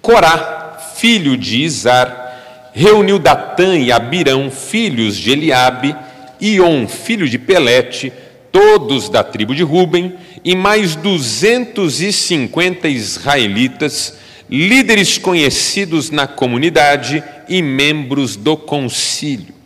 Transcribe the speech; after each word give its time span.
Corá, 0.00 0.94
filho 0.96 1.36
de 1.36 1.60
Izar, 1.60 2.70
reuniu 2.72 3.18
Datã 3.18 3.76
e 3.76 3.92
Abirão, 3.92 4.50
filhos 4.50 5.18
de 5.18 5.32
Eliabe, 5.32 5.94
e 6.40 6.62
On, 6.62 6.88
filho 6.88 7.28
de 7.28 7.38
Pelete, 7.38 8.10
todos 8.50 9.10
da 9.10 9.22
tribo 9.22 9.54
de 9.54 9.62
Ruben, 9.62 10.14
e 10.42 10.56
mais 10.56 10.96
duzentos 10.96 12.00
e 12.00 12.14
cinquenta 12.14 12.88
israelitas, 12.88 14.14
líderes 14.48 15.18
conhecidos 15.18 16.08
na 16.10 16.26
comunidade 16.26 17.22
e 17.46 17.60
membros 17.60 18.34
do 18.34 18.56
concílio. 18.56 19.59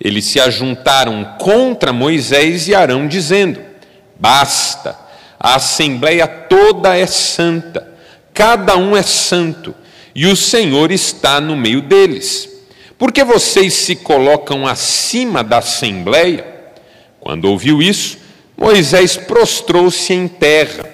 Eles 0.00 0.24
se 0.24 0.40
ajuntaram 0.40 1.36
contra 1.38 1.92
Moisés 1.92 2.68
e 2.68 2.74
Arão, 2.74 3.06
dizendo: 3.06 3.60
Basta, 4.18 4.96
a 5.38 5.56
assembleia 5.56 6.26
toda 6.26 6.96
é 6.96 7.06
santa, 7.06 7.92
cada 8.32 8.76
um 8.76 8.96
é 8.96 9.02
santo, 9.02 9.74
e 10.14 10.26
o 10.26 10.34
Senhor 10.36 10.90
está 10.90 11.40
no 11.40 11.56
meio 11.56 11.82
deles. 11.82 12.48
Porque 12.96 13.24
vocês 13.24 13.74
se 13.74 13.96
colocam 13.96 14.66
acima 14.66 15.42
da 15.42 15.58
assembleia? 15.58 16.46
Quando 17.18 17.46
ouviu 17.46 17.80
isso, 17.82 18.18
Moisés 18.56 19.16
prostrou-se 19.16 20.12
em 20.12 20.28
terra. 20.28 20.84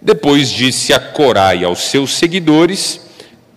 Depois 0.00 0.48
disse 0.48 0.94
a 0.94 0.98
Corá 0.98 1.54
e 1.54 1.62
aos 1.62 1.80
seus 1.80 2.14
seguidores: 2.14 3.01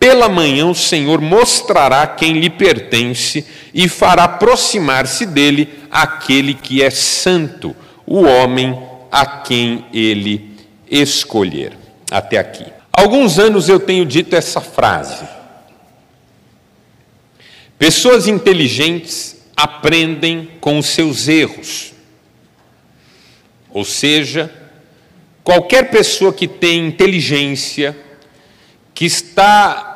Pela 0.06 0.30
manhã 0.30 0.68
o 0.68 0.76
Senhor 0.76 1.20
mostrará 1.20 2.06
quem 2.06 2.34
lhe 2.34 2.48
pertence 2.48 3.44
e 3.74 3.90
fará 3.90 4.26
aproximar-se 4.26 5.26
dele 5.26 5.80
aquele 5.90 6.54
que 6.54 6.84
é 6.84 6.92
santo, 6.92 7.76
o 8.06 8.22
homem 8.22 8.80
a 9.12 9.26
quem 9.26 9.84
ele 9.92 10.60
escolher. 10.88 11.76
Até 12.12 12.38
aqui. 12.38 12.68
Alguns 12.94 13.40
anos 13.40 13.68
eu 13.68 13.80
tenho 13.80 14.06
dito 14.06 14.36
essa 14.36 14.62
frase. 14.62 15.28
Pessoas 17.80 18.28
inteligentes 18.28 19.44
aprendem 19.58 20.52
com 20.62 20.78
os 20.78 20.86
seus 20.86 21.28
erros. 21.28 21.94
Ou 23.72 23.84
seja, 23.84 24.54
qualquer 25.44 25.90
pessoa 25.90 26.32
que 26.32 26.48
tem 26.48 26.86
inteligência, 26.86 27.98
que 28.94 29.06
está 29.06 29.94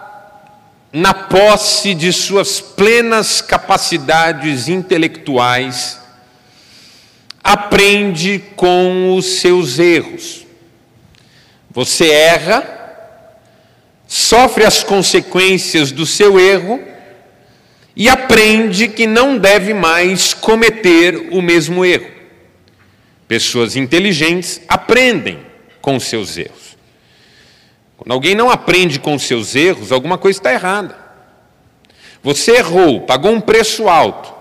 na 0.92 1.14
posse 1.14 1.94
de 1.94 2.12
suas 2.12 2.59
plenas 2.59 3.42
capacidades 3.42 4.68
intelectuais, 4.68 6.00
aprende 7.44 8.44
com 8.56 9.16
os 9.16 9.26
seus 9.40 9.78
erros. 9.80 10.45
Você 11.72 12.10
erra, 12.10 12.64
sofre 14.08 14.66
as 14.66 14.83
consequências 14.83 15.92
do 15.92 16.05
seu 16.05 16.39
erro 16.39 16.82
e 17.95 18.10
aprende 18.10 18.88
que 18.88 19.06
não 19.06 19.38
deve 19.38 19.73
mais 19.73 20.33
cometer 20.33 21.30
o 21.32 21.42
mesmo 21.42 21.86
erro. 21.86 22.10
Pessoas 23.27 23.76
inteligentes 23.76 24.60
aprendem 24.67 25.39
com 25.82 26.00
seus 26.00 26.38
erros. 26.38 26.69
Quando 27.99 28.14
alguém 28.14 28.33
não 28.33 28.49
aprende 28.49 28.98
com 28.98 29.20
seus 29.20 29.55
erros, 29.55 29.92
alguma 29.92 30.17
coisa 30.17 30.39
está 30.39 30.54
errada. 30.54 30.95
Você 32.23 32.54
errou, 32.54 33.02
pagou 33.02 33.32
um 33.32 33.42
preço 33.42 33.89
alto, 33.89 34.33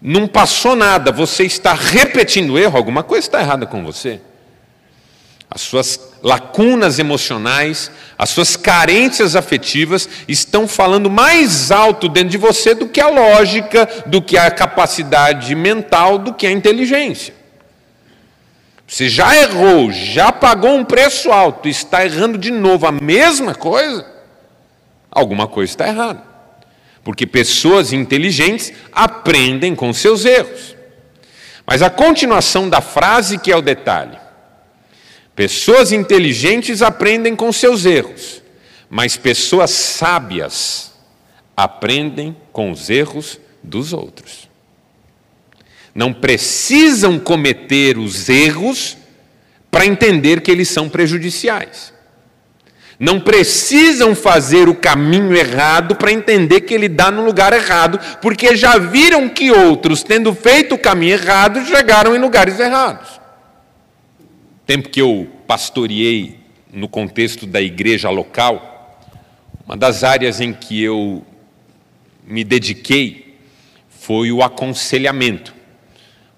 não 0.00 0.28
passou 0.28 0.76
nada, 0.76 1.10
você 1.10 1.42
está 1.42 1.72
repetindo 1.74 2.50
o 2.50 2.58
erro, 2.58 2.76
alguma 2.76 3.02
coisa 3.02 3.26
está 3.26 3.40
errada 3.40 3.66
com 3.66 3.84
você. 3.84 4.20
As 5.50 5.62
suas 5.62 6.00
lacunas 6.22 7.00
emocionais, 7.00 7.90
as 8.16 8.30
suas 8.30 8.56
carências 8.56 9.34
afetivas 9.34 10.08
estão 10.28 10.68
falando 10.68 11.10
mais 11.10 11.72
alto 11.72 12.08
dentro 12.08 12.30
de 12.30 12.38
você 12.38 12.72
do 12.72 12.88
que 12.88 13.00
a 13.00 13.08
lógica, 13.08 13.88
do 14.06 14.22
que 14.22 14.38
a 14.38 14.48
capacidade 14.48 15.52
mental, 15.56 16.18
do 16.18 16.32
que 16.32 16.46
a 16.46 16.52
inteligência. 16.52 17.34
Você 18.86 19.08
já 19.08 19.34
errou, 19.36 19.90
já 19.90 20.30
pagou 20.30 20.74
um 20.74 20.84
preço 20.84 21.32
alto, 21.32 21.68
está 21.68 22.04
errando 22.04 22.36
de 22.36 22.50
novo 22.50 22.86
a 22.86 22.92
mesma 22.92 23.54
coisa, 23.54 24.06
alguma 25.10 25.48
coisa 25.48 25.72
está 25.72 25.88
errada. 25.88 26.22
Porque 27.02 27.26
pessoas 27.26 27.92
inteligentes 27.92 28.72
aprendem 28.92 29.74
com 29.74 29.92
seus 29.92 30.24
erros. 30.24 30.76
Mas 31.66 31.82
a 31.82 31.90
continuação 31.90 32.68
da 32.68 32.80
frase 32.80 33.38
que 33.38 33.50
é 33.50 33.56
o 33.56 33.62
detalhe. 33.62 34.18
Pessoas 35.34 35.90
inteligentes 35.90 36.80
aprendem 36.80 37.34
com 37.34 37.52
seus 37.52 37.84
erros, 37.84 38.40
mas 38.88 39.16
pessoas 39.16 39.70
sábias 39.70 40.92
aprendem 41.56 42.36
com 42.52 42.70
os 42.70 42.88
erros 42.88 43.40
dos 43.62 43.92
outros 43.92 44.53
não 45.94 46.12
precisam 46.12 47.18
cometer 47.18 47.96
os 47.96 48.28
erros 48.28 48.96
para 49.70 49.86
entender 49.86 50.40
que 50.40 50.50
eles 50.50 50.68
são 50.68 50.88
prejudiciais. 50.88 51.94
Não 52.98 53.20
precisam 53.20 54.14
fazer 54.14 54.68
o 54.68 54.74
caminho 54.74 55.34
errado 55.34 55.94
para 55.94 56.12
entender 56.12 56.62
que 56.62 56.74
ele 56.74 56.88
dá 56.88 57.10
no 57.10 57.24
lugar 57.24 57.52
errado, 57.52 57.98
porque 58.20 58.56
já 58.56 58.78
viram 58.78 59.28
que 59.28 59.50
outros, 59.50 60.02
tendo 60.02 60.34
feito 60.34 60.74
o 60.74 60.78
caminho 60.78 61.12
errado, 61.12 61.64
chegaram 61.66 62.14
em 62.14 62.18
lugares 62.18 62.58
errados. 62.58 63.20
Tempo 64.66 64.88
que 64.88 65.00
eu 65.00 65.28
pastoreei 65.46 66.40
no 66.72 66.88
contexto 66.88 67.46
da 67.46 67.60
igreja 67.60 68.10
local, 68.10 69.00
uma 69.66 69.76
das 69.76 70.02
áreas 70.02 70.40
em 70.40 70.52
que 70.52 70.82
eu 70.82 71.24
me 72.26 72.42
dediquei 72.42 73.36
foi 73.88 74.30
o 74.32 74.42
aconselhamento 74.42 75.53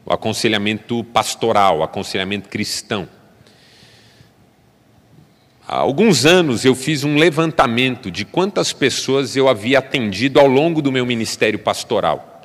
o 0.06 0.12
aconselhamento 0.12 1.02
pastoral, 1.02 1.78
o 1.78 1.82
aconselhamento 1.82 2.48
cristão. 2.48 3.08
Há 5.66 5.78
alguns 5.78 6.24
anos 6.24 6.64
eu 6.64 6.76
fiz 6.76 7.02
um 7.02 7.16
levantamento 7.16 8.08
de 8.08 8.24
quantas 8.24 8.72
pessoas 8.72 9.34
eu 9.34 9.48
havia 9.48 9.80
atendido 9.80 10.38
ao 10.38 10.46
longo 10.46 10.80
do 10.80 10.92
meu 10.92 11.04
ministério 11.04 11.58
pastoral, 11.58 12.40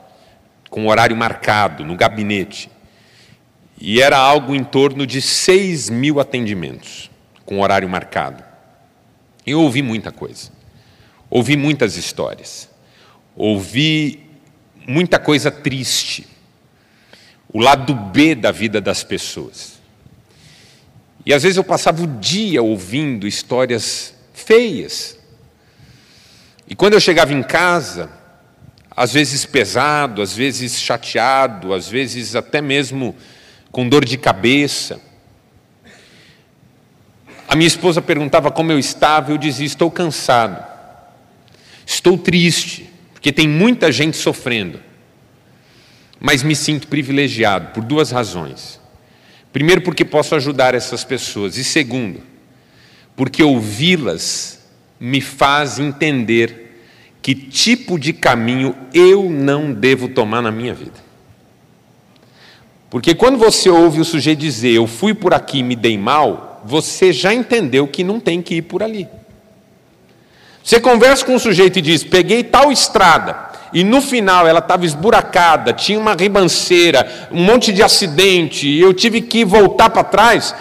com 0.72 0.88
horário 0.88 1.16
marcado, 1.16 1.86
no 1.86 1.96
gabinete. 1.96 2.68
E 3.80 4.02
era 4.02 4.18
algo 4.18 4.56
em 4.56 4.64
torno 4.64 5.06
de 5.06 5.22
6 5.22 5.92
mil 5.92 6.20
atendimentos, 6.20 7.12
com 7.46 7.62
horário 7.62 7.88
marcado. 7.88 8.44
Eu 9.46 9.62
ouvi 9.62 9.84
muita 9.84 10.12
coisa, 10.12 10.52
ouvi 11.30 11.56
muitas 11.56 11.96
histórias, 11.96 12.68
ouvi 13.36 14.24
muita 14.88 15.20
coisa 15.20 15.52
triste, 15.52 16.31
o 17.54 17.60
lado 17.60 17.94
B 17.94 18.34
da 18.34 18.52
vida 18.52 18.80
das 18.80 19.04
pessoas. 19.04 19.80
E 21.26 21.34
às 21.34 21.44
vezes 21.44 21.58
eu 21.58 21.64
passava 21.64 22.02
o 22.02 22.08
dia 22.08 22.62
ouvindo 22.64 23.28
histórias 23.28 24.14
feias. 24.34 25.20
E 26.68 26.76
quando 26.76 26.94
eu 26.94 27.00
chegava 27.00 27.34
em 27.34 27.44
casa, 27.44 28.10
às 28.90 29.14
vezes 29.14 29.46
pesado, 29.46 30.22
às 30.22 30.36
vezes 30.36 30.80
chateado, 30.80 31.74
às 31.74 31.88
vezes 31.88 32.36
até 32.36 32.62
mesmo 32.62 33.16
com 33.72 33.88
dor 33.88 34.06
de 34.06 34.18
cabeça, 34.18 35.00
a 37.48 37.56
minha 37.56 37.68
esposa 37.68 38.02
perguntava 38.02 38.50
como 38.50 38.72
eu 38.72 38.80
estava, 38.80 39.32
eu 39.32 39.38
dizia: 39.38 39.66
estou 39.66 39.92
cansado, 39.92 40.66
estou 41.86 42.18
triste, 42.18 42.90
porque 43.14 43.32
tem 43.32 43.48
muita 43.48 43.92
gente 43.92 44.16
sofrendo 44.16 44.91
mas 46.22 46.44
me 46.44 46.56
sinto 46.56 46.88
privilegiado 46.88 47.74
por 47.74 47.84
duas 47.84 48.12
razões. 48.12 48.80
Primeiro, 49.52 49.82
porque 49.82 50.06
posso 50.06 50.36
ajudar 50.36 50.76
essas 50.76 51.04
pessoas, 51.04 51.58
e 51.58 51.64
segundo, 51.64 52.22
porque 53.16 53.44
ouvi-las 53.44 54.60
me 55.00 55.20
faz 55.20 55.80
entender 55.80 56.80
que 57.24 57.34
tipo 57.34 58.00
de 58.00 58.14
caminho 58.14 58.76
eu 58.94 59.30
não 59.30 59.74
devo 59.74 60.08
tomar 60.08 60.44
na 60.44 60.52
minha 60.52 60.76
vida. 60.76 61.12
Porque 62.90 63.16
quando 63.16 63.38
você 63.38 63.70
ouve 63.70 64.00
o 64.00 64.06
sujeito 64.06 64.40
dizer, 64.40 64.72
eu 64.72 64.86
fui 64.86 65.14
por 65.14 65.34
aqui 65.34 65.60
e 65.60 65.64
me 65.64 65.76
dei 65.76 65.98
mal, 65.98 66.62
você 66.64 67.12
já 67.12 67.34
entendeu 67.34 67.88
que 67.88 68.04
não 68.04 68.20
tem 68.20 68.42
que 68.42 68.56
ir 68.56 68.62
por 68.64 68.84
ali. 68.84 69.08
Você 70.64 70.80
conversa 70.80 71.26
com 71.26 71.34
um 71.34 71.40
sujeito 71.40 71.80
e 71.80 71.82
diz, 71.82 72.04
peguei 72.04 72.44
tal 72.44 72.72
estrada, 72.72 73.34
e 73.74 73.84
no 73.84 74.02
final 74.02 74.48
ela 74.48 74.60
estava 74.60 74.86
esburacada, 74.86 75.74
tinha 75.74 76.00
uma 76.00 76.14
ribanceira, 76.14 77.30
um 77.32 77.44
monte 77.44 77.72
de 77.72 77.82
acidente, 77.82 78.68
e 78.68 78.82
eu 78.82 78.94
tive 78.94 79.22
que 79.22 79.46
voltar 79.46 79.90
para 79.90 80.04
trás. 80.04 80.54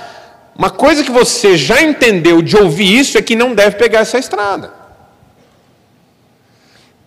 Uma 0.57 0.71
coisa 0.71 1.03
que 1.03 1.11
você 1.11 1.57
já 1.57 1.83
entendeu 1.83 2.43
de 2.43 2.57
ouvir 2.57 2.99
isso 2.99 3.17
é 3.17 3.23
que 3.23 3.35
não 3.35 3.55
deve 3.55 3.77
pegar 3.77 4.01
essa 4.01 4.19
estrada. 4.19 4.81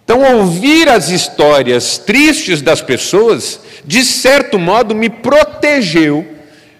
Então, 0.03 0.39
ouvir 0.39 0.89
as 0.89 1.09
histórias 1.09 1.97
tristes 1.97 2.61
das 2.61 2.81
pessoas, 2.81 3.59
de 3.85 4.03
certo 4.03 4.59
modo, 4.59 4.93
me 4.93 5.09
protegeu 5.09 6.27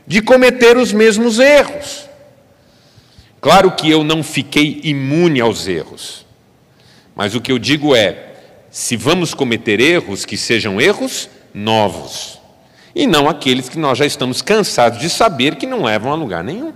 de 0.05 0.21
cometer 0.21 0.75
os 0.75 0.91
mesmos 0.91 1.39
erros. 1.39 2.09
Claro 3.39 3.71
que 3.71 3.89
eu 3.89 4.03
não 4.03 4.23
fiquei 4.23 4.81
imune 4.83 5.39
aos 5.39 5.67
erros, 5.67 6.25
mas 7.15 7.35
o 7.35 7.41
que 7.41 7.51
eu 7.51 7.59
digo 7.59 7.95
é: 7.95 8.32
se 8.73 8.97
vamos 8.97 9.35
cometer 9.35 9.79
erros, 9.79 10.25
que 10.25 10.35
sejam 10.35 10.81
erros 10.81 11.29
novos, 11.53 12.41
e 12.95 13.05
não 13.05 13.29
aqueles 13.29 13.69
que 13.69 13.77
nós 13.77 13.99
já 13.99 14.05
estamos 14.05 14.41
cansados 14.41 14.97
de 14.97 15.11
saber 15.11 15.57
que 15.57 15.67
não 15.67 15.83
levam 15.83 16.11
a 16.11 16.15
lugar 16.15 16.43
nenhum. 16.43 16.73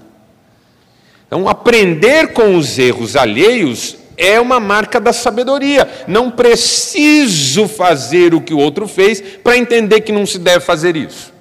Então, 1.26 1.50
aprender 1.50 2.34
com 2.34 2.56
os 2.56 2.78
erros 2.78 3.16
alheios 3.16 3.98
é 4.16 4.40
uma 4.40 4.60
marca 4.60 5.00
da 5.00 5.12
sabedoria. 5.12 5.90
Não 6.08 6.30
preciso 6.30 7.68
fazer 7.68 8.36
o 8.36 8.42
que 8.42 8.54
o 8.54 8.60
outro 8.60 8.88
fez 8.88 9.20
para 9.20 9.58
entender 9.58 10.02
que 10.02 10.12
não 10.12 10.26
se 10.26 10.38
deve 10.38 10.60
fazer 10.60 10.96
isso. 10.96 11.34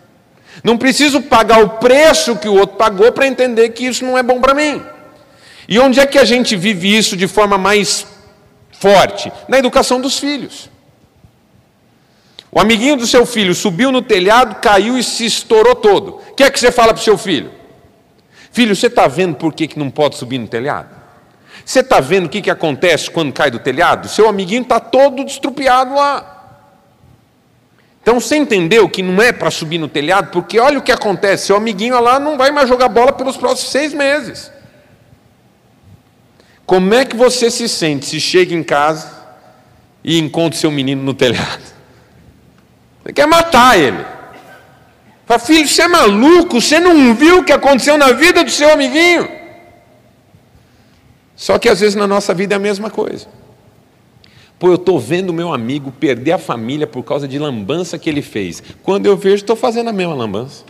Não 0.65 0.79
preciso 0.79 1.21
pagar 1.21 1.63
o 1.63 1.69
preço 1.69 2.37
que 2.37 2.49
o 2.49 2.55
outro 2.55 2.77
pagou 2.77 3.13
para 3.13 3.27
entender 3.27 3.69
que 3.71 3.87
isso 3.87 4.07
não 4.07 4.17
é 4.17 4.23
bom 4.23 4.41
para 4.41 4.55
mim. 4.55 4.83
E 5.69 5.79
onde 5.79 6.01
é 6.01 6.07
que 6.07 6.19
a 6.19 6.25
gente 6.25 6.57
vive 6.57 6.97
isso 6.97 7.15
de 7.15 7.29
forma 7.29 7.59
mais 7.59 8.07
forte 8.87 9.33
na 9.49 9.59
educação 9.59 10.01
dos 10.01 10.17
filhos. 10.17 10.71
O 12.53 12.61
amiguinho 12.61 12.97
do 12.97 13.05
seu 13.05 13.27
filho 13.27 13.53
subiu 13.53 13.91
no 13.91 14.01
telhado, 14.01 14.61
caiu 14.61 14.97
e 14.97 15.03
se 15.03 15.27
estourou 15.27 15.75
todo. 15.75 16.21
O 16.31 16.35
que 16.35 16.45
é 16.45 16.51
que 16.51 16.61
você 16.61 16.71
fala 16.71 16.95
para 16.95 17.01
o 17.01 17.05
seu 17.05 17.19
filho? 17.19 17.51
Filho, 18.53 18.77
você 18.77 18.87
está 18.87 19.09
vendo 19.09 19.35
por 19.35 19.53
que, 19.53 19.67
que 19.67 19.77
não 19.77 19.91
pode 19.91 20.17
subir 20.17 20.39
no 20.39 20.47
telhado? 20.47 20.89
Você 21.65 21.81
está 21.81 21.99
vendo 21.99 22.27
o 22.27 22.29
que, 22.29 22.41
que 22.41 22.51
acontece 22.51 23.11
quando 23.11 23.33
cai 23.33 23.51
do 23.51 23.59
telhado? 23.59 24.09
Seu 24.09 24.29
amiguinho 24.29 24.63
está 24.63 24.79
todo 24.79 25.25
destrupiado 25.25 25.93
lá. 25.93 26.35
Então 28.01 28.21
você 28.21 28.37
entendeu 28.37 28.89
que 28.89 29.03
não 29.03 29.21
é 29.21 29.33
para 29.33 29.51
subir 29.51 29.79
no 29.79 29.89
telhado, 29.89 30.31
porque 30.31 30.61
olha 30.61 30.79
o 30.79 30.83
que 30.83 30.93
acontece: 30.93 31.47
seu 31.47 31.57
amiguinho 31.57 32.01
lá 32.01 32.21
não 32.21 32.39
vai 32.39 32.53
mais 32.53 32.69
jogar 32.69 32.89
bola 32.89 33.13
pelos 33.13 33.37
próximos 33.37 33.73
seis 33.73 33.93
meses. 33.93 34.53
Como 36.67 36.93
é 36.93 37.05
que 37.05 37.15
você 37.15 37.51
se 37.51 37.69
sente 37.69 38.07
se 38.07 38.21
chega 38.21 38.53
em 38.53 38.63
casa 38.63 39.11
e 40.03 40.19
encontra 40.19 40.59
seu 40.59 40.71
menino 40.71 41.03
no 41.03 41.15
telhado? 41.15 41.63
Você 43.05 43.13
quer 43.13 43.27
matar 43.27 43.79
ele. 43.79 44.05
Fala, 45.25 45.39
filho, 45.39 45.69
você 45.69 45.83
é 45.83 45.89
maluco? 45.89 46.61
Você 46.61 46.81
não 46.81 47.15
viu 47.15 47.39
o 47.39 47.45
que 47.45 47.53
aconteceu 47.53 47.97
na 47.97 48.11
vida 48.13 48.43
do 48.43 48.51
seu 48.51 48.73
amiguinho? 48.73 49.29
Só 51.37 51.59
que 51.59 51.69
às 51.69 51.81
vezes 51.81 51.95
na 51.95 52.07
nossa 52.07 52.35
vida 52.35 52.55
é 52.55 52.57
a 52.57 52.61
mesma 52.61 52.91
coisa. 52.91 53.29
Pô, 54.59 54.69
eu 54.69 54.77
estou 54.77 54.99
vendo 54.99 55.33
meu 55.33 55.53
amigo 55.53 55.93
perder 55.93 56.33
a 56.33 56.39
família 56.39 56.87
por 56.87 57.03
causa 57.03 57.29
de 57.29 57.39
lambança 57.39 57.99
que 57.99 58.09
ele 58.09 58.23
fez. 58.23 58.63
Quando 58.83 59.07
eu 59.07 59.17
vejo, 59.17 59.37
estou 59.37 59.55
fazendo 59.55 59.91
a 59.91 59.93
mesma 59.93 60.15
lambança. 60.15 60.65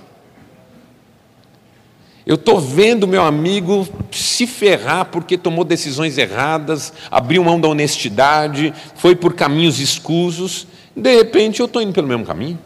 Eu 2.26 2.34
estou 2.34 2.60
vendo 2.60 3.06
meu 3.06 3.22
amigo 3.22 3.88
se 4.10 4.48
ferrar 4.48 5.04
porque 5.04 5.38
tomou 5.38 5.64
decisões 5.64 6.18
erradas, 6.18 6.92
abriu 7.08 7.44
mão 7.44 7.60
da 7.60 7.68
honestidade, 7.68 8.74
foi 8.96 9.14
por 9.14 9.34
caminhos 9.34 9.78
escusos. 9.78 10.66
De 10.94 11.14
repente 11.14 11.60
eu 11.60 11.66
estou 11.66 11.80
indo 11.80 11.92
pelo 11.92 12.08
mesmo 12.08 12.26
caminho. 12.26 12.58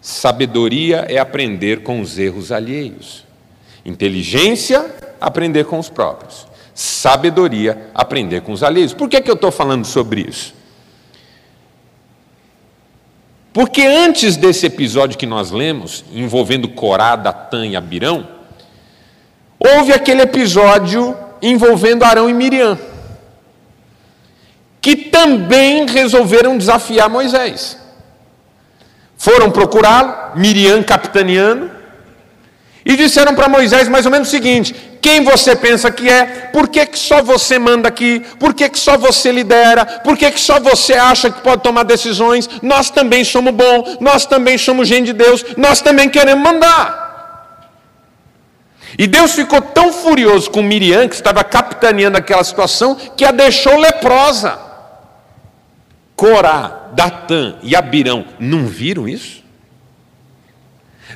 Sabedoria 0.00 1.04
é 1.06 1.18
aprender 1.18 1.82
com 1.82 2.00
os 2.00 2.18
erros 2.18 2.50
alheios. 2.50 3.24
Inteligência, 3.84 4.94
aprender 5.20 5.66
com 5.66 5.78
os 5.78 5.90
próprios. 5.90 6.46
Sabedoria, 6.74 7.90
aprender 7.94 8.40
com 8.40 8.52
os 8.52 8.62
alheios. 8.62 8.94
Por 8.94 9.06
que, 9.06 9.20
que 9.20 9.30
eu 9.30 9.34
estou 9.34 9.52
falando 9.52 9.84
sobre 9.84 10.22
isso? 10.22 10.54
Porque 13.54 13.82
antes 13.82 14.36
desse 14.36 14.66
episódio 14.66 15.16
que 15.16 15.26
nós 15.26 15.52
lemos, 15.52 16.04
envolvendo 16.12 16.68
Corá, 16.68 17.14
Datã 17.14 17.64
e 17.64 17.76
Abirão, 17.76 18.26
houve 19.60 19.92
aquele 19.92 20.22
episódio 20.22 21.16
envolvendo 21.40 22.02
Arão 22.02 22.28
e 22.28 22.34
Miriam, 22.34 22.76
que 24.80 24.96
também 24.96 25.86
resolveram 25.86 26.58
desafiar 26.58 27.08
Moisés. 27.08 27.78
Foram 29.16 29.52
procurá-lo, 29.52 30.36
Miriam 30.36 30.82
capitaneando, 30.82 31.70
e 32.84 32.96
disseram 32.96 33.36
para 33.36 33.48
Moisés 33.48 33.88
mais 33.88 34.04
ou 34.04 34.10
menos 34.10 34.26
o 34.26 34.30
seguinte: 34.32 34.74
quem 35.04 35.22
você 35.22 35.54
pensa 35.54 35.90
que 35.90 36.08
é? 36.08 36.24
Por 36.50 36.66
que, 36.66 36.86
que 36.86 36.98
só 36.98 37.20
você 37.20 37.58
manda 37.58 37.86
aqui? 37.86 38.20
Por 38.40 38.54
que, 38.54 38.70
que 38.70 38.78
só 38.78 38.96
você 38.96 39.30
lidera? 39.30 39.84
Por 39.84 40.16
que, 40.16 40.30
que 40.30 40.40
só 40.40 40.58
você 40.58 40.94
acha 40.94 41.30
que 41.30 41.42
pode 41.42 41.62
tomar 41.62 41.82
decisões? 41.82 42.48
Nós 42.62 42.88
também 42.88 43.22
somos 43.22 43.52
bons, 43.52 43.98
nós 44.00 44.24
também 44.24 44.56
somos 44.56 44.88
gente 44.88 45.04
de 45.04 45.12
Deus, 45.12 45.44
nós 45.58 45.82
também 45.82 46.08
queremos 46.08 46.42
mandar. 46.42 47.68
E 48.96 49.06
Deus 49.06 49.34
ficou 49.34 49.60
tão 49.60 49.92
furioso 49.92 50.50
com 50.50 50.62
Miriam, 50.62 51.06
que 51.06 51.16
estava 51.16 51.44
capitaneando 51.44 52.16
aquela 52.16 52.42
situação, 52.42 52.94
que 52.94 53.26
a 53.26 53.30
deixou 53.30 53.76
leprosa. 53.76 54.58
Corá, 56.16 56.88
Datã 56.94 57.56
e 57.62 57.76
Abirão 57.76 58.24
não 58.38 58.66
viram 58.66 59.06
isso? 59.06 59.44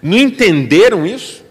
Não 0.03 0.19
entenderam 0.19 1.07
isso? 1.07 1.48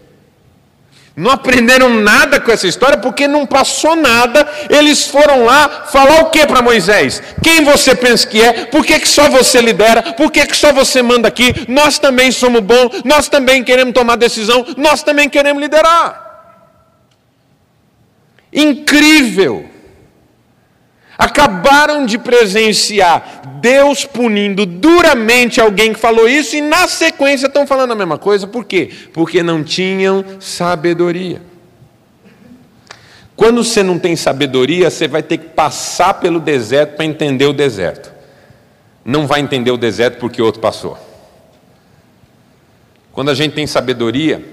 Não 1.18 1.32
aprenderam 1.32 1.88
nada 1.88 2.40
com 2.40 2.52
essa 2.52 2.68
história 2.68 2.96
porque 2.96 3.26
não 3.26 3.44
passou 3.44 3.96
nada. 3.96 4.48
Eles 4.70 5.08
foram 5.08 5.44
lá 5.44 5.86
falar 5.90 6.20
o 6.20 6.30
que 6.30 6.46
para 6.46 6.62
Moisés? 6.62 7.20
Quem 7.42 7.64
você 7.64 7.92
pensa 7.92 8.24
que 8.24 8.40
é? 8.40 8.66
Por 8.66 8.86
que, 8.86 9.00
que 9.00 9.08
só 9.08 9.28
você 9.28 9.60
lidera? 9.60 10.12
Por 10.12 10.30
que, 10.30 10.46
que 10.46 10.56
só 10.56 10.72
você 10.72 11.02
manda 11.02 11.26
aqui? 11.26 11.66
Nós 11.66 11.98
também 11.98 12.30
somos 12.30 12.60
bons, 12.60 13.02
nós 13.04 13.28
também 13.28 13.64
queremos 13.64 13.92
tomar 13.94 14.14
decisão, 14.14 14.64
nós 14.76 15.02
também 15.02 15.28
queremos 15.28 15.60
liderar. 15.60 16.24
Incrível! 18.52 19.68
Acabaram 21.18 22.06
de 22.06 22.16
presenciar 22.16 23.42
Deus 23.60 24.04
punindo 24.04 24.64
duramente 24.64 25.60
alguém 25.60 25.92
que 25.92 25.98
falou 25.98 26.28
isso 26.28 26.54
e 26.54 26.60
na 26.60 26.86
sequência 26.86 27.48
estão 27.48 27.66
falando 27.66 27.90
a 27.90 27.96
mesma 27.96 28.16
coisa. 28.16 28.46
Por 28.46 28.64
quê? 28.64 28.90
Porque 29.12 29.42
não 29.42 29.64
tinham 29.64 30.24
sabedoria. 30.38 31.42
Quando 33.34 33.64
você 33.64 33.82
não 33.82 33.98
tem 33.98 34.14
sabedoria, 34.14 34.90
você 34.90 35.08
vai 35.08 35.22
ter 35.22 35.38
que 35.38 35.48
passar 35.48 36.14
pelo 36.14 36.38
deserto 36.38 36.94
para 36.94 37.04
entender 37.04 37.46
o 37.46 37.52
deserto. 37.52 38.12
Não 39.04 39.26
vai 39.26 39.40
entender 39.40 39.72
o 39.72 39.76
deserto 39.76 40.18
porque 40.18 40.40
outro 40.40 40.60
passou. 40.60 40.96
Quando 43.12 43.30
a 43.30 43.34
gente 43.34 43.54
tem 43.54 43.66
sabedoria, 43.66 44.44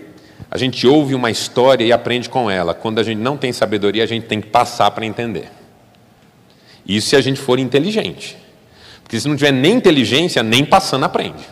a 0.49 0.57
gente 0.57 0.87
ouve 0.87 1.13
uma 1.13 1.29
história 1.29 1.83
e 1.83 1.91
aprende 1.91 2.27
com 2.27 2.49
ela. 2.49 2.73
Quando 2.73 2.97
a 2.97 3.03
gente 3.03 3.19
não 3.19 3.37
tem 3.37 3.53
sabedoria, 3.53 4.03
a 4.03 4.07
gente 4.07 4.25
tem 4.25 4.41
que 4.41 4.47
passar 4.47 4.89
para 4.91 5.05
entender. 5.05 5.51
Isso 6.85 7.09
se 7.09 7.15
a 7.15 7.21
gente 7.21 7.39
for 7.39 7.59
inteligente. 7.59 8.37
Porque 9.03 9.19
se 9.19 9.27
não 9.27 9.35
tiver 9.35 9.51
nem 9.51 9.73
inteligência, 9.73 10.43
nem 10.43 10.65
passando 10.65 11.05
aprende. 11.05 11.43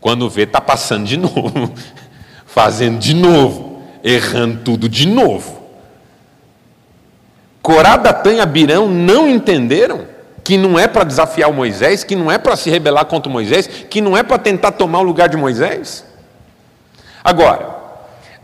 Quando 0.00 0.28
vê, 0.28 0.42
está 0.42 0.60
passando 0.60 1.04
de 1.04 1.16
novo, 1.16 1.72
fazendo 2.46 2.98
de 2.98 3.14
novo, 3.14 3.82
errando 4.02 4.60
tudo 4.62 4.88
de 4.88 5.06
novo. 5.06 5.62
Corá, 7.60 7.96
Datã 7.96 8.32
e 8.32 8.40
Abirão 8.40 8.88
não 8.88 9.28
entenderam 9.28 10.06
que 10.44 10.56
não 10.56 10.78
é 10.78 10.86
para 10.86 11.02
desafiar 11.02 11.50
o 11.50 11.52
Moisés, 11.52 12.04
que 12.04 12.14
não 12.14 12.30
é 12.30 12.38
para 12.38 12.54
se 12.54 12.70
rebelar 12.70 13.06
contra 13.06 13.30
Moisés, 13.30 13.66
que 13.66 14.00
não 14.00 14.16
é 14.16 14.22
para 14.22 14.38
tentar 14.38 14.70
tomar 14.70 15.00
o 15.00 15.02
lugar 15.02 15.28
de 15.28 15.36
Moisés. 15.36 16.04
Agora, 17.24 17.74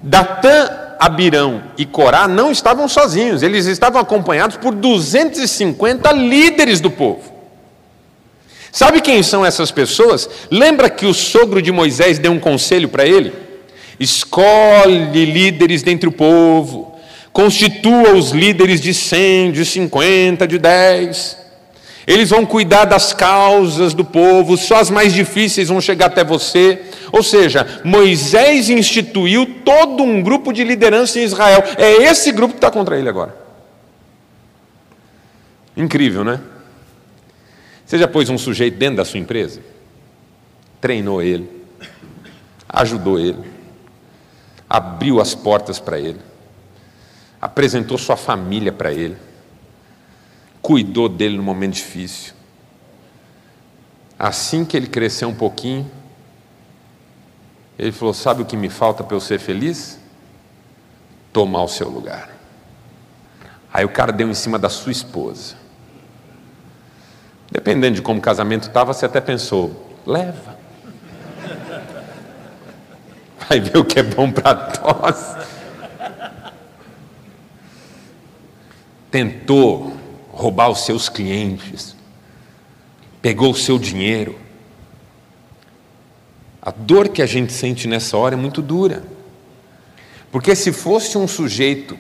Datã 0.03 0.82
Abirão 1.05 1.65
e 1.77 1.85
Corá 1.85 2.29
não 2.29 2.53
estavam 2.53 2.87
sozinhos, 2.87 3.43
eles 3.43 3.67
estavam 3.67 4.01
acompanhados 4.01 4.57
por 4.57 4.73
250 4.73 6.13
líderes 6.13 6.81
do 6.81 6.93
povo. 6.93 7.33
Sabe 8.71 9.01
quem 9.01 9.21
são 9.21 9.45
essas 9.45 9.73
pessoas? 9.73 10.31
Lembra 10.49 10.89
que 10.89 11.05
o 11.05 11.13
sogro 11.13 11.61
de 11.61 11.73
Moisés 11.73 12.21
deu 12.21 12.31
um 12.31 12.39
conselho 12.39 12.89
para 12.89 13.05
ele? 13.05 13.33
Escolhe 13.99 15.25
líderes 15.25 15.83
dentre 15.83 16.09
o 16.09 16.13
povo, 16.13 16.97
constitua 17.33 18.13
os 18.13 18.31
líderes 18.31 18.81
de 18.81 18.95
100, 18.95 19.51
de 19.51 19.65
50, 19.65 20.47
de 20.47 20.57
10. 20.57 21.42
Eles 22.07 22.31
vão 22.31 22.45
cuidar 22.45 22.85
das 22.85 23.13
causas 23.13 23.95
do 23.95 24.05
povo, 24.05 24.57
só 24.57 24.77
as 24.77 24.91
mais 24.91 25.13
difíceis 25.13 25.69
vão 25.69 25.81
chegar 25.81 26.07
até 26.07 26.25
você. 26.25 26.83
Ou 27.13 27.23
seja, 27.23 27.81
Moisés 27.85 28.69
instituiu 28.69 29.61
todo 29.65 30.03
um 30.03 30.21
grupo 30.23 30.53
de 30.53 30.65
liderança 30.65 31.21
em 31.21 31.23
Israel. 31.23 31.63
É 31.77 32.05
esse 32.05 32.33
grupo 32.33 32.55
que 32.55 32.59
está 32.59 32.71
contra 32.71 32.99
ele 32.99 33.09
agora. 33.09 33.37
Incrível, 35.77 36.25
né? 36.25 36.41
Você 37.87 37.99
já 37.99 38.09
pôs 38.09 38.29
um 38.29 38.39
sujeito 38.39 38.77
dentro 38.77 38.97
da 38.97 39.05
sua 39.05 39.21
empresa? 39.21 39.61
Treinou 40.81 41.23
ele, 41.23 41.49
ajudou 42.69 43.19
ele, 43.19 43.39
abriu 44.69 45.21
as 45.21 45.35
portas 45.35 45.79
para 45.79 45.99
ele, 45.99 46.19
apresentou 47.41 47.97
sua 47.97 48.17
família 48.17 48.73
para 48.73 48.93
ele 48.93 49.17
cuidou 50.63 51.09
dele 51.09 51.37
no 51.37 51.43
momento 51.43 51.75
difícil. 51.75 52.33
Assim 54.17 54.65
que 54.65 54.77
ele 54.77 54.87
cresceu 54.87 55.29
um 55.29 55.35
pouquinho, 55.35 55.91
ele 57.77 57.91
falou: 57.91 58.15
Sabe 58.15 58.43
o 58.43 58.47
que 58.47 58.57
me 58.57 58.71
falta 58.71 59.03
para 59.03 59.17
eu 59.17 59.21
ser 59.21 59.41
feliz? 59.41 59.99
Tomar 61.33 61.65
o 61.65 61.69
seu 61.69 61.89
lugar. 61.89 62.31
Aí 63.73 63.85
o 63.85 63.89
cara 63.89 64.13
deu 64.13 64.31
em 64.31 64.35
cima 64.35 64.59
da 64.59 64.69
sua 64.69 64.93
esposa. 64.93 65.57
Dependendo 67.51 67.97
de 67.97 68.03
como 68.03 68.21
o 68.21 68.23
casamento 68.23 68.69
estava, 68.69 68.95
você 68.95 69.05
até 69.05 69.21
pensou: 69.21 69.99
leva. 70.07 70.57
Vai 73.49 73.59
ver 73.59 73.79
o 73.79 73.85
que 73.85 73.99
é 73.99 74.03
bom 74.05 74.31
para 74.31 74.55
todos. 74.55 75.43
Tentou 79.11 80.02
roubar 80.33 80.71
os 80.71 80.85
seus 80.85 81.09
clientes, 81.09 81.95
pegou 83.21 83.53
o 83.53 83.55
seu 83.55 83.79
dinheiro. 83.79 84.37
A 86.61 86.71
dor 86.71 87.09
que 87.09 87.21
a 87.21 87.27
gente 87.27 87.53
sente 87.53 87.87
nessa 87.87 88.17
hora 88.17 88.35
é 88.35 88.39
muito 88.39 88.63
dura. 88.63 89.05
Porque 90.31 90.57
se 90.57 90.73
fosse 90.73 91.19
um 91.19 91.29
sujeito 91.29 91.99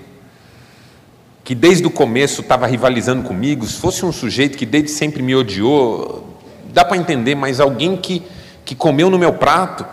que 1.44 1.54
desde 1.54 1.86
o 1.86 1.90
começo 1.90 2.40
estava 2.40 2.66
rivalizando 2.66 3.24
comigo, 3.24 3.66
se 3.66 3.76
fosse 3.76 4.04
um 4.06 4.12
sujeito 4.12 4.56
que 4.56 4.64
desde 4.64 4.90
sempre 4.90 5.22
me 5.22 5.34
odiou, 5.34 6.40
dá 6.72 6.84
para 6.84 6.96
entender, 6.96 7.34
mas 7.34 7.60
alguém 7.60 7.96
que, 7.96 8.22
que 8.64 8.74
comeu 8.74 9.10
no 9.10 9.18
meu 9.18 9.34
prato, 9.34 9.84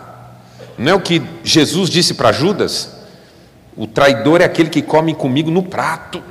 não 0.78 0.92
é 0.92 0.94
o 0.94 1.00
que 1.00 1.20
Jesus 1.44 1.90
disse 1.90 2.14
para 2.14 2.32
Judas? 2.32 2.96
O 3.76 3.86
traidor 3.86 4.40
é 4.40 4.44
aquele 4.44 4.70
que 4.70 4.80
come 4.80 5.14
comigo 5.14 5.50
no 5.50 5.62
prato. 5.62 6.22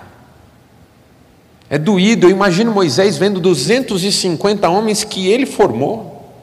É 1.69 1.77
doído. 1.77 2.27
Eu 2.27 2.31
imagino 2.31 2.71
Moisés 2.71 3.17
vendo 3.17 3.39
250 3.39 4.67
homens 4.67 5.03
que 5.03 5.27
ele 5.27 5.45
formou, 5.45 6.33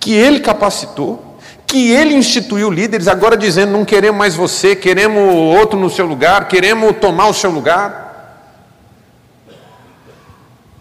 que 0.00 0.12
ele 0.12 0.40
capacitou, 0.40 1.38
que 1.66 1.92
ele 1.92 2.14
instituiu 2.14 2.70
líderes, 2.70 3.06
agora 3.06 3.36
dizendo: 3.36 3.72
não 3.72 3.84
queremos 3.84 4.18
mais 4.18 4.34
você, 4.34 4.74
queremos 4.74 5.22
outro 5.56 5.78
no 5.78 5.88
seu 5.88 6.04
lugar, 6.04 6.48
queremos 6.48 6.96
tomar 6.96 7.28
o 7.28 7.34
seu 7.34 7.50
lugar. 7.50 8.08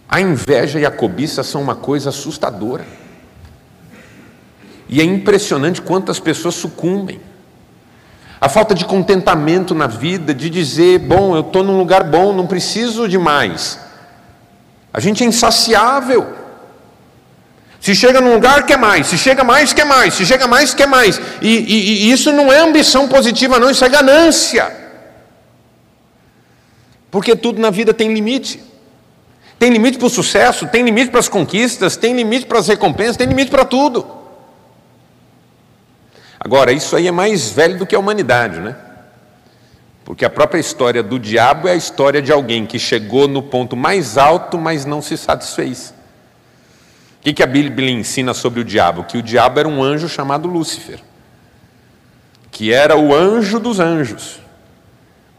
A 0.10 0.20
inveja 0.20 0.80
e 0.80 0.86
a 0.86 0.90
cobiça 0.90 1.44
são 1.44 1.62
uma 1.62 1.76
coisa 1.76 2.10
assustadora. 2.10 2.84
E 4.90 5.00
é 5.00 5.04
impressionante 5.04 5.84
quantas 5.84 6.20
pessoas 6.20 6.56
sucumbem. 6.56 7.22
A 8.42 8.48
falta 8.48 8.74
de 8.74 8.86
contentamento 8.86 9.76
na 9.76 9.88
vida, 9.88 10.34
de 10.34 10.50
dizer, 10.50 11.00
bom, 11.00 11.36
eu 11.36 11.42
estou 11.42 11.64
num 11.64 11.78
lugar 11.78 12.04
bom, 12.04 12.32
não 12.32 12.48
preciso 12.48 13.08
de 13.08 13.18
mais. 13.18 13.80
A 14.94 15.00
gente 15.00 15.24
é 15.24 15.28
insaciável. 15.28 16.36
Se 17.82 17.94
chega 17.96 18.22
num 18.22 18.34
lugar, 18.34 18.66
quer 18.66 18.78
mais. 18.78 19.08
Se 19.08 19.18
chega 19.18 19.44
mais, 19.44 19.74
quer 19.74 19.86
mais. 19.86 20.14
Se 20.14 20.26
chega 20.26 20.48
mais, 20.48 20.74
quer 20.74 20.88
mais. 20.88 21.20
E, 21.42 21.50
e, 21.50 22.08
e 22.08 22.12
isso 22.12 22.32
não 22.32 22.52
é 22.52 22.60
ambição 22.60 23.08
positiva, 23.08 23.60
não, 23.60 23.70
isso 23.70 23.84
é 23.84 23.90
ganância. 23.90 24.72
Porque 27.12 27.36
tudo 27.36 27.62
na 27.62 27.70
vida 27.70 27.94
tem 27.94 28.14
limite. 28.14 28.62
Tem 29.58 29.70
limite 29.70 29.98
para 29.98 30.08
o 30.08 30.10
sucesso, 30.10 30.68
tem 30.68 30.84
limite 30.84 31.12
para 31.12 31.20
as 31.20 31.28
conquistas, 31.28 31.98
tem 31.98 32.16
limite 32.16 32.46
para 32.46 32.60
as 32.60 32.68
recompensas, 32.70 33.18
tem 33.18 33.28
limite 33.28 33.52
para 33.52 33.66
tudo. 33.66 34.19
Agora, 36.40 36.72
isso 36.72 36.96
aí 36.96 37.08
é 37.08 37.12
mais 37.12 37.52
velho 37.52 37.78
do 37.78 37.86
que 37.86 37.96
a 37.96 38.00
humanidade, 38.00 38.60
né? 38.60 38.76
Porque 40.06 40.24
a 40.24 40.30
própria 40.30 40.60
história 40.60 41.04
do 41.04 41.20
diabo 41.20 41.68
é 41.68 41.74
a 41.74 41.76
história 41.76 42.22
de 42.22 42.32
alguém 42.32 42.66
que 42.66 42.80
chegou 42.80 43.28
no 43.28 43.44
ponto 43.44 43.76
mais 43.76 44.18
alto, 44.18 44.58
mas 44.58 44.86
não 44.86 45.02
se 45.02 45.18
satisfez. 45.18 45.94
O 47.20 47.22
que, 47.22 47.34
que 47.34 47.44
a 47.44 47.48
Bíblia 47.48 47.92
ensina 47.92 48.34
sobre 48.34 48.62
o 48.62 48.64
diabo? 48.64 49.04
Que 49.04 49.18
o 49.18 49.22
diabo 49.22 49.60
era 49.60 49.68
um 49.68 49.84
anjo 49.84 50.08
chamado 50.08 50.48
Lúcifer, 50.48 51.02
que 52.50 52.72
era 52.72 52.98
o 52.98 53.14
anjo 53.14 53.60
dos 53.60 53.80
anjos, 53.80 54.40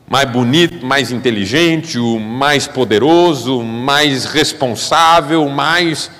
mais 0.06 0.30
bonito, 0.30 0.84
mais 0.84 1.10
inteligente, 1.10 1.98
o 1.98 2.20
mais 2.20 2.66
poderoso, 2.66 3.62
mais 3.62 4.26
responsável, 4.26 5.48
mais 5.48 6.10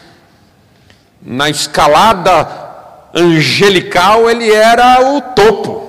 na 1.23 1.51
escalada 1.51 2.70
angelical, 3.14 4.31
ele 4.31 4.50
era 4.50 5.14
o 5.14 5.21
topo. 5.21 5.81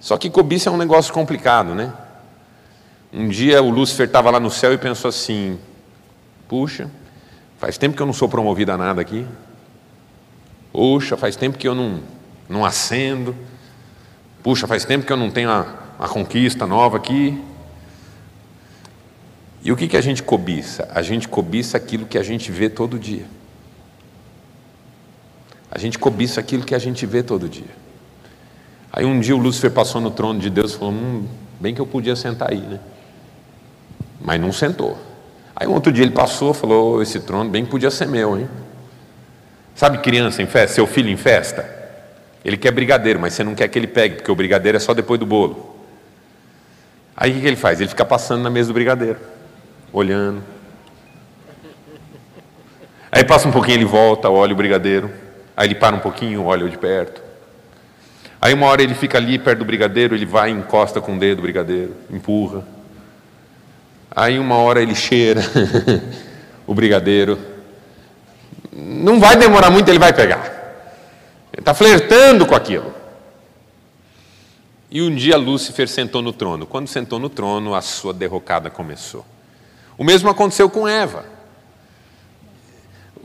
Só 0.00 0.16
que 0.16 0.30
cobiça 0.30 0.68
é 0.68 0.72
um 0.72 0.76
negócio 0.76 1.12
complicado, 1.12 1.74
né? 1.74 1.92
Um 3.12 3.28
dia 3.28 3.62
o 3.62 3.70
Lúcifer 3.70 4.06
estava 4.06 4.30
lá 4.30 4.38
no 4.38 4.50
céu 4.50 4.72
e 4.72 4.78
pensou 4.78 5.08
assim: 5.08 5.58
puxa, 6.48 6.90
faz 7.58 7.76
tempo 7.78 7.96
que 7.96 8.02
eu 8.02 8.06
não 8.06 8.12
sou 8.12 8.28
promovido 8.28 8.72
a 8.72 8.76
nada 8.76 9.00
aqui. 9.00 9.26
Puxa, 10.72 11.16
faz 11.16 11.34
tempo 11.36 11.58
que 11.58 11.66
eu 11.66 11.74
não, 11.74 12.00
não 12.48 12.64
acendo. 12.64 13.34
Puxa, 14.42 14.66
faz 14.66 14.84
tempo 14.84 15.06
que 15.06 15.12
eu 15.12 15.16
não 15.16 15.30
tenho 15.30 15.48
uma, 15.48 15.74
uma 15.98 16.08
conquista 16.08 16.66
nova 16.66 16.98
aqui. 16.98 17.42
E 19.62 19.72
o 19.72 19.76
que, 19.76 19.88
que 19.88 19.96
a 19.96 20.00
gente 20.00 20.22
cobiça? 20.22 20.88
A 20.94 21.02
gente 21.02 21.26
cobiça 21.26 21.76
aquilo 21.76 22.06
que 22.06 22.16
a 22.16 22.22
gente 22.22 22.52
vê 22.52 22.68
todo 22.68 22.98
dia. 22.98 23.26
A 25.70 25.78
gente 25.78 25.98
cobiça 25.98 26.40
aquilo 26.40 26.64
que 26.64 26.74
a 26.74 26.78
gente 26.78 27.04
vê 27.06 27.22
todo 27.22 27.48
dia. 27.48 27.86
Aí 28.92 29.04
um 29.04 29.20
dia 29.20 29.34
o 29.34 29.38
Lúcifer 29.38 29.70
passou 29.70 30.00
no 30.00 30.10
trono 30.10 30.38
de 30.38 30.48
Deus 30.48 30.72
e 30.72 30.78
falou: 30.78 30.94
hum, 30.94 31.26
bem 31.60 31.74
que 31.74 31.80
eu 31.80 31.86
podia 31.86 32.16
sentar 32.16 32.50
aí, 32.50 32.60
né? 32.60 32.80
Mas 34.20 34.40
não 34.40 34.52
sentou. 34.52 34.96
Aí 35.54 35.66
um 35.66 35.72
outro 35.72 35.92
dia 35.92 36.04
ele 36.04 36.12
passou 36.12 36.52
e 36.52 36.54
falou: 36.54 37.02
esse 37.02 37.20
trono 37.20 37.50
bem 37.50 37.64
que 37.64 37.70
podia 37.70 37.90
ser 37.90 38.06
meu, 38.06 38.38
hein? 38.38 38.48
Sabe 39.74 39.98
criança 39.98 40.42
em 40.42 40.46
festa, 40.46 40.74
seu 40.74 40.86
filho 40.86 41.10
em 41.10 41.16
festa? 41.16 41.68
Ele 42.42 42.56
quer 42.56 42.70
brigadeiro, 42.70 43.20
mas 43.20 43.34
você 43.34 43.44
não 43.44 43.54
quer 43.54 43.68
que 43.68 43.78
ele 43.78 43.86
pegue, 43.86 44.16
porque 44.16 44.30
o 44.30 44.34
brigadeiro 44.34 44.76
é 44.76 44.80
só 44.80 44.94
depois 44.94 45.20
do 45.20 45.26
bolo. 45.26 45.76
Aí 47.14 47.36
o 47.36 47.40
que 47.40 47.46
ele 47.46 47.56
faz? 47.56 47.80
Ele 47.80 47.88
fica 47.88 48.04
passando 48.04 48.42
na 48.42 48.48
mesa 48.48 48.68
do 48.68 48.74
brigadeiro, 48.74 49.18
olhando. 49.92 50.42
Aí 53.10 53.24
passa 53.24 53.48
um 53.48 53.52
pouquinho, 53.52 53.78
ele 53.78 53.84
volta, 53.84 54.30
olha 54.30 54.52
o 54.52 54.56
brigadeiro. 54.56 55.10
Aí 55.56 55.68
ele 55.68 55.74
para 55.74 55.96
um 55.96 56.00
pouquinho, 56.00 56.44
olha 56.44 56.68
de 56.68 56.76
perto. 56.76 57.22
Aí 58.40 58.52
uma 58.52 58.66
hora 58.66 58.82
ele 58.82 58.94
fica 58.94 59.16
ali 59.16 59.38
perto 59.38 59.60
do 59.60 59.64
brigadeiro, 59.64 60.14
ele 60.14 60.26
vai 60.26 60.50
encosta 60.50 61.00
com 61.00 61.16
o 61.16 61.18
dedo 61.18 61.38
o 61.38 61.42
brigadeiro, 61.42 61.96
empurra. 62.10 62.62
Aí 64.10 64.38
uma 64.38 64.56
hora 64.56 64.82
ele 64.82 64.94
cheira 64.94 65.40
o 66.66 66.74
brigadeiro. 66.74 67.38
Não 68.72 69.18
vai 69.18 69.36
demorar 69.36 69.70
muito, 69.70 69.88
ele 69.88 69.98
vai 69.98 70.12
pegar. 70.12 70.44
Ele 71.52 71.60
está 71.60 71.72
flertando 71.72 72.44
com 72.44 72.54
aquilo. 72.54 72.94
E 74.90 75.02
um 75.02 75.14
dia 75.14 75.36
Lúcifer 75.36 75.88
sentou 75.88 76.22
no 76.22 76.32
trono. 76.32 76.66
Quando 76.66 76.86
sentou 76.86 77.18
no 77.18 77.28
trono, 77.28 77.74
a 77.74 77.80
sua 77.80 78.12
derrocada 78.12 78.70
começou. 78.70 79.24
O 79.98 80.04
mesmo 80.04 80.28
aconteceu 80.28 80.68
com 80.68 80.86
Eva. 80.86 81.35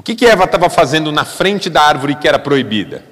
O 0.01 0.03
que, 0.03 0.15
que 0.15 0.25
Eva 0.25 0.45
estava 0.45 0.67
fazendo 0.67 1.11
na 1.11 1.23
frente 1.23 1.69
da 1.69 1.83
árvore 1.83 2.15
que 2.15 2.27
era 2.27 2.39
proibida? 2.39 3.03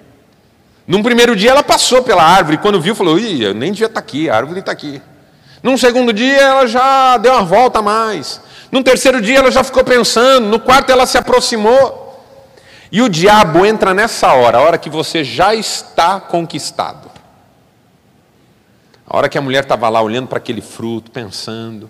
Num 0.88 1.04
primeiro 1.04 1.36
dia 1.36 1.52
ela 1.52 1.62
passou 1.62 2.02
pela 2.02 2.24
árvore, 2.24 2.58
quando 2.58 2.82
viu, 2.82 2.96
falou: 2.96 3.20
Ih, 3.20 3.44
eu 3.44 3.54
nem 3.54 3.72
devia 3.72 3.86
estar 3.86 4.02
tá 4.02 4.08
aqui, 4.08 4.28
a 4.28 4.36
árvore 4.36 4.62
está 4.62 4.72
aqui. 4.72 5.00
Num 5.62 5.78
segundo 5.78 6.12
dia 6.12 6.42
ela 6.42 6.66
já 6.66 7.16
deu 7.18 7.32
uma 7.34 7.44
volta 7.44 7.78
a 7.78 7.82
mais. 7.84 8.42
Num 8.72 8.82
terceiro 8.82 9.22
dia 9.22 9.38
ela 9.38 9.52
já 9.52 9.64
ficou 9.64 9.84
pensando. 9.84 10.48
No 10.48 10.60
quarto 10.60 10.92
ela 10.92 11.06
se 11.06 11.16
aproximou. 11.16 12.26
E 12.92 13.04
o 13.04 13.08
diabo 13.08 13.68
entra 13.68 13.94
nessa 13.94 14.34
hora, 14.34 14.58
a 14.58 14.62
hora 14.62 14.78
que 14.80 14.90
você 14.90 15.24
já 15.24 15.54
está 15.54 16.20
conquistado. 16.20 17.08
A 19.08 19.16
hora 19.16 19.30
que 19.30 19.38
a 19.38 19.42
mulher 19.42 19.62
estava 19.62 19.88
lá 19.90 20.02
olhando 20.02 20.28
para 20.28 20.40
aquele 20.40 20.62
fruto, 20.62 21.12
pensando. 21.12 21.88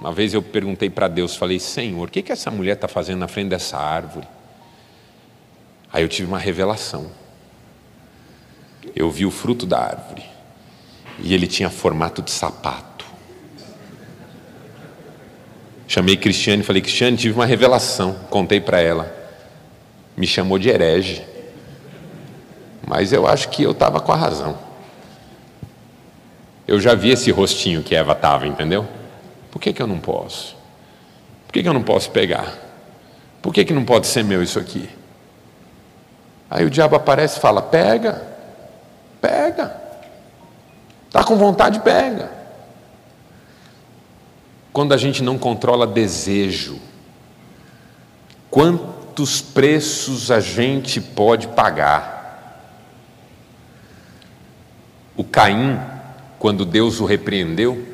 Uma 0.00 0.12
vez 0.12 0.32
eu 0.32 0.42
perguntei 0.42 0.88
para 0.88 1.08
Deus, 1.08 1.36
falei, 1.36 1.60
Senhor, 1.60 2.08
o 2.08 2.10
que, 2.10 2.22
que 2.22 2.32
essa 2.32 2.50
mulher 2.50 2.72
está 2.72 2.88
fazendo 2.88 3.18
na 3.18 3.28
frente 3.28 3.50
dessa 3.50 3.76
árvore? 3.76 4.26
Aí 5.92 6.02
eu 6.02 6.08
tive 6.08 6.26
uma 6.26 6.38
revelação. 6.38 7.10
Eu 8.96 9.10
vi 9.10 9.26
o 9.26 9.30
fruto 9.30 9.66
da 9.66 9.78
árvore 9.78 10.24
e 11.18 11.34
ele 11.34 11.46
tinha 11.46 11.68
formato 11.68 12.22
de 12.22 12.30
sapato. 12.30 13.04
Chamei 15.86 16.16
Cristiane 16.16 16.62
e 16.62 16.64
falei: 16.64 16.80
Cristiane, 16.80 17.18
tive 17.18 17.34
uma 17.34 17.44
revelação. 17.44 18.14
Contei 18.30 18.58
para 18.58 18.80
ela. 18.80 19.14
Me 20.16 20.26
chamou 20.26 20.58
de 20.58 20.70
herege. 20.70 21.22
Mas 22.86 23.12
eu 23.12 23.26
acho 23.26 23.50
que 23.50 23.62
eu 23.62 23.72
estava 23.72 24.00
com 24.00 24.12
a 24.12 24.16
razão. 24.16 24.58
Eu 26.66 26.80
já 26.80 26.94
vi 26.94 27.10
esse 27.10 27.30
rostinho 27.30 27.82
que 27.82 27.94
Eva 27.94 28.12
estava, 28.12 28.46
entendeu? 28.46 28.88
Por 29.50 29.60
que, 29.60 29.72
que 29.72 29.82
eu 29.82 29.86
não 29.86 29.98
posso? 29.98 30.56
Por 31.46 31.52
que, 31.52 31.62
que 31.62 31.68
eu 31.68 31.74
não 31.74 31.82
posso 31.82 32.10
pegar? 32.10 32.56
Por 33.42 33.52
que, 33.52 33.64
que 33.64 33.72
não 33.72 33.84
pode 33.84 34.06
ser 34.06 34.22
meu 34.22 34.42
isso 34.42 34.58
aqui? 34.58 34.88
Aí 36.48 36.64
o 36.64 36.70
diabo 36.70 36.96
aparece 36.96 37.38
e 37.38 37.40
fala: 37.40 37.62
pega, 37.62 38.22
pega. 39.20 39.80
Está 41.06 41.24
com 41.24 41.36
vontade, 41.36 41.80
pega. 41.80 42.30
Quando 44.72 44.94
a 44.94 44.96
gente 44.96 45.22
não 45.22 45.36
controla 45.36 45.86
desejo, 45.86 46.78
quantos 48.48 49.40
preços 49.40 50.30
a 50.30 50.38
gente 50.38 51.00
pode 51.00 51.48
pagar? 51.48 52.20
O 55.16 55.24
Caim, 55.24 55.80
quando 56.38 56.64
Deus 56.64 57.00
o 57.00 57.04
repreendeu, 57.04 57.89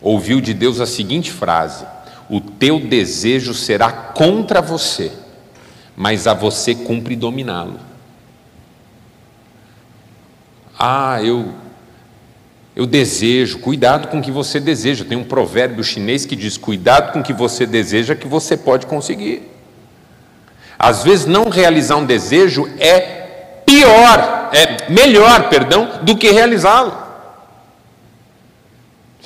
ouviu 0.00 0.40
de 0.40 0.54
Deus 0.54 0.80
a 0.80 0.86
seguinte 0.86 1.30
frase: 1.30 1.84
O 2.28 2.40
teu 2.40 2.80
desejo 2.80 3.54
será 3.54 3.90
contra 3.90 4.60
você, 4.60 5.12
mas 5.96 6.26
a 6.26 6.34
você 6.34 6.74
cumpre 6.74 7.16
dominá-lo. 7.16 7.80
Ah, 10.78 11.22
eu 11.22 11.54
eu 12.76 12.84
desejo, 12.86 13.60
cuidado 13.60 14.08
com 14.08 14.18
o 14.18 14.22
que 14.22 14.30
você 14.30 14.60
deseja. 14.60 15.02
Tem 15.02 15.16
um 15.16 15.24
provérbio 15.24 15.82
chinês 15.82 16.26
que 16.26 16.36
diz: 16.36 16.58
cuidado 16.58 17.10
com 17.10 17.20
o 17.20 17.22
que 17.22 17.32
você 17.32 17.64
deseja, 17.64 18.14
que 18.14 18.28
você 18.28 18.54
pode 18.54 18.84
conseguir. 18.84 19.50
Às 20.78 21.02
vezes, 21.02 21.24
não 21.24 21.48
realizar 21.48 21.96
um 21.96 22.04
desejo 22.04 22.68
é 22.78 23.00
pior, 23.64 24.50
é 24.52 24.90
melhor, 24.92 25.48
perdão, 25.48 26.00
do 26.02 26.18
que 26.18 26.30
realizá-lo. 26.30 27.05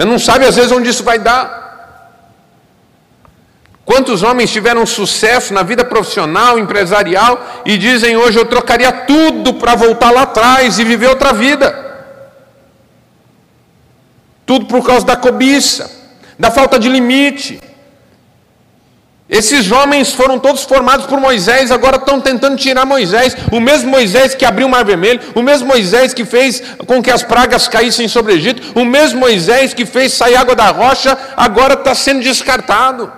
Você 0.00 0.06
não 0.06 0.18
sabe 0.18 0.46
às 0.46 0.56
vezes 0.56 0.72
onde 0.72 0.88
isso 0.88 1.04
vai 1.04 1.18
dar. 1.18 2.08
Quantos 3.84 4.22
homens 4.22 4.50
tiveram 4.50 4.86
sucesso 4.86 5.52
na 5.52 5.62
vida 5.62 5.84
profissional, 5.84 6.58
empresarial 6.58 7.62
e 7.66 7.76
dizem 7.76 8.16
hoje 8.16 8.38
eu 8.38 8.46
trocaria 8.46 8.90
tudo 8.90 9.52
para 9.52 9.74
voltar 9.74 10.10
lá 10.10 10.22
atrás 10.22 10.78
e 10.78 10.84
viver 10.84 11.08
outra 11.08 11.34
vida? 11.34 11.68
Tudo 14.46 14.64
por 14.64 14.82
causa 14.86 15.04
da 15.04 15.16
cobiça, 15.16 15.90
da 16.38 16.50
falta 16.50 16.78
de 16.78 16.88
limite. 16.88 17.60
Esses 19.30 19.70
homens 19.70 20.12
foram 20.12 20.40
todos 20.40 20.64
formados 20.64 21.06
por 21.06 21.20
Moisés, 21.20 21.70
agora 21.70 21.96
estão 21.96 22.20
tentando 22.20 22.56
tirar 22.56 22.84
Moisés. 22.84 23.36
O 23.52 23.60
mesmo 23.60 23.88
Moisés 23.88 24.34
que 24.34 24.44
abriu 24.44 24.66
o 24.66 24.70
Mar 24.70 24.84
Vermelho, 24.84 25.20
o 25.36 25.42
mesmo 25.42 25.68
Moisés 25.68 26.12
que 26.12 26.24
fez 26.24 26.60
com 26.84 27.00
que 27.00 27.12
as 27.12 27.22
pragas 27.22 27.68
caíssem 27.68 28.08
sobre 28.08 28.32
o 28.32 28.36
Egito, 28.36 28.78
o 28.78 28.84
mesmo 28.84 29.20
Moisés 29.20 29.72
que 29.72 29.86
fez 29.86 30.12
sair 30.12 30.34
água 30.34 30.56
da 30.56 30.70
rocha, 30.70 31.16
agora 31.36 31.74
está 31.74 31.94
sendo 31.94 32.22
descartado. 32.22 33.12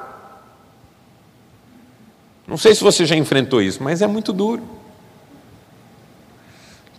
Não 2.47 2.59
sei 2.59 2.75
se 2.75 2.85
você 2.85 3.07
já 3.07 3.16
enfrentou 3.16 3.62
isso, 3.62 3.83
mas 3.83 4.02
é 4.02 4.07
muito 4.07 4.35
duro. 4.35 4.62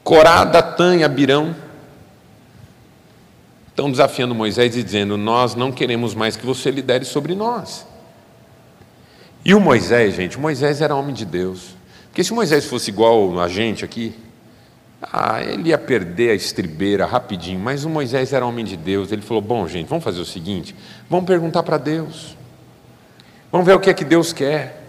Corá, 0.04 0.44
Datã 0.44 0.96
e 0.96 1.04
Abirão 1.04 1.56
Estão 3.74 3.90
desafiando 3.90 4.36
Moisés 4.36 4.78
e 4.78 4.84
dizendo: 4.84 5.18
Nós 5.18 5.56
não 5.56 5.72
queremos 5.72 6.14
mais 6.14 6.36
que 6.36 6.46
você 6.46 6.70
lidere 6.70 7.06
sobre 7.06 7.34
nós. 7.34 7.88
E 9.46 9.54
o 9.54 9.60
Moisés, 9.60 10.16
gente, 10.16 10.40
Moisés 10.40 10.82
era 10.82 10.96
homem 10.96 11.14
de 11.14 11.26
Deus. 11.26 11.76
Porque 12.06 12.24
se 12.24 12.34
Moisés 12.34 12.66
fosse 12.66 12.92
igual 12.92 13.40
a 13.40 13.48
gente 13.48 13.84
aqui, 13.84 14.16
ah, 15.02 15.42
ele 15.42 15.70
ia 15.70 15.78
perder 15.78 16.32
a 16.32 16.34
estribeira 16.34 17.06
rapidinho. 17.06 17.60
Mas 17.60 17.84
o 17.84 17.90
Moisés 17.90 18.32
era 18.32 18.46
homem 18.46 18.64
de 18.64 18.78
Deus. 18.78 19.12
Ele 19.12 19.22
falou: 19.22 19.42
Bom, 19.42 19.68
gente, 19.68 19.88
vamos 19.88 20.04
fazer 20.04 20.22
o 20.22 20.26
seguinte: 20.26 20.76
vamos 21.10 21.26
perguntar 21.26 21.64
para 21.64 21.78
Deus. 21.78 22.38
Vamos 23.52 23.68
ver 23.68 23.74
o 23.74 23.80
que 23.80 23.90
é 23.90 23.94
que 23.94 24.06
Deus 24.06 24.32
quer. 24.32 24.82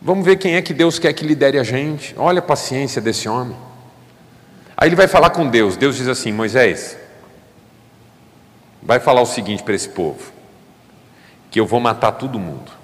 Vamos 0.00 0.24
ver 0.24 0.36
quem 0.36 0.54
é 0.54 0.62
que 0.62 0.72
Deus 0.72 0.98
quer 0.98 1.12
que 1.12 1.24
lidere 1.24 1.58
a 1.58 1.62
gente. 1.62 2.14
Olha 2.16 2.38
a 2.38 2.42
paciência 2.42 3.00
desse 3.00 3.28
homem. 3.28 3.56
Aí 4.76 4.88
ele 4.88 4.96
vai 4.96 5.06
falar 5.06 5.30
com 5.30 5.48
Deus. 5.48 5.76
Deus 5.76 5.96
diz 5.96 6.08
assim: 6.08 6.32
Moisés, 6.32 6.96
vai 8.82 9.00
falar 9.00 9.20
o 9.20 9.26
seguinte 9.26 9.62
para 9.62 9.74
esse 9.74 9.88
povo: 9.88 10.32
que 11.50 11.60
eu 11.60 11.66
vou 11.66 11.80
matar 11.80 12.12
todo 12.12 12.38
mundo. 12.38 12.83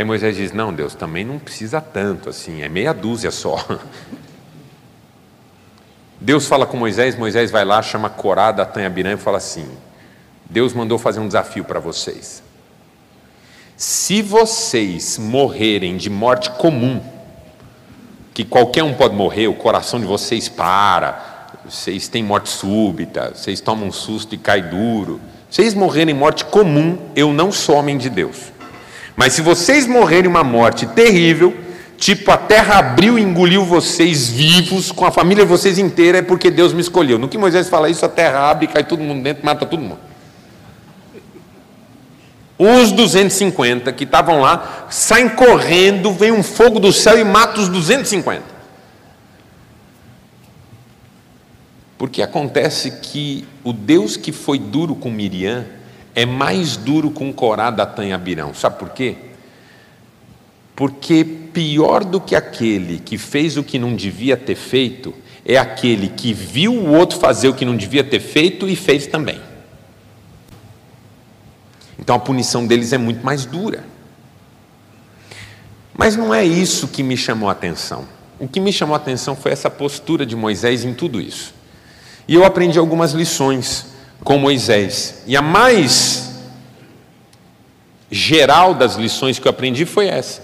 Aí 0.00 0.04
Moisés 0.04 0.34
diz: 0.34 0.50
Não, 0.50 0.72
Deus, 0.72 0.94
também 0.94 1.26
não 1.26 1.38
precisa 1.38 1.78
tanto 1.78 2.30
assim, 2.30 2.62
é 2.62 2.70
meia 2.70 2.94
dúzia 2.94 3.30
só. 3.30 3.62
Deus 6.18 6.46
fala 6.46 6.64
com 6.64 6.78
Moisés, 6.78 7.18
Moisés 7.18 7.50
vai 7.50 7.66
lá, 7.66 7.82
chama 7.82 8.08
Corá, 8.08 8.50
Datã 8.50 8.80
e 8.80 8.86
Abirã 8.86 9.12
e 9.12 9.18
fala 9.18 9.36
assim: 9.36 9.68
Deus 10.48 10.72
mandou 10.72 10.96
fazer 10.96 11.20
um 11.20 11.26
desafio 11.26 11.64
para 11.64 11.78
vocês. 11.78 12.42
Se 13.76 14.22
vocês 14.22 15.18
morrerem 15.18 15.98
de 15.98 16.08
morte 16.08 16.48
comum, 16.52 17.02
que 18.32 18.42
qualquer 18.42 18.82
um 18.82 18.94
pode 18.94 19.14
morrer, 19.14 19.48
o 19.48 19.54
coração 19.54 20.00
de 20.00 20.06
vocês 20.06 20.48
para, 20.48 21.50
vocês 21.62 22.08
têm 22.08 22.22
morte 22.22 22.48
súbita, 22.48 23.32
vocês 23.34 23.60
tomam 23.60 23.88
um 23.88 23.92
susto 23.92 24.34
e 24.34 24.38
cai 24.38 24.62
duro. 24.62 25.20
Vocês 25.50 25.74
morrerem 25.74 26.14
morte 26.14 26.46
comum, 26.46 26.96
eu 27.14 27.34
não 27.34 27.52
sou 27.52 27.74
homem 27.74 27.98
de 27.98 28.08
Deus. 28.08 28.50
Mas 29.16 29.32
se 29.32 29.42
vocês 29.42 29.86
morrerem 29.86 30.28
uma 30.28 30.44
morte 30.44 30.86
terrível, 30.86 31.56
tipo 31.96 32.30
a 32.30 32.36
terra 32.36 32.78
abriu 32.78 33.18
e 33.18 33.22
engoliu 33.22 33.64
vocês 33.64 34.28
vivos, 34.28 34.90
com 34.90 35.04
a 35.04 35.10
família 35.10 35.44
de 35.44 35.50
vocês 35.50 35.78
inteira, 35.78 36.18
é 36.18 36.22
porque 36.22 36.50
Deus 36.50 36.72
me 36.72 36.80
escolheu. 36.80 37.18
No 37.18 37.28
que 37.28 37.36
Moisés 37.36 37.68
fala 37.68 37.88
isso, 37.90 38.04
a 38.04 38.08
terra 38.08 38.50
abre, 38.50 38.66
cai 38.66 38.84
todo 38.84 39.02
mundo 39.02 39.22
dentro, 39.22 39.44
mata 39.44 39.66
todo 39.66 39.80
mundo. 39.80 40.10
Os 42.58 42.92
250 42.92 43.90
que 43.92 44.04
estavam 44.04 44.40
lá 44.40 44.86
saem 44.90 45.30
correndo, 45.30 46.12
vem 46.12 46.30
um 46.30 46.42
fogo 46.42 46.78
do 46.78 46.92
céu 46.92 47.18
e 47.18 47.24
mata 47.24 47.58
os 47.58 47.68
250. 47.68 48.42
Porque 51.96 52.22
acontece 52.22 52.90
que 53.02 53.48
o 53.64 53.72
Deus 53.72 54.16
que 54.16 54.30
foi 54.30 54.58
duro 54.58 54.94
com 54.94 55.10
Miriam 55.10 55.64
é 56.20 56.26
mais 56.26 56.76
duro 56.76 57.10
com 57.10 57.32
Corá, 57.32 57.70
Datã 57.70 58.04
e 58.04 58.12
Abirão. 58.12 58.52
Sabe 58.52 58.78
por 58.78 58.90
quê? 58.90 59.16
Porque 60.76 61.24
pior 61.24 62.04
do 62.04 62.20
que 62.20 62.36
aquele 62.36 62.98
que 62.98 63.16
fez 63.16 63.56
o 63.56 63.64
que 63.64 63.78
não 63.78 63.96
devia 63.96 64.36
ter 64.36 64.54
feito 64.54 65.14
é 65.46 65.56
aquele 65.56 66.08
que 66.08 66.34
viu 66.34 66.74
o 66.74 66.92
outro 66.92 67.18
fazer 67.18 67.48
o 67.48 67.54
que 67.54 67.64
não 67.64 67.74
devia 67.74 68.04
ter 68.04 68.20
feito 68.20 68.68
e 68.68 68.76
fez 68.76 69.06
também. 69.06 69.40
Então 71.98 72.16
a 72.16 72.18
punição 72.18 72.66
deles 72.66 72.92
é 72.92 72.98
muito 72.98 73.24
mais 73.24 73.46
dura. 73.46 73.82
Mas 75.96 76.16
não 76.16 76.34
é 76.34 76.44
isso 76.44 76.88
que 76.88 77.02
me 77.02 77.16
chamou 77.16 77.48
a 77.48 77.52
atenção. 77.52 78.04
O 78.38 78.46
que 78.46 78.60
me 78.60 78.74
chamou 78.74 78.94
a 78.94 78.98
atenção 78.98 79.34
foi 79.34 79.52
essa 79.52 79.70
postura 79.70 80.26
de 80.26 80.36
Moisés 80.36 80.84
em 80.84 80.92
tudo 80.92 81.18
isso. 81.18 81.54
E 82.28 82.34
eu 82.34 82.44
aprendi 82.44 82.78
algumas 82.78 83.12
lições 83.12 83.86
com 84.24 84.38
Moisés. 84.38 85.22
E 85.26 85.36
a 85.36 85.42
mais 85.42 86.30
geral 88.10 88.74
das 88.74 88.96
lições 88.96 89.38
que 89.38 89.46
eu 89.46 89.50
aprendi 89.50 89.84
foi 89.84 90.08
essa: 90.08 90.42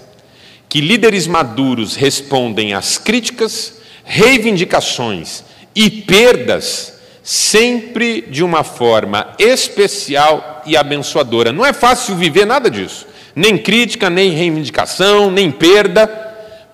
que 0.69 0.81
líderes 0.81 1.27
maduros 1.27 1.95
respondem 1.95 2.73
às 2.73 2.97
críticas, 2.97 3.75
reivindicações 4.03 5.43
e 5.75 5.89
perdas 5.89 6.93
sempre 7.23 8.21
de 8.21 8.43
uma 8.43 8.63
forma 8.63 9.35
especial 9.37 10.63
e 10.65 10.77
abençoadora. 10.77 11.51
Não 11.51 11.65
é 11.65 11.73
fácil 11.73 12.15
viver 12.15 12.45
nada 12.45 12.69
disso. 12.69 13.05
Nem 13.35 13.57
crítica, 13.57 14.09
nem 14.09 14.31
reivindicação, 14.31 15.29
nem 15.29 15.51
perda, 15.51 16.07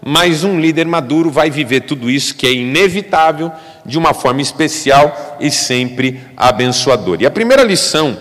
mas 0.06 0.44
um 0.44 0.60
líder 0.60 0.86
maduro 0.86 1.32
vai 1.32 1.50
viver 1.50 1.82
tudo 1.82 2.10
isso 2.10 2.36
que 2.36 2.46
é 2.46 2.52
inevitável 2.52 3.52
de 3.86 3.98
uma 3.98 4.14
forma 4.14 4.42
especial 4.42 5.38
e 5.40 5.50
sempre 5.50 6.22
abençoadora. 6.36 7.24
E 7.24 7.26
a 7.26 7.32
primeira 7.32 7.64
lição 7.64 8.18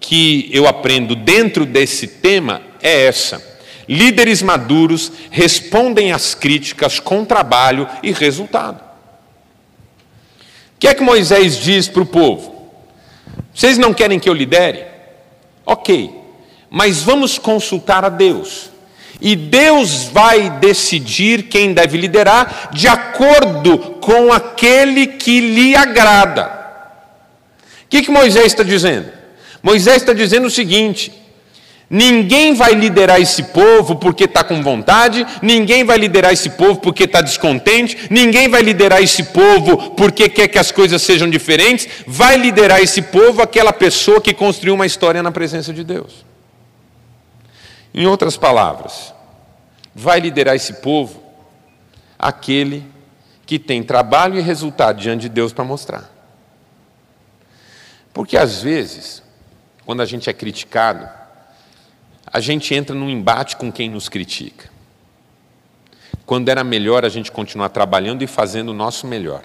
que 0.00 0.48
eu 0.50 0.66
aprendo 0.66 1.14
dentro 1.14 1.66
desse 1.66 2.06
tema 2.06 2.62
é 2.80 3.06
essa: 3.06 3.42
líderes 3.86 4.40
maduros 4.40 5.12
respondem 5.30 6.12
às 6.12 6.34
críticas 6.34 6.98
com 6.98 7.24
trabalho 7.24 7.86
e 8.02 8.10
resultado. 8.10 8.80
O 8.80 10.78
que 10.78 10.88
é 10.88 10.94
que 10.94 11.02
Moisés 11.02 11.58
diz 11.58 11.86
para 11.86 12.02
o 12.02 12.06
povo? 12.06 12.70
Vocês 13.54 13.76
não 13.78 13.92
querem 13.92 14.18
que 14.18 14.28
eu 14.28 14.34
lidere? 14.34 14.86
Ok, 15.66 16.10
mas 16.70 17.02
vamos 17.02 17.38
consultar 17.38 18.04
a 18.04 18.08
Deus. 18.08 18.73
E 19.24 19.34
Deus 19.34 20.04
vai 20.04 20.50
decidir 20.50 21.44
quem 21.44 21.72
deve 21.72 21.96
liderar 21.96 22.68
de 22.74 22.86
acordo 22.86 23.78
com 23.98 24.30
aquele 24.30 25.06
que 25.06 25.40
lhe 25.40 25.74
agrada. 25.74 26.44
O 27.84 27.88
que, 27.88 28.02
que 28.02 28.10
Moisés 28.10 28.44
está 28.48 28.62
dizendo? 28.62 29.10
Moisés 29.62 29.96
está 29.96 30.12
dizendo 30.12 30.48
o 30.48 30.50
seguinte: 30.50 31.10
Ninguém 31.88 32.52
vai 32.52 32.74
liderar 32.74 33.18
esse 33.18 33.44
povo 33.44 33.96
porque 33.96 34.24
está 34.24 34.44
com 34.44 34.62
vontade, 34.62 35.26
ninguém 35.40 35.84
vai 35.84 35.96
liderar 35.96 36.30
esse 36.30 36.50
povo 36.50 36.80
porque 36.80 37.04
está 37.04 37.22
descontente, 37.22 37.96
ninguém 38.10 38.46
vai 38.46 38.60
liderar 38.60 39.02
esse 39.02 39.22
povo 39.22 39.92
porque 39.92 40.28
quer 40.28 40.48
que 40.48 40.58
as 40.58 40.70
coisas 40.70 41.00
sejam 41.00 41.30
diferentes, 41.30 41.88
vai 42.06 42.36
liderar 42.36 42.82
esse 42.82 43.00
povo 43.00 43.40
aquela 43.40 43.72
pessoa 43.72 44.20
que 44.20 44.34
construiu 44.34 44.74
uma 44.74 44.84
história 44.84 45.22
na 45.22 45.32
presença 45.32 45.72
de 45.72 45.82
Deus. 45.82 46.26
Em 47.94 48.06
outras 48.06 48.36
palavras, 48.36 49.13
vai 49.94 50.20
liderar 50.20 50.56
esse 50.56 50.74
povo 50.74 51.22
aquele 52.18 52.86
que 53.46 53.58
tem 53.58 53.82
trabalho 53.82 54.38
e 54.38 54.42
resultado 54.42 55.00
diante 55.00 55.22
de 55.22 55.28
Deus 55.28 55.52
para 55.52 55.64
mostrar. 55.64 56.10
Porque 58.12 58.36
às 58.36 58.62
vezes, 58.62 59.22
quando 59.84 60.00
a 60.00 60.06
gente 60.06 60.30
é 60.30 60.32
criticado, 60.32 61.08
a 62.26 62.40
gente 62.40 62.74
entra 62.74 62.94
num 62.94 63.10
embate 63.10 63.56
com 63.56 63.70
quem 63.70 63.90
nos 63.90 64.08
critica. 64.08 64.70
Quando 66.24 66.48
era 66.48 66.64
melhor 66.64 67.04
a 67.04 67.08
gente 67.08 67.30
continuar 67.30 67.68
trabalhando 67.68 68.22
e 68.22 68.26
fazendo 68.26 68.70
o 68.70 68.74
nosso 68.74 69.06
melhor, 69.06 69.42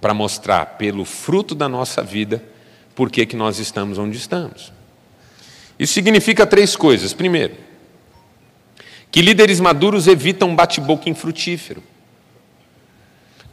para 0.00 0.12
mostrar 0.12 0.76
pelo 0.76 1.04
fruto 1.04 1.54
da 1.54 1.66
nossa 1.68 2.02
vida 2.02 2.42
por 2.94 3.10
que, 3.10 3.34
nós 3.34 3.58
estamos 3.58 3.96
onde 3.96 4.18
estamos. 4.18 4.70
Isso 5.78 5.94
significa 5.94 6.46
três 6.46 6.76
coisas. 6.76 7.14
Primeiro, 7.14 7.56
que 9.14 9.22
líderes 9.22 9.60
maduros 9.60 10.08
evitam 10.08 10.48
um 10.48 10.56
bate-boca 10.56 11.08
infrutífero. 11.08 11.80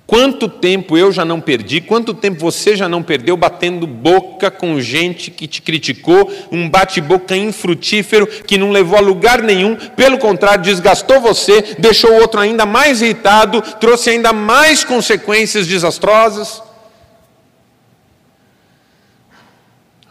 Quanto 0.07 0.49
tempo 0.49 0.97
eu 0.97 1.11
já 1.11 1.23
não 1.23 1.39
perdi, 1.39 1.79
quanto 1.79 2.15
tempo 2.15 2.39
você 2.39 2.75
já 2.75 2.89
não 2.89 3.03
perdeu 3.03 3.37
batendo 3.37 3.85
boca 3.85 4.49
com 4.49 4.81
gente 4.81 5.29
que 5.29 5.45
te 5.45 5.61
criticou, 5.61 6.31
um 6.51 6.67
bate-boca 6.67 7.37
infrutífero 7.37 8.25
que 8.25 8.57
não 8.57 8.71
levou 8.71 8.97
a 8.97 9.01
lugar 9.01 9.43
nenhum, 9.43 9.75
pelo 9.75 10.17
contrário, 10.17 10.63
desgastou 10.63 11.21
você, 11.21 11.75
deixou 11.77 12.09
o 12.09 12.21
outro 12.21 12.39
ainda 12.39 12.65
mais 12.65 12.99
irritado, 13.03 13.61
trouxe 13.79 14.09
ainda 14.09 14.33
mais 14.33 14.83
consequências 14.83 15.67
desastrosas. 15.67 16.59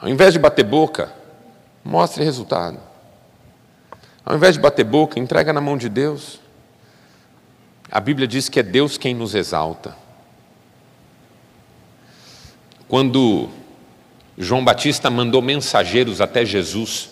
Ao 0.00 0.08
invés 0.08 0.32
de 0.32 0.38
bater 0.38 0.64
boca, 0.64 1.12
mostre 1.84 2.22
resultado. 2.22 2.89
Ao 4.24 4.36
invés 4.36 4.54
de 4.54 4.60
bater 4.60 4.84
boca, 4.84 5.18
entrega 5.18 5.52
na 5.52 5.60
mão 5.60 5.76
de 5.76 5.88
Deus. 5.88 6.40
A 7.90 7.98
Bíblia 7.98 8.28
diz 8.28 8.48
que 8.48 8.60
é 8.60 8.62
Deus 8.62 8.96
quem 8.96 9.14
nos 9.14 9.34
exalta. 9.34 9.96
Quando 12.86 13.48
João 14.38 14.64
Batista 14.64 15.10
mandou 15.10 15.42
mensageiros 15.42 16.20
até 16.20 16.44
Jesus 16.44 17.10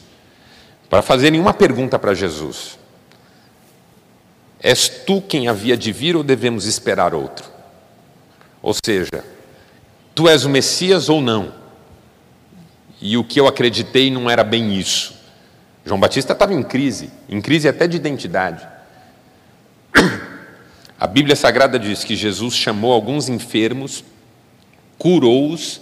para 0.89 1.03
fazerem 1.03 1.41
uma 1.41 1.53
pergunta 1.53 1.99
para 1.99 2.15
Jesus: 2.15 2.79
És 4.61 4.89
tu 4.89 5.21
quem 5.21 5.49
havia 5.49 5.77
de 5.77 5.93
vir 5.93 6.17
ou 6.17 6.23
devemos 6.23 6.65
esperar 6.65 7.15
outro? 7.15 7.51
Ou 8.63 8.75
seja, 8.75 9.25
tu 10.15 10.29
és 10.29 10.45
o 10.45 10.49
Messias 10.49 11.09
ou 11.09 11.21
não? 11.21 11.53
E 13.01 13.17
o 13.17 13.25
que 13.25 13.39
eu 13.39 13.47
acreditei 13.47 14.11
não 14.11 14.29
era 14.29 14.43
bem 14.43 14.75
isso. 14.75 15.18
João 15.89 15.99
Batista 15.99 16.35
estava 16.35 16.53
em 16.53 16.63
crise, 16.63 17.11
em 17.31 17.41
crise 17.41 17.67
até 17.67 17.87
de 17.87 17.97
identidade. 17.97 18.69
A 21.01 21.07
Bíblia 21.07 21.35
Sagrada 21.35 21.79
diz 21.79 22.05
que 22.05 22.15
Jesus 22.15 22.55
chamou 22.55 22.93
alguns 22.93 23.31
enfermos, 23.31 24.05
curou-os 24.99 25.81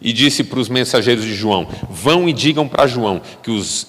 e 0.00 0.14
disse 0.14 0.42
para 0.42 0.58
os 0.58 0.70
mensageiros 0.70 1.24
de 1.24 1.34
João: 1.34 1.68
Vão 1.90 2.26
e 2.26 2.32
digam 2.32 2.66
para 2.66 2.86
João 2.86 3.20
que 3.42 3.50
os 3.50 3.88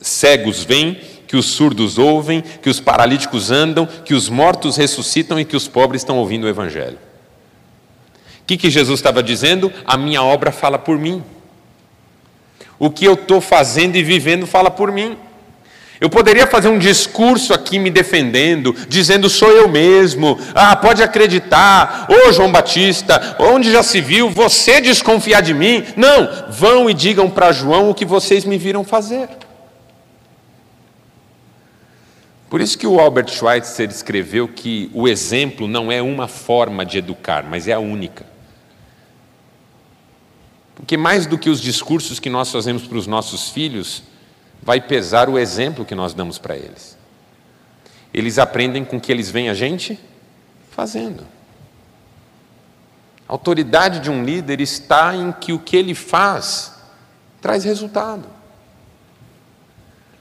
cegos 0.00 0.64
vêm, 0.64 1.00
que 1.28 1.36
os 1.36 1.46
surdos 1.46 1.96
ouvem, 1.96 2.40
que 2.40 2.68
os 2.68 2.80
paralíticos 2.80 3.52
andam, 3.52 3.86
que 3.86 4.12
os 4.12 4.28
mortos 4.28 4.76
ressuscitam 4.76 5.38
e 5.38 5.44
que 5.44 5.54
os 5.54 5.68
pobres 5.68 6.00
estão 6.00 6.18
ouvindo 6.18 6.44
o 6.44 6.48
Evangelho. 6.48 6.98
O 8.40 8.46
que, 8.46 8.56
que 8.56 8.70
Jesus 8.70 8.98
estava 8.98 9.22
dizendo? 9.22 9.72
A 9.86 9.96
minha 9.96 10.22
obra 10.22 10.50
fala 10.50 10.78
por 10.80 10.98
mim. 10.98 11.22
O 12.78 12.90
que 12.90 13.04
eu 13.04 13.14
estou 13.14 13.40
fazendo 13.40 13.96
e 13.96 14.02
vivendo 14.02 14.46
fala 14.46 14.70
por 14.70 14.90
mim. 14.90 15.16
Eu 16.00 16.10
poderia 16.10 16.46
fazer 16.46 16.68
um 16.68 16.78
discurso 16.78 17.54
aqui 17.54 17.78
me 17.78 17.88
defendendo, 17.88 18.74
dizendo 18.88 19.30
sou 19.30 19.50
eu 19.50 19.68
mesmo, 19.68 20.38
ah, 20.54 20.74
pode 20.74 21.02
acreditar, 21.02 22.08
ô 22.10 22.32
João 22.32 22.50
Batista, 22.50 23.36
onde 23.38 23.70
já 23.70 23.82
se 23.82 24.00
viu 24.00 24.28
você 24.28 24.80
desconfiar 24.80 25.40
de 25.40 25.54
mim? 25.54 25.84
Não, 25.96 26.28
vão 26.50 26.90
e 26.90 26.94
digam 26.94 27.30
para 27.30 27.52
João 27.52 27.88
o 27.88 27.94
que 27.94 28.04
vocês 28.04 28.44
me 28.44 28.58
viram 28.58 28.84
fazer. 28.84 29.28
Por 32.50 32.60
isso 32.60 32.76
que 32.76 32.86
o 32.86 33.00
Albert 33.00 33.28
Schweitzer 33.28 33.88
escreveu 33.88 34.46
que 34.46 34.90
o 34.92 35.08
exemplo 35.08 35.66
não 35.66 35.90
é 35.90 36.02
uma 36.02 36.28
forma 36.28 36.84
de 36.84 36.98
educar, 36.98 37.44
mas 37.48 37.66
é 37.66 37.72
a 37.72 37.78
única. 37.78 38.26
Porque 40.84 40.98
mais 40.98 41.24
do 41.24 41.38
que 41.38 41.48
os 41.48 41.62
discursos 41.62 42.20
que 42.20 42.28
nós 42.28 42.52
fazemos 42.52 42.86
para 42.86 42.98
os 42.98 43.06
nossos 43.06 43.48
filhos, 43.48 44.02
vai 44.62 44.82
pesar 44.82 45.30
o 45.30 45.38
exemplo 45.38 45.82
que 45.82 45.94
nós 45.94 46.12
damos 46.12 46.36
para 46.36 46.58
eles. 46.58 46.98
Eles 48.12 48.38
aprendem 48.38 48.84
com 48.84 49.00
que 49.00 49.10
eles 49.10 49.30
veem 49.30 49.48
a 49.48 49.54
gente 49.54 49.98
fazendo. 50.70 51.26
A 53.26 53.32
autoridade 53.32 54.00
de 54.00 54.10
um 54.10 54.22
líder 54.22 54.60
está 54.60 55.16
em 55.16 55.32
que 55.32 55.54
o 55.54 55.58
que 55.58 55.74
ele 55.74 55.94
faz 55.94 56.74
traz 57.40 57.64
resultado. 57.64 58.28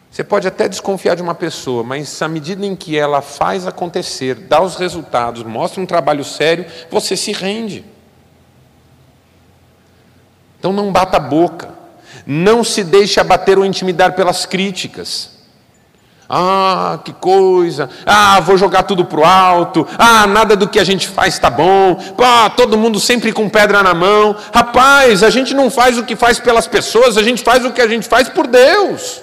Você 0.09 0.23
pode 0.23 0.47
até 0.47 0.69
desconfiar 0.69 1.17
de 1.17 1.21
uma 1.21 1.35
pessoa, 1.35 1.83
mas 1.83 2.21
à 2.21 2.29
medida 2.29 2.65
em 2.65 2.73
que 2.73 2.97
ela 2.97 3.21
faz 3.21 3.67
acontecer, 3.67 4.35
dá 4.35 4.61
os 4.61 4.77
resultados, 4.77 5.43
mostra 5.43 5.81
um 5.81 5.85
trabalho 5.85 6.23
sério, 6.23 6.65
você 6.89 7.17
se 7.17 7.33
rende. 7.33 7.91
Então 10.63 10.71
não 10.71 10.93
bata 10.93 11.17
a 11.17 11.19
boca. 11.19 11.67
Não 12.25 12.63
se 12.63 12.85
deixe 12.85 13.19
abater 13.19 13.59
ou 13.59 13.65
intimidar 13.65 14.13
pelas 14.13 14.45
críticas. 14.45 15.31
Ah, 16.29 16.99
que 17.03 17.11
coisa. 17.11 17.89
Ah, 18.05 18.39
vou 18.39 18.57
jogar 18.57 18.83
tudo 18.83 19.03
para 19.03 19.19
o 19.19 19.25
alto. 19.25 19.85
Ah, 19.99 20.25
nada 20.25 20.55
do 20.55 20.69
que 20.69 20.79
a 20.79 20.83
gente 20.85 21.05
faz 21.05 21.33
está 21.33 21.49
bom. 21.49 22.01
Ah, 22.17 22.49
todo 22.49 22.77
mundo 22.77 22.97
sempre 22.97 23.33
com 23.33 23.49
pedra 23.49 23.83
na 23.83 23.93
mão. 23.93 24.37
Rapaz, 24.53 25.21
a 25.21 25.29
gente 25.29 25.53
não 25.53 25.69
faz 25.69 25.97
o 25.97 26.05
que 26.05 26.15
faz 26.15 26.39
pelas 26.39 26.65
pessoas, 26.65 27.17
a 27.17 27.23
gente 27.23 27.43
faz 27.43 27.65
o 27.65 27.71
que 27.71 27.81
a 27.81 27.87
gente 27.89 28.07
faz 28.07 28.29
por 28.29 28.47
Deus. 28.47 29.21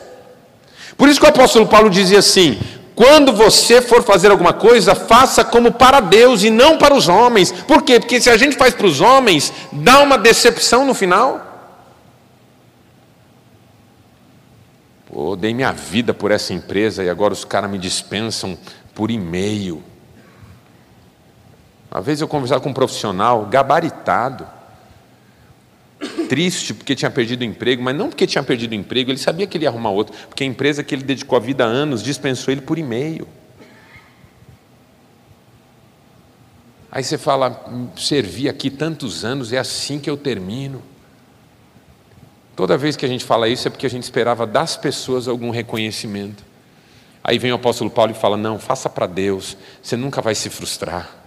Por 0.95 1.09
isso 1.09 1.19
que 1.19 1.25
o 1.25 1.31
apóstolo 1.31 1.67
Paulo 1.67 1.89
dizia 1.89 2.19
assim: 2.19 2.61
quando 2.95 3.33
você 3.33 3.81
for 3.81 4.03
fazer 4.03 4.31
alguma 4.31 4.53
coisa, 4.53 4.95
faça 4.95 5.45
como 5.45 5.73
para 5.73 6.01
Deus 6.01 6.43
e 6.43 6.51
não 6.51 6.77
para 6.77 6.95
os 6.95 7.09
homens. 7.09 7.51
Por 7.53 7.83
quê? 7.83 7.99
Porque 7.99 8.21
se 8.21 8.29
a 8.29 8.37
gente 8.37 8.57
faz 8.57 8.75
para 8.75 8.87
os 8.87 9.01
homens, 9.01 9.53
dá 9.73 10.01
uma 10.01 10.19
decepção 10.19 10.85
no 10.85 10.95
final. 10.95 11.47
Pô, 15.13 15.35
dei 15.35 15.53
minha 15.53 15.73
vida 15.73 16.15
por 16.15 16.31
essa 16.31 16.53
empresa 16.53 17.03
e 17.03 17.11
agora 17.11 17.33
os 17.33 17.45
caras 17.45 17.71
me 17.71 17.79
dispensam 17.79 18.57
por 18.95 19.11
e-mail. 19.11 19.83
Uma 21.91 22.01
vez 22.01 22.21
eu 22.21 22.29
conversava 22.29 22.61
com 22.61 22.69
um 22.69 22.75
profissional 22.75 23.47
gabaritado, 23.47 24.47
triste 26.29 26.73
porque 26.73 26.95
tinha 26.95 27.11
perdido 27.11 27.43
o 27.43 27.45
emprego, 27.45 27.83
mas 27.83 27.95
não 27.95 28.09
porque 28.09 28.27
tinha 28.27 28.43
perdido 28.43 28.73
o 28.73 28.75
emprego, 28.75 29.11
ele 29.11 29.19
sabia 29.19 29.47
que 29.47 29.57
ele 29.57 29.65
ia 29.65 29.69
arrumar 29.69 29.91
outro, 29.91 30.15
porque 30.29 30.43
a 30.43 30.47
empresa 30.47 30.83
que 30.83 30.95
ele 30.95 31.03
dedicou 31.03 31.37
a 31.37 31.41
vida 31.41 31.65
a 31.65 31.69
anos 31.69 32.03
dispensou 32.03 32.53
ele 32.53 32.61
por 32.61 32.79
e-mail. 32.79 33.27
Aí 36.93 37.05
você 37.05 37.17
fala, 37.17 37.65
servi 37.97 38.49
aqui 38.49 38.69
tantos 38.69 39.25
anos, 39.25 39.53
é 39.53 39.59
assim 39.59 40.01
que 40.01 40.11
eu 40.11 40.17
termino. 40.17 40.83
Toda 42.57 42.77
vez 42.77 42.97
que 42.97 43.07
a 43.07 43.09
gente 43.09 43.25
fala 43.25 43.49
isso 43.49 43.69
é 43.69 43.71
porque 43.71 43.87
a 43.87 43.91
gente 43.91 44.03
esperava 44.03 44.47
das 44.47 44.77
pessoas 44.77 45.29
algum 45.29 45.51
reconhecimento. 45.51 46.45
Aí 47.23 47.39
vem 47.39 47.53
o 47.53 47.55
apóstolo 47.55 47.91
Paulo 47.91 48.13
e 48.13 48.15
fala: 48.15 48.37
Não, 48.37 48.59
faça 48.59 48.89
para 48.89 49.07
Deus, 49.07 49.57
você 49.83 49.97
nunca 49.97 50.21
vai 50.21 50.35
se 50.35 50.51
frustrar. 50.51 51.20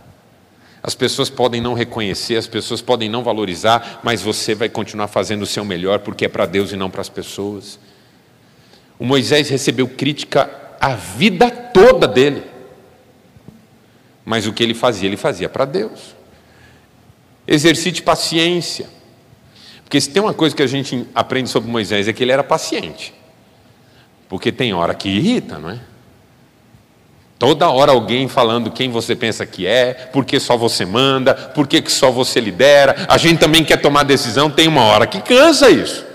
As 0.83 0.93
pessoas 0.93 1.29
podem 1.29 1.61
não 1.61 1.73
reconhecer, 1.73 2.35
as 2.35 2.45
pessoas 2.45 2.81
podem 2.81 3.07
não 3.07 3.23
valorizar, 3.23 4.01
mas 4.03 4.21
você 4.21 4.53
vai 4.53 4.67
continuar 4.67 5.07
fazendo 5.07 5.43
o 5.43 5.45
seu 5.45 5.63
melhor 5.63 5.99
porque 5.99 6.25
é 6.25 6.27
para 6.27 6.45
Deus 6.45 6.73
e 6.73 6.75
não 6.75 6.89
para 6.89 6.99
as 6.99 7.07
pessoas. 7.07 7.79
O 8.99 9.05
Moisés 9.05 9.47
recebeu 9.47 9.87
crítica 9.87 10.51
a 10.81 10.93
vida 10.93 11.49
toda 11.49 12.05
dele, 12.05 12.43
mas 14.25 14.45
o 14.45 14.51
que 14.51 14.61
ele 14.61 14.73
fazia, 14.73 15.07
ele 15.07 15.15
fazia 15.15 15.47
para 15.47 15.63
Deus. 15.63 16.13
Exercite 17.47 18.01
paciência. 18.01 18.89
Porque 19.85 20.01
se 20.01 20.09
tem 20.09 20.21
uma 20.21 20.33
coisa 20.33 20.53
que 20.53 20.63
a 20.63 20.67
gente 20.67 21.07
aprende 21.15 21.49
sobre 21.49 21.71
Moisés 21.71 22.09
é 22.09 22.13
que 22.13 22.23
ele 22.23 22.31
era 22.33 22.43
paciente. 22.43 23.13
Porque 24.27 24.51
tem 24.51 24.73
hora 24.73 24.93
que 24.93 25.07
irrita, 25.07 25.57
não 25.57 25.69
é? 25.69 25.79
Toda 27.43 27.69
hora 27.69 27.91
alguém 27.91 28.29
falando 28.29 28.71
quem 28.71 28.89
você 28.89 29.17
pensa 29.17 29.45
que 29.45 29.67
é, 29.67 29.93
por 30.13 30.23
que 30.23 30.39
só 30.39 30.55
você 30.55 30.85
manda, 30.85 31.33
por 31.33 31.67
que 31.67 31.83
só 31.91 32.09
você 32.09 32.39
lidera, 32.39 33.05
a 33.05 33.17
gente 33.17 33.39
também 33.39 33.65
quer 33.65 33.81
tomar 33.81 34.03
decisão, 34.03 34.49
tem 34.49 34.65
uma 34.65 34.83
hora 34.83 35.05
que 35.05 35.19
cansa 35.19 35.69
isso. 35.69 36.05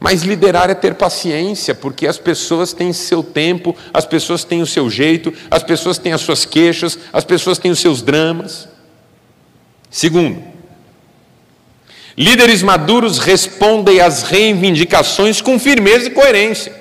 Mas 0.00 0.24
liderar 0.24 0.68
é 0.68 0.74
ter 0.74 0.96
paciência, 0.96 1.72
porque 1.72 2.04
as 2.04 2.18
pessoas 2.18 2.72
têm 2.72 2.92
seu 2.92 3.22
tempo, 3.22 3.76
as 3.94 4.04
pessoas 4.04 4.42
têm 4.42 4.60
o 4.60 4.66
seu 4.66 4.90
jeito, 4.90 5.32
as 5.48 5.62
pessoas 5.62 5.98
têm 5.98 6.12
as 6.12 6.20
suas 6.20 6.44
queixas, 6.44 6.98
as 7.12 7.22
pessoas 7.22 7.56
têm 7.56 7.70
os 7.70 7.78
seus 7.78 8.02
dramas. 8.02 8.68
Segundo, 9.88 10.42
líderes 12.18 12.60
maduros 12.60 13.20
respondem 13.20 14.00
às 14.00 14.24
reivindicações 14.24 15.40
com 15.40 15.60
firmeza 15.60 16.08
e 16.08 16.10
coerência, 16.10 16.74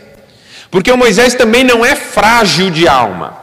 porque 0.71 0.91
o 0.91 0.97
Moisés 0.97 1.35
também 1.35 1.63
não 1.63 1.85
é 1.85 1.95
frágil 1.95 2.71
de 2.71 2.87
alma. 2.87 3.38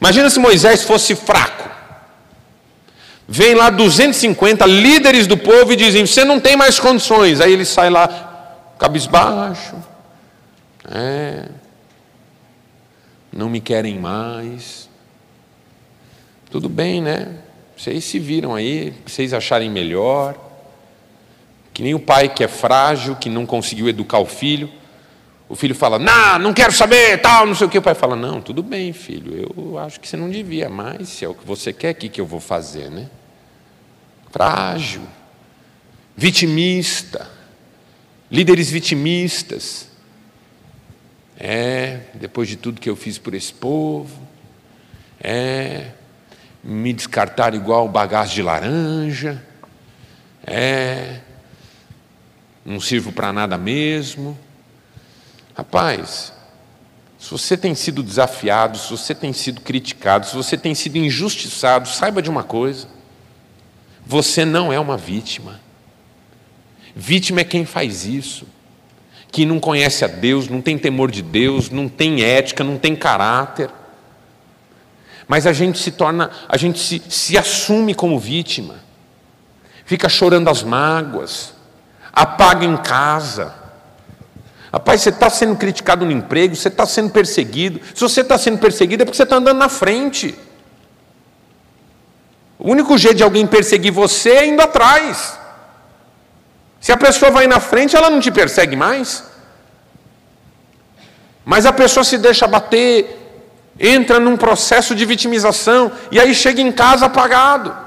Imagina 0.00 0.28
se 0.30 0.38
Moisés 0.38 0.82
fosse 0.82 1.14
fraco. 1.14 1.70
Vem 3.28 3.54
lá 3.54 3.70
250 3.70 4.64
líderes 4.66 5.26
do 5.26 5.36
povo 5.36 5.72
e 5.72 5.76
dizem: 5.76 6.06
Você 6.06 6.24
não 6.24 6.38
tem 6.38 6.56
mais 6.56 6.78
condições. 6.78 7.40
Aí 7.40 7.52
ele 7.52 7.64
sai 7.64 7.90
lá, 7.90 8.72
cabisbaixo, 8.78 9.74
é, 10.88 11.48
não 13.32 13.48
me 13.48 13.60
querem 13.60 13.98
mais. 13.98 14.88
Tudo 16.50 16.68
bem, 16.68 17.02
né? 17.02 17.36
Vocês 17.76 18.04
se 18.04 18.18
viram 18.18 18.54
aí, 18.54 18.94
vocês 19.04 19.34
acharem 19.34 19.68
melhor. 19.68 20.36
Que 21.74 21.82
nem 21.82 21.94
o 21.94 22.00
pai 22.00 22.28
que 22.28 22.42
é 22.42 22.48
frágil, 22.48 23.16
que 23.16 23.28
não 23.28 23.44
conseguiu 23.44 23.88
educar 23.88 24.18
o 24.18 24.24
filho. 24.24 24.70
O 25.48 25.54
filho 25.54 25.74
fala, 25.74 25.98
não, 25.98 26.38
não 26.38 26.52
quero 26.52 26.72
saber, 26.72 27.20
tal, 27.20 27.46
não 27.46 27.54
sei 27.54 27.66
o 27.66 27.70
que. 27.70 27.78
O 27.78 27.82
pai 27.82 27.94
fala, 27.94 28.16
não, 28.16 28.40
tudo 28.40 28.62
bem, 28.62 28.92
filho, 28.92 29.52
eu 29.56 29.78
acho 29.78 30.00
que 30.00 30.08
você 30.08 30.16
não 30.16 30.28
devia 30.28 30.68
mais, 30.68 31.08
se 31.08 31.24
é 31.24 31.28
o 31.28 31.34
que 31.34 31.46
você 31.46 31.72
quer, 31.72 31.92
o 31.92 31.94
que, 31.94 32.08
que 32.08 32.20
eu 32.20 32.26
vou 32.26 32.40
fazer, 32.40 32.90
né? 32.90 33.08
Frágil, 34.32 35.02
vitimista 36.16 37.36
líderes 38.30 38.70
vitimistas. 38.70 39.88
É, 41.38 42.00
depois 42.14 42.48
de 42.48 42.56
tudo 42.56 42.80
que 42.80 42.88
eu 42.88 42.96
fiz 42.96 43.18
por 43.18 43.34
esse 43.34 43.52
povo, 43.52 44.18
é, 45.20 45.90
me 46.64 46.92
descartar 46.92 47.54
igual 47.54 47.88
bagaço 47.88 48.34
de 48.34 48.42
laranja, 48.42 49.42
é, 50.46 51.20
não 52.64 52.80
sirvo 52.80 53.12
para 53.12 53.32
nada 53.32 53.58
mesmo. 53.58 54.38
Rapaz, 55.56 56.34
se 57.18 57.30
você 57.30 57.56
tem 57.56 57.74
sido 57.74 58.02
desafiado, 58.02 58.76
se 58.76 58.90
você 58.90 59.14
tem 59.14 59.32
sido 59.32 59.62
criticado, 59.62 60.26
se 60.26 60.36
você 60.36 60.56
tem 60.56 60.74
sido 60.74 60.96
injustiçado, 60.98 61.88
saiba 61.88 62.20
de 62.20 62.28
uma 62.28 62.42
coisa: 62.42 62.86
você 64.04 64.44
não 64.44 64.70
é 64.70 64.78
uma 64.78 64.98
vítima. 64.98 65.60
Vítima 66.94 67.40
é 67.40 67.44
quem 67.44 67.64
faz 67.64 68.04
isso, 68.04 68.46
que 69.32 69.46
não 69.46 69.58
conhece 69.58 70.04
a 70.04 70.08
Deus, 70.08 70.48
não 70.48 70.60
tem 70.60 70.78
temor 70.78 71.10
de 71.10 71.22
Deus, 71.22 71.70
não 71.70 71.88
tem 71.88 72.22
ética, 72.22 72.62
não 72.62 72.78
tem 72.78 72.94
caráter. 72.94 73.70
Mas 75.26 75.46
a 75.46 75.52
gente 75.52 75.78
se 75.78 75.90
torna, 75.90 76.30
a 76.46 76.56
gente 76.56 76.78
se, 76.78 77.02
se 77.08 77.36
assume 77.36 77.94
como 77.94 78.18
vítima, 78.18 78.76
fica 79.86 80.08
chorando 80.08 80.48
as 80.48 80.62
mágoas, 80.62 81.54
apaga 82.12 82.64
em 82.64 82.76
casa. 82.76 83.65
Rapaz, 84.76 85.00
você 85.00 85.08
está 85.08 85.30
sendo 85.30 85.56
criticado 85.56 86.04
no 86.04 86.12
emprego, 86.12 86.54
você 86.54 86.68
está 86.68 86.84
sendo 86.84 87.08
perseguido. 87.08 87.80
Se 87.94 88.00
você 88.02 88.20
está 88.20 88.36
sendo 88.36 88.58
perseguido 88.58 89.02
é 89.02 89.06
porque 89.06 89.16
você 89.16 89.22
está 89.22 89.36
andando 89.36 89.56
na 89.56 89.70
frente. 89.70 90.38
O 92.58 92.72
único 92.72 92.98
jeito 92.98 93.16
de 93.16 93.22
alguém 93.22 93.46
perseguir 93.46 93.90
você 93.90 94.32
é 94.32 94.46
indo 94.46 94.60
atrás. 94.60 95.38
Se 96.78 96.92
a 96.92 96.96
pessoa 96.98 97.30
vai 97.30 97.46
na 97.46 97.58
frente, 97.58 97.96
ela 97.96 98.10
não 98.10 98.20
te 98.20 98.30
persegue 98.30 98.76
mais. 98.76 99.24
Mas 101.42 101.64
a 101.64 101.72
pessoa 101.72 102.04
se 102.04 102.18
deixa 102.18 102.46
bater, 102.46 103.40
entra 103.80 104.20
num 104.20 104.36
processo 104.36 104.94
de 104.94 105.06
vitimização 105.06 105.90
e 106.10 106.20
aí 106.20 106.34
chega 106.34 106.60
em 106.60 106.70
casa 106.70 107.06
apagado. 107.06 107.85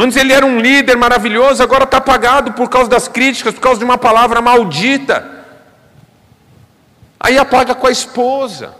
Antes 0.00 0.16
ele 0.16 0.32
era 0.32 0.46
um 0.46 0.60
líder 0.60 0.96
maravilhoso, 0.96 1.60
agora 1.60 1.82
está 1.82 1.96
apagado 1.96 2.52
por 2.52 2.70
causa 2.70 2.88
das 2.88 3.08
críticas, 3.08 3.52
por 3.52 3.60
causa 3.60 3.80
de 3.80 3.84
uma 3.84 3.98
palavra 3.98 4.40
maldita. 4.40 5.44
Aí 7.18 7.36
apaga 7.36 7.74
com 7.74 7.84
a 7.84 7.90
esposa. 7.90 8.76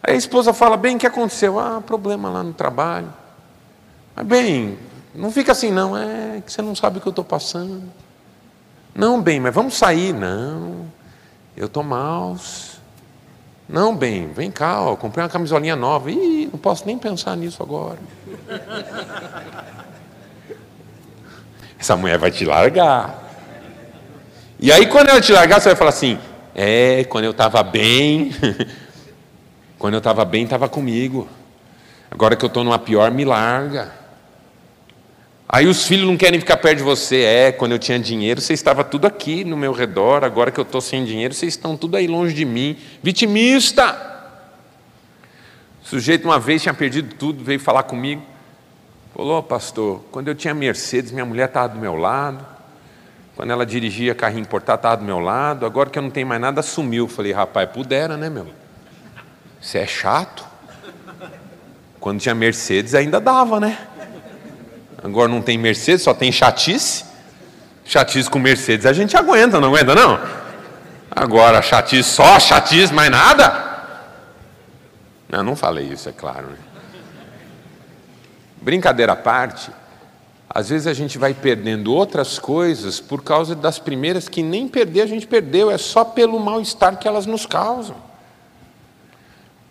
Aí 0.00 0.14
a 0.14 0.16
esposa 0.16 0.52
fala: 0.52 0.76
Bem, 0.76 0.94
o 0.94 0.98
que 1.00 1.08
aconteceu? 1.08 1.58
Ah, 1.58 1.82
problema 1.84 2.30
lá 2.30 2.44
no 2.44 2.52
trabalho. 2.52 3.12
Mas, 4.14 4.24
bem, 4.24 4.78
não 5.12 5.32
fica 5.32 5.50
assim, 5.50 5.72
não, 5.72 5.98
é 5.98 6.40
que 6.46 6.52
você 6.52 6.62
não 6.62 6.76
sabe 6.76 6.98
o 6.98 7.00
que 7.00 7.08
eu 7.08 7.10
estou 7.10 7.24
passando. 7.24 7.82
Não, 8.94 9.20
bem, 9.20 9.40
mas 9.40 9.52
vamos 9.52 9.74
sair. 9.74 10.12
Não, 10.12 10.86
eu 11.56 11.66
estou 11.66 11.82
mal. 11.82 12.36
Não, 13.68 13.96
bem, 13.96 14.28
vem 14.28 14.52
cá, 14.52 14.80
ó, 14.80 14.94
comprei 14.94 15.24
uma 15.24 15.28
camisolinha 15.28 15.74
nova. 15.74 16.12
Ih, 16.12 16.48
não 16.52 16.60
posso 16.60 16.86
nem 16.86 16.96
pensar 16.96 17.36
nisso 17.36 17.60
agora. 17.60 17.98
Essa 21.78 21.96
mulher 21.96 22.18
vai 22.18 22.30
te 22.30 22.44
largar. 22.44 23.22
E 24.58 24.72
aí, 24.72 24.86
quando 24.86 25.10
ela 25.10 25.20
te 25.20 25.32
largar, 25.32 25.60
você 25.60 25.68
vai 25.68 25.76
falar 25.76 25.90
assim: 25.90 26.18
É, 26.54 27.04
quando 27.04 27.24
eu 27.24 27.32
estava 27.32 27.62
bem, 27.62 28.32
quando 29.78 29.94
eu 29.94 29.98
estava 29.98 30.24
bem, 30.24 30.44
estava 30.44 30.68
comigo. 30.68 31.28
Agora 32.10 32.36
que 32.36 32.44
eu 32.44 32.48
estou 32.48 32.64
numa 32.64 32.78
pior, 32.78 33.10
me 33.10 33.24
larga. 33.24 33.92
Aí 35.48 35.66
os 35.66 35.86
filhos 35.86 36.06
não 36.06 36.16
querem 36.16 36.40
ficar 36.40 36.56
perto 36.56 36.78
de 36.78 36.82
você. 36.82 37.22
É, 37.22 37.52
quando 37.52 37.72
eu 37.72 37.78
tinha 37.78 37.98
dinheiro, 37.98 38.40
você 38.40 38.54
estava 38.54 38.82
tudo 38.82 39.06
aqui 39.06 39.44
no 39.44 39.56
meu 39.56 39.72
redor. 39.72 40.24
Agora 40.24 40.50
que 40.50 40.58
eu 40.58 40.62
estou 40.62 40.80
sem 40.80 41.04
dinheiro, 41.04 41.34
vocês 41.34 41.52
estão 41.52 41.76
tudo 41.76 41.96
aí 41.96 42.06
longe 42.06 42.34
de 42.34 42.44
mim. 42.44 42.76
Vitimista. 43.02 44.12
O 45.84 45.86
sujeito 45.86 46.24
uma 46.24 46.40
vez 46.40 46.62
tinha 46.62 46.72
perdido 46.72 47.14
tudo, 47.16 47.44
veio 47.44 47.60
falar 47.60 47.82
comigo. 47.82 48.22
Falou, 49.14 49.40
pastor, 49.44 50.04
quando 50.10 50.26
eu 50.26 50.34
tinha 50.34 50.52
Mercedes, 50.52 51.12
minha 51.12 51.24
mulher 51.24 51.46
estava 51.46 51.68
do 51.68 51.78
meu 51.78 51.94
lado. 51.94 52.44
Quando 53.36 53.50
ela 53.52 53.64
dirigia 53.64 54.12
carrinho 54.12 54.42
importado, 54.42 54.80
estava 54.80 54.96
do 54.96 55.04
meu 55.04 55.20
lado. 55.20 55.64
Agora 55.64 55.88
que 55.88 55.96
eu 55.96 56.02
não 56.02 56.10
tenho 56.10 56.26
mais 56.26 56.40
nada, 56.40 56.62
sumiu. 56.62 57.06
Falei, 57.06 57.32
rapaz, 57.32 57.70
pudera, 57.70 58.16
né, 58.16 58.28
meu? 58.28 58.48
Você 59.60 59.78
é 59.78 59.86
chato. 59.86 60.44
Quando 62.00 62.20
tinha 62.20 62.34
Mercedes, 62.34 62.92
ainda 62.94 63.20
dava, 63.20 63.60
né? 63.60 63.78
Agora 65.02 65.28
não 65.28 65.40
tem 65.40 65.56
Mercedes, 65.56 66.02
só 66.02 66.12
tem 66.12 66.32
chatice. 66.32 67.04
Chatice 67.84 68.28
com 68.28 68.38
Mercedes 68.38 68.84
a 68.84 68.92
gente 68.92 69.16
aguenta, 69.16 69.60
não 69.60 69.68
aguenta 69.68 69.94
não? 69.94 70.18
Agora 71.10 71.62
chatice 71.62 72.08
só, 72.08 72.40
chatice, 72.40 72.92
mais 72.92 73.10
nada? 73.10 73.62
Não, 75.28 75.42
não 75.42 75.54
falei 75.54 75.84
isso, 75.84 76.08
é 76.08 76.12
claro. 76.12 76.48
Né? 76.48 76.56
Brincadeira 78.64 79.12
à 79.12 79.16
parte, 79.16 79.70
às 80.48 80.70
vezes 80.70 80.86
a 80.86 80.94
gente 80.94 81.18
vai 81.18 81.34
perdendo 81.34 81.92
outras 81.92 82.38
coisas 82.38 82.98
por 82.98 83.22
causa 83.22 83.54
das 83.54 83.78
primeiras 83.78 84.28
que 84.28 84.42
nem 84.42 84.66
perder 84.66 85.02
a 85.02 85.06
gente 85.06 85.26
perdeu, 85.26 85.70
é 85.70 85.78
só 85.78 86.02
pelo 86.04 86.40
mal-estar 86.40 86.98
que 86.98 87.06
elas 87.06 87.26
nos 87.26 87.44
causam. 87.44 87.96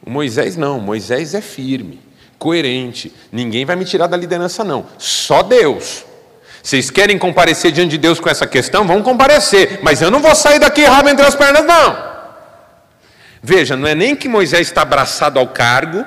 O 0.06 0.10
Moisés 0.10 0.56
não, 0.56 0.80
Moisés 0.80 1.34
é 1.34 1.42
firme 1.42 2.14
coerente. 2.44 3.14
Ninguém 3.32 3.64
vai 3.64 3.78
me 3.78 3.86
tirar 3.86 4.08
da 4.08 4.18
liderança, 4.18 4.66
não. 4.66 4.86
Só 4.98 5.42
Deus. 5.42 6.04
Vocês 6.62 6.90
querem 6.90 7.18
comparecer 7.18 7.72
diante 7.72 7.92
de 7.92 7.98
Deus 7.98 8.20
com 8.20 8.30
essa 8.30 8.46
questão? 8.46 8.86
Vão 8.86 9.02
comparecer. 9.02 9.80
Mas 9.82 10.02
eu 10.02 10.12
não 10.12 10.20
vou 10.20 10.36
sair 10.36 10.60
daqui 10.60 10.84
rabo 10.84 11.08
entre 11.08 11.26
as 11.26 11.36
pernas, 11.36 11.66
não. 11.66 12.14
Veja, 13.42 13.78
não 13.78 13.88
é 13.88 13.96
nem 13.96 14.14
que 14.14 14.28
Moisés 14.28 14.68
está 14.68 14.82
abraçado 14.82 15.40
ao 15.40 15.48
cargo, 15.48 16.06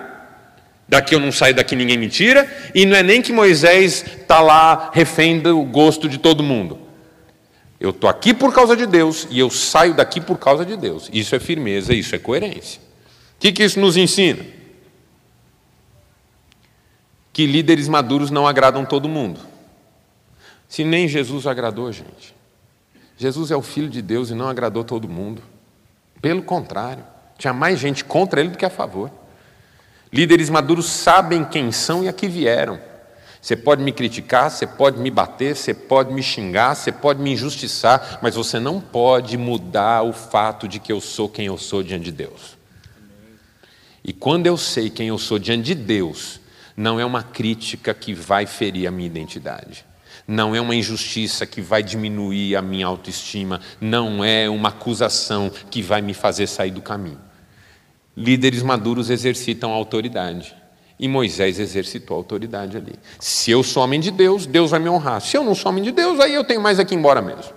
daqui 0.89 1.15
eu 1.15 1.21
não 1.21 1.33
saio, 1.33 1.55
daqui 1.55 1.75
ninguém 1.75 1.99
me 1.99 2.09
tira, 2.09 2.49
e 2.75 2.85
não 2.87 2.97
é 2.97 3.03
nem 3.03 3.21
que 3.21 3.33
Moisés 3.33 4.05
está 4.05 4.41
lá 4.41 4.91
refém 4.93 5.41
do 5.41 5.63
gosto 5.63 6.09
de 6.09 6.19
todo 6.19 6.43
mundo. 6.43 6.79
Eu 7.79 7.91
estou 7.91 8.09
aqui 8.09 8.33
por 8.33 8.55
causa 8.55 8.77
de 8.77 8.87
Deus 8.87 9.27
e 9.31 9.39
eu 9.39 9.51
saio 9.51 9.95
daqui 9.95 10.21
por 10.21 10.39
causa 10.39 10.65
de 10.65 10.77
Deus. 10.77 11.11
Isso 11.13 11.35
é 11.35 11.39
firmeza, 11.39 11.93
isso 11.93 12.15
é 12.15 12.19
coerência. 12.19 12.81
O 13.37 13.41
que, 13.41 13.53
que 13.53 13.63
isso 13.63 13.79
nos 13.79 13.97
ensina? 13.97 14.57
que 17.37 17.47
líderes 17.47 17.87
maduros 17.87 18.31
não 18.31 18.47
agradam 18.47 18.83
todo 18.83 19.11
mundo. 19.11 19.39
Se 20.67 20.83
nem 20.83 21.07
Jesus 21.07 21.47
agradou, 21.47 21.93
gente. 21.93 22.35
Jesus 23.19 23.51
é 23.51 23.57
o 23.57 23.61
Filho 23.61 23.91
de 23.91 24.01
Deus 24.01 24.31
e 24.31 24.35
não 24.35 24.49
agradou 24.49 24.83
todo 24.83 25.07
mundo. 25.07 25.43
Pelo 26.23 26.43
contrário, 26.43 27.05
tinha 27.37 27.53
mais 27.53 27.79
gente 27.79 28.03
contra 28.03 28.41
ele 28.41 28.49
do 28.49 28.57
que 28.57 28.65
a 28.65 28.71
favor. 28.71 29.11
Líderes 30.13 30.49
maduros 30.49 30.87
sabem 30.87 31.45
quem 31.45 31.73
são 31.73 32.05
e 32.05 32.09
a 32.09 32.13
que 32.13 32.29
vieram. 32.29 32.79
Você 33.41 33.55
pode 33.55 33.83
me 33.83 33.93
criticar, 33.93 34.51
você 34.51 34.67
pode 34.67 34.99
me 34.99 35.11
bater, 35.11 35.55
você 35.55 35.73
pode 35.73 36.13
me 36.13 36.23
xingar, 36.23 36.75
você 36.75 36.91
pode 36.91 37.23
me 37.23 37.33
injustiçar, 37.33 38.19
mas 38.21 38.35
você 38.35 38.59
não 38.59 38.81
pode 38.81 39.37
mudar 39.37 40.03
o 40.03 40.13
fato 40.13 40.67
de 40.67 40.81
que 40.81 40.93
eu 40.93 41.01
sou 41.01 41.29
quem 41.29 41.47
eu 41.47 41.57
sou 41.57 41.83
diante 41.83 42.07
de 42.07 42.13
Deus. 42.13 42.57
E 44.03 44.13
quando 44.13 44.47
eu 44.47 44.57
sei 44.57 44.91
quem 44.91 45.09
eu 45.09 45.19
sou 45.19 45.39
diante 45.39 45.63
de 45.63 45.75
Deus, 45.75 46.41
não 46.77 46.99
é 46.99 47.05
uma 47.05 47.23
crítica 47.23 47.95
que 47.95 48.13
vai 48.13 48.47
ferir 48.47 48.87
a 48.87 48.91
minha 48.91 49.07
identidade. 49.07 49.85
Não 50.27 50.55
é 50.55 50.61
uma 50.61 50.75
injustiça 50.75 51.47
que 51.47 51.61
vai 51.61 51.83
diminuir 51.83 52.57
a 52.57 52.63
minha 52.63 52.87
autoestima, 52.87 53.61
não 53.81 54.25
é 54.25 54.49
uma 54.49 54.71
acusação 54.71 55.51
que 55.71 55.83
vai 55.83 56.03
me 56.03 56.15
fazer 56.15 56.49
sair 56.49 56.73
do 56.73 56.83
caminho. 56.83 57.26
Líderes 58.17 58.63
maduros 58.63 59.11
exercitam 59.11 59.73
autoridade. 59.73 60.57
E 60.99 61.07
Moisés 61.07 61.59
exercitou 61.59 62.17
autoridade 62.17 62.77
ali. 62.77 62.95
Se 63.21 63.51
eu 63.51 63.63
sou 63.63 63.83
homem 63.83 64.01
de 64.01 64.11
Deus, 64.11 64.47
Deus 64.47 64.71
vai 64.71 64.81
me 64.81 64.89
honrar. 64.89 65.21
Se 65.21 65.37
eu 65.37 65.45
não 65.45 65.55
sou 65.55 65.71
homem 65.71 65.85
de 65.85 65.93
Deus, 65.93 66.19
aí 66.19 66.33
eu 66.33 66.43
tenho 66.43 66.61
mais 66.61 66.79
aqui 66.79 66.95
embora 66.95 67.21
mesmo. 67.21 67.53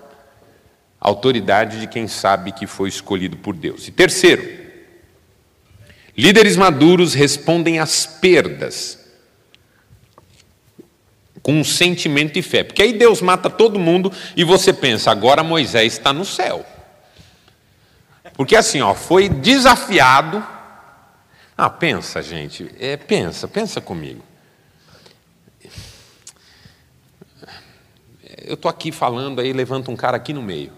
Autoridade 1.00 1.80
de 1.80 1.88
quem 1.88 2.08
sabe 2.10 2.52
que 2.52 2.68
foi 2.68 2.90
escolhido 2.90 3.38
por 3.38 3.56
Deus. 3.56 3.88
E 3.88 3.92
terceiro, 3.92 4.46
líderes 6.18 6.58
maduros 6.58 7.14
respondem 7.14 7.80
às 7.80 8.06
perdas 8.06 9.00
com 11.42 11.54
um 11.54 11.64
sentimento 11.64 12.34
de 12.34 12.42
fé. 12.42 12.66
Porque 12.66 12.82
aí 12.82 12.92
Deus 12.92 13.22
mata 13.22 13.50
todo 13.50 13.80
mundo 13.80 14.12
e 14.36 14.44
você 14.44 14.74
pensa, 14.74 15.10
agora 15.10 15.42
Moisés 15.42 15.94
está 15.94 16.12
no 16.12 16.26
céu. 16.26 16.66
Porque 18.40 18.56
assim, 18.56 18.80
ó, 18.80 18.96
foi 18.96 19.28
desafiado 19.28 20.42
ah, 21.62 21.70
pensa, 21.70 22.22
gente, 22.22 22.74
é, 22.80 22.96
pensa, 22.96 23.46
pensa 23.46 23.82
comigo. 23.82 24.24
Eu 28.46 28.54
estou 28.54 28.72
aqui 28.72 28.94
falando, 28.94 29.42
aí 29.42 29.52
levanta 29.52 29.92
um 29.92 29.96
cara 29.98 30.16
aqui 30.16 30.32
no 30.32 30.42
meio 30.42 30.72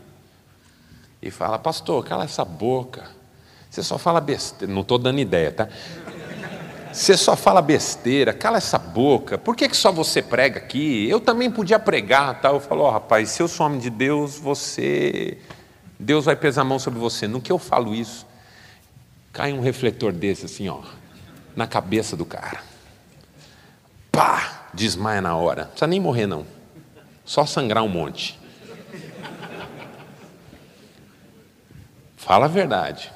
e 1.21 1.29
fala, 1.29 1.59
pastor, 1.59 2.03
cala 2.03 2.23
essa 2.23 2.43
boca. 2.43 3.11
Você 3.69 3.83
só 3.83 3.99
fala 3.99 4.19
besteira. 4.19 4.73
Não 4.73 4.81
estou 4.81 4.97
dando 4.97 5.19
ideia, 5.19 5.51
tá? 5.51 5.69
Você 6.91 7.15
só 7.15 7.35
fala 7.35 7.61
besteira, 7.61 8.33
cala 8.33 8.57
essa 8.57 8.79
boca. 8.79 9.37
Por 9.37 9.55
que, 9.55 9.69
que 9.69 9.77
só 9.77 9.91
você 9.91 10.19
prega 10.19 10.57
aqui? 10.57 11.07
Eu 11.07 11.19
também 11.19 11.51
podia 11.51 11.77
pregar, 11.77 12.41
tá? 12.41 12.49
Eu 12.49 12.59
falo, 12.59 12.85
oh, 12.85 12.89
rapaz, 12.89 13.29
se 13.29 13.43
eu 13.43 13.47
sou 13.47 13.67
homem 13.67 13.77
de 13.77 13.91
Deus, 13.91 14.39
você. 14.39 15.37
Deus 16.01 16.25
vai 16.25 16.35
pesar 16.35 16.61
a 16.61 16.65
mão 16.65 16.79
sobre 16.79 16.99
você. 16.99 17.27
No 17.27 17.39
que 17.39 17.51
eu 17.51 17.59
falo 17.59 17.93
isso? 17.93 18.25
Cai 19.31 19.53
um 19.53 19.61
refletor 19.61 20.11
desse 20.11 20.45
assim, 20.45 20.67
ó, 20.67 20.81
na 21.55 21.67
cabeça 21.67 22.17
do 22.17 22.25
cara. 22.25 22.59
Pá! 24.11 24.69
Desmaia 24.73 25.21
na 25.21 25.35
hora. 25.35 25.63
Não 25.63 25.69
precisa 25.69 25.87
nem 25.87 25.99
morrer, 25.99 26.25
não. 26.25 26.45
Só 27.23 27.45
sangrar 27.45 27.83
um 27.83 27.87
monte. 27.87 28.39
Fala 32.17 32.45
a 32.45 32.49
verdade. 32.49 33.11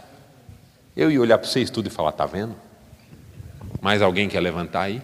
Eu 0.96 1.10
ia 1.10 1.20
olhar 1.20 1.40
para 1.40 1.48
vocês 1.48 1.72
tudo 1.72 1.88
e 1.88 1.90
falar: 1.90 2.12
tá 2.12 2.26
vendo? 2.26 2.56
Mais 3.82 4.02
alguém 4.02 4.30
quer 4.30 4.42
levantar 4.42 4.84
aí? 4.84 5.02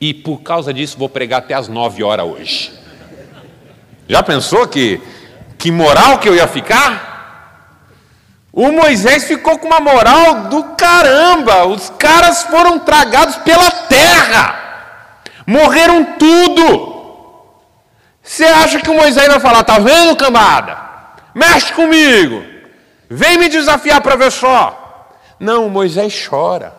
E 0.00 0.12
por 0.12 0.42
causa 0.42 0.74
disso 0.74 0.98
vou 0.98 1.08
pregar 1.08 1.40
até 1.40 1.54
as 1.54 1.68
nove 1.68 2.02
horas 2.02 2.26
hoje. 2.26 2.81
Já 4.12 4.22
pensou 4.22 4.68
que, 4.68 5.00
que 5.56 5.72
moral 5.72 6.18
que 6.18 6.28
eu 6.28 6.34
ia 6.34 6.46
ficar? 6.46 7.80
O 8.52 8.70
Moisés 8.70 9.24
ficou 9.24 9.58
com 9.58 9.66
uma 9.68 9.80
moral 9.80 10.50
do 10.50 10.64
caramba. 10.76 11.64
Os 11.64 11.88
caras 11.98 12.42
foram 12.42 12.78
tragados 12.78 13.36
pela 13.36 13.70
terra. 13.70 14.54
Morreram 15.46 16.04
tudo. 16.18 17.24
Você 18.22 18.44
acha 18.44 18.80
que 18.80 18.90
o 18.90 18.94
Moisés 18.94 19.28
vai 19.28 19.40
falar, 19.40 19.64
tá 19.64 19.78
vendo, 19.78 20.14
cambada? 20.14 20.76
Mexe 21.34 21.72
comigo. 21.72 22.44
Vem 23.08 23.38
me 23.38 23.48
desafiar 23.48 24.02
para 24.02 24.14
ver 24.14 24.30
só. 24.30 25.08
Não, 25.40 25.68
o 25.68 25.70
Moisés 25.70 26.12
chora. 26.28 26.74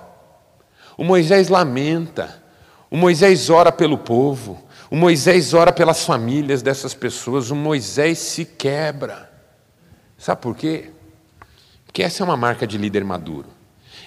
O 0.96 1.04
Moisés 1.04 1.50
lamenta. 1.50 2.44
O 2.92 2.96
Moisés 2.96 3.50
ora 3.50 3.72
pelo 3.72 3.98
povo. 3.98 4.63
O 4.94 4.96
Moisés 4.96 5.56
ora 5.56 5.74
pelas 5.74 6.06
famílias 6.06 6.62
dessas 6.62 6.94
pessoas. 6.94 7.50
O 7.50 7.56
Moisés 7.56 8.20
se 8.20 8.46
quebra. 8.46 9.28
Sabe 10.20 10.40
por 10.40 10.56
quê? 10.56 10.92
Porque 11.84 12.04
essa 12.04 12.22
é 12.22 12.24
uma 12.24 12.38
marca 12.38 12.68
de 12.68 12.78
líder 12.78 13.04
maduro. 13.04 13.50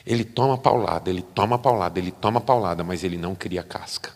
Ele 0.06 0.22
toma 0.24 0.56
paulada, 0.56 1.10
ele 1.10 1.22
toma 1.22 1.58
paulada, 1.58 1.98
ele 1.98 2.12
toma 2.12 2.40
paulada, 2.40 2.84
mas 2.84 3.02
ele 3.02 3.16
não 3.16 3.34
cria 3.34 3.64
casca. 3.64 4.12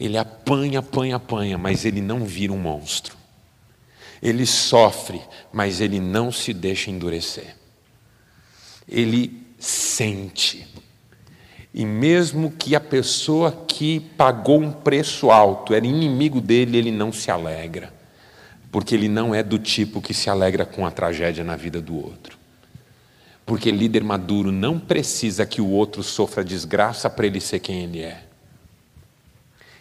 Ele 0.00 0.16
apanha, 0.16 0.78
apanha, 0.78 1.16
apanha, 1.16 1.58
mas 1.58 1.84
ele 1.84 2.00
não 2.00 2.24
vira 2.24 2.54
um 2.54 2.58
monstro. 2.58 3.18
Ele 4.22 4.46
sofre, 4.46 5.20
mas 5.52 5.82
ele 5.82 6.00
não 6.00 6.32
se 6.32 6.54
deixa 6.54 6.90
endurecer. 6.90 7.54
Ele 8.88 9.46
sente. 9.58 10.66
E 11.76 11.86
mesmo 11.86 12.50
que 12.50 12.74
a 12.74 12.80
pessoa 12.80 13.52
que 13.52 14.00
pagou 14.00 14.60
um 14.60 14.72
preço 14.72 15.30
alto 15.30 15.72
era 15.72 15.86
inimigo 15.86 16.40
dele, 16.40 16.76
ele 16.76 16.90
não 16.90 17.12
se 17.12 17.30
alegra 17.30 17.94
porque 18.76 18.94
ele 18.94 19.08
não 19.08 19.34
é 19.34 19.42
do 19.42 19.58
tipo 19.58 20.02
que 20.02 20.12
se 20.12 20.28
alegra 20.28 20.66
com 20.66 20.84
a 20.84 20.90
tragédia 20.90 21.42
na 21.42 21.56
vida 21.56 21.80
do 21.80 21.96
outro. 21.96 22.36
Porque 23.46 23.70
líder 23.70 24.04
maduro 24.04 24.52
não 24.52 24.78
precisa 24.78 25.46
que 25.46 25.62
o 25.62 25.70
outro 25.70 26.02
sofra 26.02 26.44
desgraça 26.44 27.08
para 27.08 27.26
ele 27.26 27.40
ser 27.40 27.60
quem 27.60 27.84
ele 27.84 28.02
é. 28.02 28.24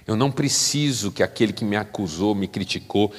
Eu 0.08 0.16
não 0.16 0.32
preciso 0.32 1.12
que 1.12 1.22
aquele 1.22 1.52
que 1.52 1.66
me 1.66 1.76
acusou, 1.76 2.34
me 2.34 2.48
criticou, 2.48 3.12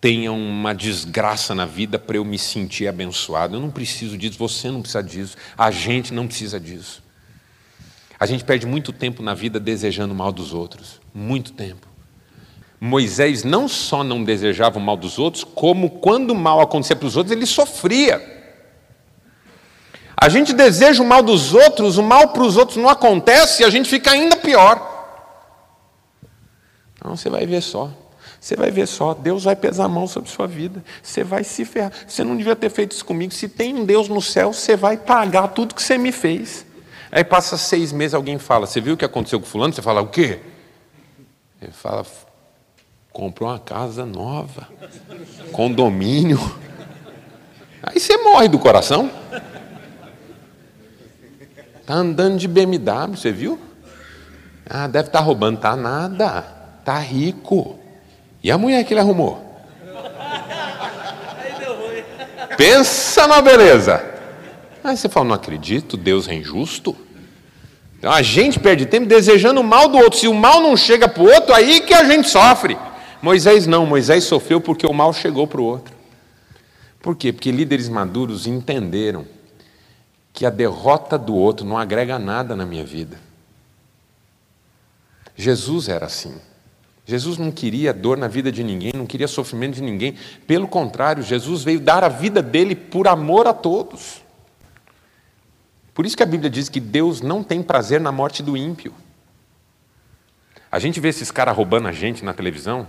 tenha 0.00 0.30
uma 0.30 0.72
desgraça 0.72 1.52
na 1.52 1.66
vida 1.66 1.98
para 1.98 2.18
eu 2.18 2.24
me 2.24 2.38
sentir 2.38 2.86
abençoado. 2.86 3.56
Eu 3.56 3.60
não 3.60 3.72
preciso 3.72 4.16
disso, 4.16 4.38
você 4.38 4.70
não 4.70 4.82
precisa 4.82 5.02
disso, 5.02 5.36
a 5.56 5.72
gente 5.72 6.14
não 6.14 6.28
precisa 6.28 6.60
disso. 6.60 7.02
A 8.18 8.26
gente 8.26 8.44
perde 8.44 8.66
muito 8.66 8.92
tempo 8.92 9.22
na 9.22 9.32
vida 9.32 9.60
desejando 9.60 10.12
o 10.12 10.16
mal 10.16 10.32
dos 10.32 10.52
outros, 10.52 11.00
muito 11.14 11.52
tempo. 11.52 11.86
Moisés 12.80 13.44
não 13.44 13.68
só 13.68 14.02
não 14.02 14.22
desejava 14.22 14.78
o 14.78 14.82
mal 14.82 14.96
dos 14.96 15.18
outros, 15.18 15.44
como 15.44 15.90
quando 15.90 16.30
o 16.30 16.34
mal 16.34 16.60
acontecia 16.60 16.96
para 16.96 17.06
os 17.06 17.16
outros, 17.16 17.34
ele 17.36 17.46
sofria. 17.46 18.36
A 20.16 20.28
gente 20.28 20.52
deseja 20.52 21.02
o 21.02 21.06
mal 21.06 21.22
dos 21.22 21.54
outros, 21.54 21.96
o 21.96 22.02
mal 22.02 22.28
para 22.28 22.42
os 22.42 22.56
outros 22.56 22.76
não 22.76 22.88
acontece 22.88 23.62
e 23.62 23.64
a 23.64 23.70
gente 23.70 23.88
fica 23.88 24.10
ainda 24.10 24.36
pior. 24.36 24.96
Então 26.96 27.16
você 27.16 27.30
vai 27.30 27.46
ver 27.46 27.62
só. 27.62 27.90
Você 28.40 28.54
vai 28.54 28.70
ver 28.70 28.86
só, 28.86 29.14
Deus 29.14 29.44
vai 29.44 29.56
pesar 29.56 29.84
a 29.84 29.88
mão 29.88 30.06
sobre 30.06 30.30
sua 30.30 30.46
vida. 30.46 30.82
Você 31.02 31.24
vai 31.24 31.42
se 31.42 31.64
ferrar. 31.64 31.92
Você 32.06 32.22
não 32.22 32.36
devia 32.36 32.54
ter 32.54 32.70
feito 32.70 32.92
isso 32.92 33.04
comigo. 33.04 33.32
Se 33.32 33.48
tem 33.48 33.74
um 33.74 33.84
Deus 33.84 34.08
no 34.08 34.22
céu, 34.22 34.52
você 34.52 34.76
vai 34.76 34.96
pagar 34.96 35.48
tudo 35.48 35.74
que 35.74 35.82
você 35.82 35.98
me 35.98 36.12
fez. 36.12 36.64
Aí 37.10 37.24
passa 37.24 37.56
seis 37.56 37.92
meses, 37.92 38.14
alguém 38.14 38.38
fala: 38.38 38.66
Você 38.66 38.80
viu 38.80 38.94
o 38.94 38.96
que 38.96 39.04
aconteceu 39.04 39.40
com 39.40 39.46
Fulano? 39.46 39.72
Você 39.72 39.82
fala: 39.82 40.00
O 40.00 40.08
quê? 40.08 40.40
Ele 41.60 41.72
fala: 41.72 42.04
comprou 43.12 43.48
uma 43.48 43.58
casa 43.58 44.06
nova, 44.06 44.68
condomínio. 45.52 46.38
Aí 47.82 47.98
você 47.98 48.16
morre 48.18 48.48
do 48.48 48.58
coração. 48.58 49.10
Tá 51.86 51.94
andando 51.94 52.36
de 52.36 52.46
BMW, 52.46 53.16
você 53.16 53.32
viu? 53.32 53.58
Ah, 54.68 54.86
deve 54.86 55.08
estar 55.08 55.20
tá 55.20 55.24
roubando, 55.24 55.58
tá 55.58 55.74
nada. 55.74 56.42
Tá 56.84 56.98
rico. 56.98 57.78
E 58.42 58.50
a 58.50 58.58
mulher 58.58 58.84
que 58.84 58.92
ele 58.92 59.00
arrumou? 59.00 59.44
Pensa 62.56 63.26
na 63.26 63.40
beleza. 63.40 64.17
Aí 64.82 64.96
você 64.96 65.08
fala, 65.08 65.26
não 65.26 65.34
acredito, 65.34 65.96
Deus 65.96 66.28
é 66.28 66.34
injusto. 66.34 66.96
Então 67.98 68.12
a 68.12 68.22
gente 68.22 68.60
perde 68.60 68.86
tempo 68.86 69.06
desejando 69.06 69.60
o 69.60 69.64
mal 69.64 69.88
do 69.88 69.98
outro. 69.98 70.18
Se 70.18 70.28
o 70.28 70.34
mal 70.34 70.60
não 70.60 70.76
chega 70.76 71.08
para 71.08 71.22
o 71.22 71.26
outro, 71.26 71.52
aí 71.52 71.80
que 71.80 71.92
a 71.92 72.04
gente 72.04 72.28
sofre. 72.28 72.78
Moisés 73.20 73.66
não, 73.66 73.84
Moisés 73.84 74.24
sofreu 74.24 74.60
porque 74.60 74.86
o 74.86 74.92
mal 74.92 75.12
chegou 75.12 75.46
para 75.46 75.60
o 75.60 75.64
outro. 75.64 75.94
Por 77.00 77.16
quê? 77.16 77.32
Porque 77.32 77.50
líderes 77.50 77.88
maduros 77.88 78.46
entenderam 78.46 79.26
que 80.32 80.46
a 80.46 80.50
derrota 80.50 81.18
do 81.18 81.34
outro 81.34 81.66
não 81.66 81.76
agrega 81.76 82.18
nada 82.18 82.54
na 82.54 82.64
minha 82.64 82.84
vida. 82.84 83.18
Jesus 85.34 85.88
era 85.88 86.06
assim. 86.06 86.34
Jesus 87.04 87.38
não 87.38 87.50
queria 87.50 87.92
dor 87.92 88.18
na 88.18 88.28
vida 88.28 88.52
de 88.52 88.62
ninguém, 88.62 88.92
não 88.94 89.06
queria 89.06 89.26
sofrimento 89.26 89.76
de 89.76 89.82
ninguém. 89.82 90.14
Pelo 90.46 90.68
contrário, 90.68 91.22
Jesus 91.22 91.64
veio 91.64 91.80
dar 91.80 92.04
a 92.04 92.08
vida 92.08 92.42
dele 92.42 92.76
por 92.76 93.08
amor 93.08 93.46
a 93.46 93.54
todos. 93.54 94.22
Por 95.98 96.06
isso 96.06 96.16
que 96.16 96.22
a 96.22 96.26
Bíblia 96.26 96.48
diz 96.48 96.68
que 96.68 96.78
Deus 96.78 97.20
não 97.20 97.42
tem 97.42 97.60
prazer 97.60 98.00
na 98.00 98.12
morte 98.12 98.40
do 98.40 98.56
ímpio. 98.56 98.94
A 100.70 100.78
gente 100.78 101.00
vê 101.00 101.08
esses 101.08 101.32
caras 101.32 101.56
roubando 101.56 101.88
a 101.88 101.92
gente 101.92 102.24
na 102.24 102.32
televisão, 102.32 102.86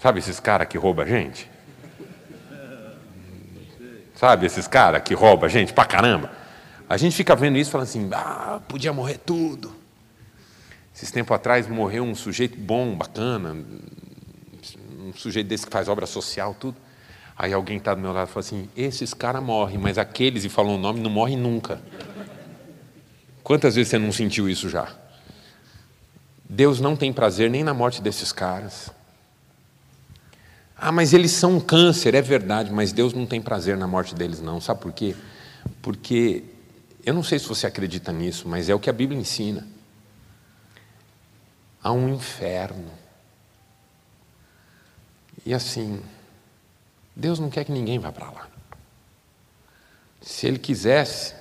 Sabe 0.00 0.18
esses 0.18 0.40
caras 0.40 0.66
que 0.66 0.76
roubam 0.76 1.04
a 1.04 1.08
gente? 1.08 1.48
Sabe 4.16 4.46
esses 4.46 4.66
caras 4.66 5.00
que 5.04 5.14
roubam 5.14 5.46
a 5.46 5.48
gente 5.48 5.72
pra 5.72 5.84
caramba? 5.84 6.32
A 6.88 6.96
gente 6.96 7.14
fica 7.14 7.36
vendo 7.36 7.56
isso 7.56 7.70
falando 7.70 7.86
assim, 7.86 8.10
ah, 8.12 8.60
podia 8.66 8.92
morrer 8.92 9.18
tudo. 9.18 9.72
Esses 10.92 11.12
tempos 11.12 11.36
atrás 11.36 11.68
morreu 11.68 12.02
um 12.02 12.16
sujeito 12.16 12.58
bom, 12.58 12.96
bacana, 12.96 13.56
um 14.98 15.12
sujeito 15.14 15.46
desse 15.46 15.66
que 15.66 15.72
faz 15.72 15.88
obra 15.88 16.06
social, 16.06 16.52
tudo. 16.58 16.76
Aí 17.42 17.52
alguém 17.52 17.78
está 17.78 17.92
do 17.92 18.00
meu 18.00 18.12
lado 18.12 18.28
e 18.28 18.30
fala 18.30 18.46
assim, 18.46 18.68
esses 18.76 19.12
caras 19.12 19.42
morrem, 19.42 19.76
mas 19.76 19.98
aqueles, 19.98 20.44
e 20.44 20.48
falou 20.48 20.76
o 20.76 20.78
nome, 20.78 21.00
não 21.00 21.10
morrem 21.10 21.36
nunca. 21.36 21.82
Quantas 23.42 23.74
vezes 23.74 23.90
você 23.90 23.98
não 23.98 24.12
sentiu 24.12 24.48
isso 24.48 24.68
já? 24.68 24.94
Deus 26.48 26.78
não 26.78 26.94
tem 26.94 27.12
prazer 27.12 27.50
nem 27.50 27.64
na 27.64 27.74
morte 27.74 28.00
desses 28.00 28.30
caras. 28.30 28.92
Ah, 30.76 30.92
mas 30.92 31.12
eles 31.12 31.32
são 31.32 31.56
um 31.56 31.60
câncer, 31.60 32.14
é 32.14 32.22
verdade, 32.22 32.70
mas 32.70 32.92
Deus 32.92 33.12
não 33.12 33.26
tem 33.26 33.42
prazer 33.42 33.76
na 33.76 33.88
morte 33.88 34.14
deles, 34.14 34.40
não. 34.40 34.60
Sabe 34.60 34.80
por 34.80 34.92
quê? 34.92 35.16
Porque, 35.82 36.44
eu 37.04 37.12
não 37.12 37.24
sei 37.24 37.40
se 37.40 37.48
você 37.48 37.66
acredita 37.66 38.12
nisso, 38.12 38.46
mas 38.46 38.68
é 38.68 38.74
o 38.76 38.78
que 38.78 38.88
a 38.88 38.92
Bíblia 38.92 39.18
ensina. 39.18 39.66
Há 41.82 41.90
um 41.90 42.14
inferno. 42.14 42.92
E 45.44 45.52
assim, 45.52 46.00
Deus 47.14 47.38
não 47.38 47.50
quer 47.50 47.64
que 47.64 47.72
ninguém 47.72 47.98
vá 47.98 48.10
para 48.10 48.30
lá. 48.30 48.48
Se 50.20 50.46
Ele 50.46 50.58
quisesse, 50.58 51.34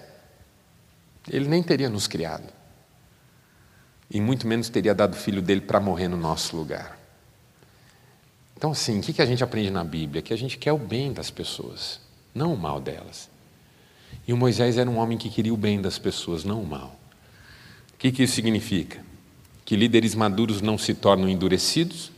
Ele 1.29 1.47
nem 1.47 1.63
teria 1.63 1.89
nos 1.89 2.07
criado. 2.07 2.51
E 4.09 4.19
muito 4.19 4.45
menos 4.45 4.69
teria 4.69 4.93
dado 4.93 5.13
o 5.13 5.17
filho 5.17 5.41
dele 5.41 5.61
para 5.61 5.79
morrer 5.79 6.07
no 6.07 6.17
nosso 6.17 6.55
lugar. 6.55 6.99
Então, 8.57 8.71
assim, 8.71 8.99
o 8.99 9.01
que 9.01 9.21
a 9.21 9.25
gente 9.25 9.43
aprende 9.43 9.71
na 9.71 9.83
Bíblia? 9.83 10.21
Que 10.21 10.33
a 10.33 10.37
gente 10.37 10.57
quer 10.57 10.73
o 10.73 10.77
bem 10.77 11.13
das 11.13 11.31
pessoas, 11.31 11.99
não 12.35 12.53
o 12.53 12.57
mal 12.57 12.79
delas. 12.79 13.29
E 14.27 14.33
o 14.33 14.37
Moisés 14.37 14.77
era 14.77 14.89
um 14.89 14.97
homem 14.97 15.17
que 15.17 15.29
queria 15.29 15.53
o 15.53 15.57
bem 15.57 15.81
das 15.81 15.97
pessoas, 15.97 16.43
não 16.43 16.61
o 16.61 16.67
mal. 16.67 16.99
O 17.93 17.97
que, 17.97 18.21
isso 18.21 18.35
significa? 18.35 19.03
Que 19.65 19.75
líderes 19.75 20.13
maduros 20.13 20.61
não 20.61 20.77
se 20.77 20.93
tornam 20.93 21.29
endurecidos? 21.29 22.11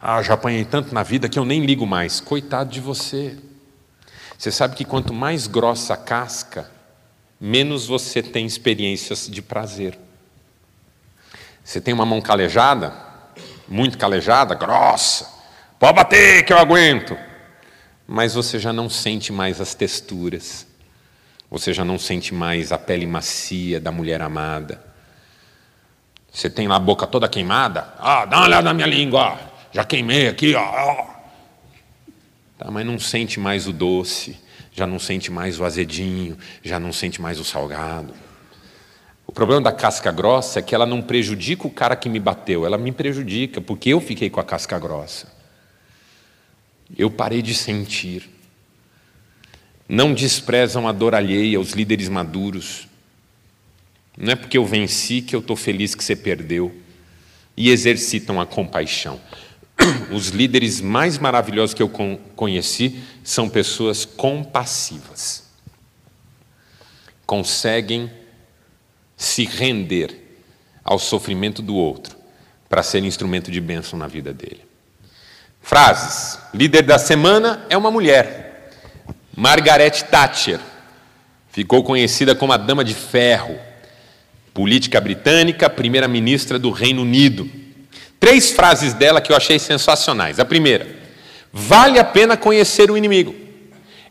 Ah, 0.00 0.22
já 0.22 0.34
apanhei 0.34 0.64
tanto 0.64 0.94
na 0.94 1.02
vida 1.02 1.28
que 1.28 1.38
eu 1.38 1.44
nem 1.44 1.64
ligo 1.64 1.86
mais. 1.86 2.20
Coitado 2.20 2.70
de 2.70 2.80
você. 2.80 3.36
Você 4.36 4.50
sabe 4.50 4.76
que 4.76 4.84
quanto 4.84 5.14
mais 5.14 5.46
grossa 5.46 5.94
a 5.94 5.96
casca, 5.96 6.70
menos 7.40 7.86
você 7.86 8.22
tem 8.22 8.44
experiências 8.46 9.28
de 9.28 9.40
prazer. 9.40 9.98
Você 11.64 11.80
tem 11.80 11.94
uma 11.94 12.06
mão 12.06 12.20
calejada, 12.20 12.92
muito 13.68 13.98
calejada, 13.98 14.54
grossa, 14.54 15.36
Pode 15.78 15.92
bater 15.92 16.44
que 16.44 16.52
eu 16.52 16.58
aguento. 16.58 17.16
Mas 18.06 18.34
você 18.34 18.58
já 18.58 18.72
não 18.72 18.88
sente 18.88 19.32
mais 19.32 19.60
as 19.60 19.74
texturas. 19.74 20.66
Você 21.50 21.72
já 21.72 21.84
não 21.84 21.98
sente 21.98 22.34
mais 22.34 22.72
a 22.72 22.78
pele 22.78 23.06
macia 23.06 23.80
da 23.80 23.92
mulher 23.92 24.22
amada. 24.22 24.82
Você 26.32 26.48
tem 26.48 26.66
lá 26.66 26.76
a 26.76 26.80
boca 26.80 27.06
toda 27.06 27.28
queimada. 27.28 27.94
Ah, 27.98 28.24
dá 28.24 28.38
uma 28.38 28.46
olhada 28.46 28.62
na 28.62 28.74
minha 28.74 28.86
língua. 28.86 29.38
Já 29.76 29.84
queimei 29.84 30.26
aqui, 30.26 30.54
ó. 30.54 31.04
Tá, 32.56 32.70
mas 32.70 32.86
não 32.86 32.98
sente 32.98 33.38
mais 33.38 33.66
o 33.66 33.74
doce, 33.74 34.38
já 34.72 34.86
não 34.86 34.98
sente 34.98 35.30
mais 35.30 35.60
o 35.60 35.66
azedinho, 35.66 36.38
já 36.62 36.80
não 36.80 36.94
sente 36.94 37.20
mais 37.20 37.38
o 37.38 37.44
salgado. 37.44 38.14
O 39.26 39.32
problema 39.32 39.60
da 39.60 39.72
casca 39.72 40.10
grossa 40.10 40.60
é 40.60 40.62
que 40.62 40.74
ela 40.74 40.86
não 40.86 41.02
prejudica 41.02 41.66
o 41.66 41.70
cara 41.70 41.94
que 41.94 42.08
me 42.08 42.18
bateu, 42.18 42.64
ela 42.64 42.78
me 42.78 42.90
prejudica, 42.90 43.60
porque 43.60 43.90
eu 43.90 44.00
fiquei 44.00 44.30
com 44.30 44.40
a 44.40 44.44
casca 44.44 44.78
grossa. 44.78 45.30
Eu 46.96 47.10
parei 47.10 47.42
de 47.42 47.54
sentir. 47.54 48.30
Não 49.86 50.14
desprezam 50.14 50.88
a 50.88 50.92
dor 50.92 51.14
alheia, 51.14 51.60
os 51.60 51.72
líderes 51.72 52.08
maduros. 52.08 52.88
Não 54.16 54.32
é 54.32 54.36
porque 54.36 54.56
eu 54.56 54.64
venci 54.64 55.20
que 55.20 55.36
eu 55.36 55.40
estou 55.40 55.54
feliz 55.54 55.94
que 55.94 56.02
você 56.02 56.16
perdeu. 56.16 56.74
E 57.54 57.68
exercitam 57.68 58.40
a 58.40 58.46
compaixão. 58.46 59.20
Os 60.10 60.28
líderes 60.28 60.80
mais 60.80 61.18
maravilhosos 61.18 61.74
que 61.74 61.82
eu 61.82 61.88
conheci 62.34 63.00
são 63.22 63.48
pessoas 63.48 64.04
compassivas. 64.04 65.44
Conseguem 67.26 68.10
se 69.16 69.44
render 69.44 70.40
ao 70.84 70.98
sofrimento 70.98 71.60
do 71.62 71.74
outro 71.74 72.16
para 72.68 72.82
ser 72.82 73.02
instrumento 73.04 73.50
de 73.50 73.60
bênção 73.60 73.98
na 73.98 74.06
vida 74.06 74.32
dele. 74.32 74.62
Frases. 75.60 76.38
Líder 76.54 76.82
da 76.82 76.98
semana 76.98 77.66
é 77.68 77.76
uma 77.76 77.90
mulher. 77.90 78.70
Margaret 79.36 79.90
Thatcher. 79.90 80.60
Ficou 81.50 81.82
conhecida 81.82 82.34
como 82.34 82.52
a 82.52 82.56
Dama 82.56 82.84
de 82.84 82.94
Ferro. 82.94 83.58
Política 84.54 85.00
britânica, 85.00 85.68
primeira-ministra 85.68 86.58
do 86.58 86.70
Reino 86.70 87.02
Unido. 87.02 87.50
Três 88.18 88.50
frases 88.50 88.94
dela 88.94 89.20
que 89.20 89.32
eu 89.32 89.36
achei 89.36 89.58
sensacionais. 89.58 90.38
A 90.38 90.44
primeira: 90.44 90.86
vale 91.52 91.98
a 91.98 92.04
pena 92.04 92.36
conhecer 92.36 92.90
o 92.90 92.96
inimigo. 92.96 93.34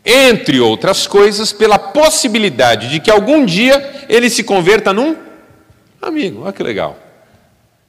Entre 0.04 0.60
outras 0.60 1.06
coisas, 1.06 1.52
pela 1.52 1.78
possibilidade 1.78 2.88
de 2.88 3.00
que 3.00 3.10
algum 3.10 3.44
dia 3.44 4.06
ele 4.08 4.30
se 4.30 4.44
converta 4.44 4.92
num 4.92 5.16
amigo. 6.00 6.42
Olha 6.42 6.52
que 6.52 6.62
legal. 6.62 6.96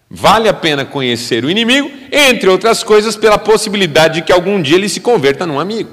Vale 0.09 0.47
a 0.47 0.53
pena 0.53 0.85
conhecer 0.85 1.43
o 1.43 1.49
inimigo, 1.49 1.91
entre 2.11 2.49
outras 2.49 2.81
coisas, 2.81 3.15
pela 3.15 3.37
possibilidade 3.37 4.15
de 4.15 4.21
que 4.21 4.31
algum 4.31 4.61
dia 4.61 4.77
ele 4.77 4.87
se 4.87 5.01
converta 5.01 5.45
num 5.45 5.59
amigo. 5.59 5.91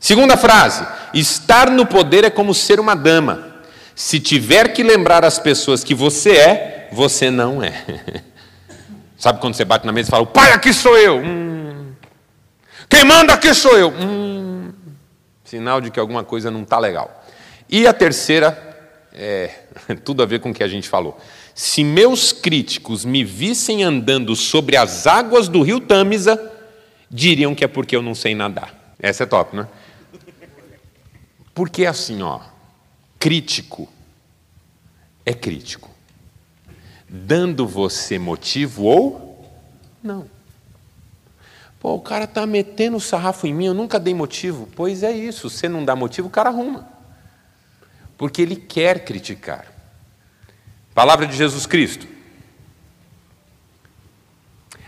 Segunda 0.00 0.36
frase: 0.36 0.84
estar 1.12 1.70
no 1.70 1.84
poder 1.84 2.24
é 2.24 2.30
como 2.30 2.54
ser 2.54 2.80
uma 2.80 2.94
dama. 2.94 3.48
Se 3.94 4.18
tiver 4.18 4.72
que 4.72 4.82
lembrar 4.82 5.24
as 5.24 5.38
pessoas 5.38 5.84
que 5.84 5.94
você 5.94 6.30
é, 6.30 6.88
você 6.90 7.30
não 7.30 7.62
é. 7.62 7.84
Sabe 9.20 9.38
quando 9.38 9.54
você 9.54 9.66
bate 9.66 9.84
na 9.84 9.92
mesa 9.92 10.08
e 10.08 10.10
fala: 10.10 10.22
O 10.22 10.26
pai 10.26 10.50
aqui 10.50 10.72
sou 10.72 10.96
eu. 10.96 11.18
Hum. 11.18 11.92
Quem 12.88 13.04
manda 13.04 13.34
aqui 13.34 13.52
sou 13.52 13.76
eu. 13.78 13.90
Hum. 13.90 14.72
Sinal 15.44 15.82
de 15.82 15.90
que 15.90 16.00
alguma 16.00 16.24
coisa 16.24 16.50
não 16.50 16.62
está 16.62 16.78
legal. 16.78 17.22
E 17.68 17.86
a 17.86 17.92
terceira, 17.92 18.56
é 19.12 19.50
tudo 20.02 20.22
a 20.22 20.26
ver 20.26 20.40
com 20.40 20.50
o 20.50 20.54
que 20.54 20.64
a 20.64 20.68
gente 20.68 20.88
falou. 20.88 21.20
Se 21.54 21.84
meus 21.84 22.32
críticos 22.32 23.04
me 23.04 23.22
vissem 23.22 23.84
andando 23.84 24.34
sobre 24.34 24.74
as 24.74 25.06
águas 25.06 25.48
do 25.48 25.60
rio 25.60 25.80
Tâmisa, 25.80 26.40
diriam 27.10 27.54
que 27.54 27.62
é 27.62 27.68
porque 27.68 27.94
eu 27.94 28.00
não 28.00 28.14
sei 28.14 28.34
nadar. 28.34 28.94
Essa 28.98 29.24
é 29.24 29.26
top, 29.26 29.54
né? 29.54 29.68
Porque 31.52 31.84
assim, 31.84 32.22
ó, 32.22 32.40
crítico 33.18 33.86
é 35.26 35.34
crítico, 35.34 35.90
dando 37.12 37.66
você 37.66 38.18
motivo 38.18 38.84
ou 38.84 39.44
não. 40.00 40.26
Pô, 41.80 41.94
o 41.94 42.00
cara 42.00 42.26
tá 42.26 42.46
metendo 42.46 42.98
o 42.98 43.00
sarrafo 43.00 43.46
em 43.46 43.54
mim, 43.54 43.66
eu 43.66 43.74
nunca 43.74 43.98
dei 43.98 44.14
motivo. 44.14 44.68
Pois 44.76 45.02
é 45.02 45.10
isso, 45.10 45.50
você 45.50 45.68
não 45.68 45.84
dá 45.84 45.96
motivo, 45.96 46.28
o 46.28 46.30
cara 46.30 46.50
arruma. 46.50 46.88
Porque 48.16 48.40
ele 48.42 48.54
quer 48.54 49.04
criticar. 49.04 49.66
Palavra 50.94 51.26
de 51.26 51.36
Jesus 51.36 51.66
Cristo. 51.66 52.06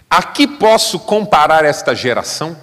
A 0.08 0.22
que 0.22 0.46
posso 0.46 1.00
comparar 1.00 1.64
esta 1.64 1.94
geração? 1.94 2.56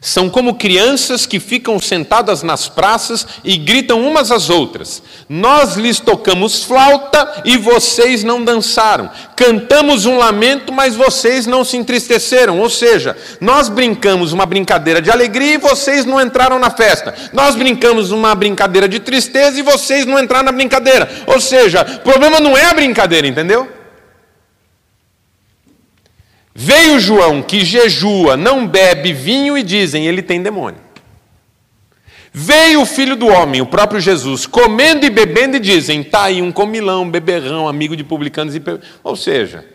São 0.00 0.28
como 0.28 0.54
crianças 0.54 1.26
que 1.26 1.40
ficam 1.40 1.80
sentadas 1.80 2.42
nas 2.42 2.68
praças 2.68 3.26
e 3.42 3.56
gritam 3.56 4.06
umas 4.06 4.30
às 4.30 4.50
outras. 4.50 5.02
Nós 5.28 5.76
lhes 5.76 5.98
tocamos 5.98 6.62
flauta 6.62 7.42
e 7.44 7.56
vocês 7.56 8.22
não 8.22 8.44
dançaram. 8.44 9.10
Cantamos 9.34 10.06
um 10.06 10.18
lamento, 10.18 10.72
mas 10.72 10.94
vocês 10.94 11.46
não 11.46 11.64
se 11.64 11.76
entristeceram. 11.76 12.60
Ou 12.60 12.70
seja, 12.70 13.16
nós 13.40 13.68
brincamos 13.68 14.32
uma 14.32 14.46
brincadeira 14.46 15.00
de 15.00 15.10
alegria 15.10 15.54
e 15.54 15.58
vocês 15.58 16.04
não 16.04 16.20
entraram 16.20 16.58
na 16.58 16.70
festa. 16.70 17.14
Nós 17.32 17.54
brincamos 17.54 18.10
uma 18.10 18.34
brincadeira 18.34 18.88
de 18.88 19.00
tristeza 19.00 19.58
e 19.58 19.62
vocês 19.62 20.06
não 20.06 20.18
entraram 20.18 20.46
na 20.46 20.52
brincadeira. 20.52 21.08
Ou 21.26 21.40
seja, 21.40 21.82
o 21.82 22.00
problema 22.00 22.38
não 22.38 22.56
é 22.56 22.66
a 22.66 22.74
brincadeira, 22.74 23.26
entendeu? 23.26 23.75
Veio 26.58 26.98
João 26.98 27.42
que 27.42 27.66
jejua, 27.66 28.34
não 28.34 28.66
bebe 28.66 29.12
vinho 29.12 29.58
e 29.58 29.62
dizem 29.62 30.06
ele 30.06 30.22
tem 30.22 30.42
demônio. 30.42 30.80
Veio 32.32 32.80
o 32.80 32.86
filho 32.86 33.14
do 33.14 33.26
homem, 33.26 33.60
o 33.60 33.66
próprio 33.66 34.00
Jesus, 34.00 34.46
comendo 34.46 35.04
e 35.04 35.10
bebendo 35.10 35.58
e 35.58 35.60
dizem 35.60 36.02
tá 36.02 36.24
aí 36.24 36.40
um 36.40 36.50
comilão, 36.50 37.10
beberrão, 37.10 37.68
amigo 37.68 37.94
de 37.94 38.02
publicanos 38.02 38.54
e 38.56 38.62
ou 39.04 39.14
seja, 39.14 39.66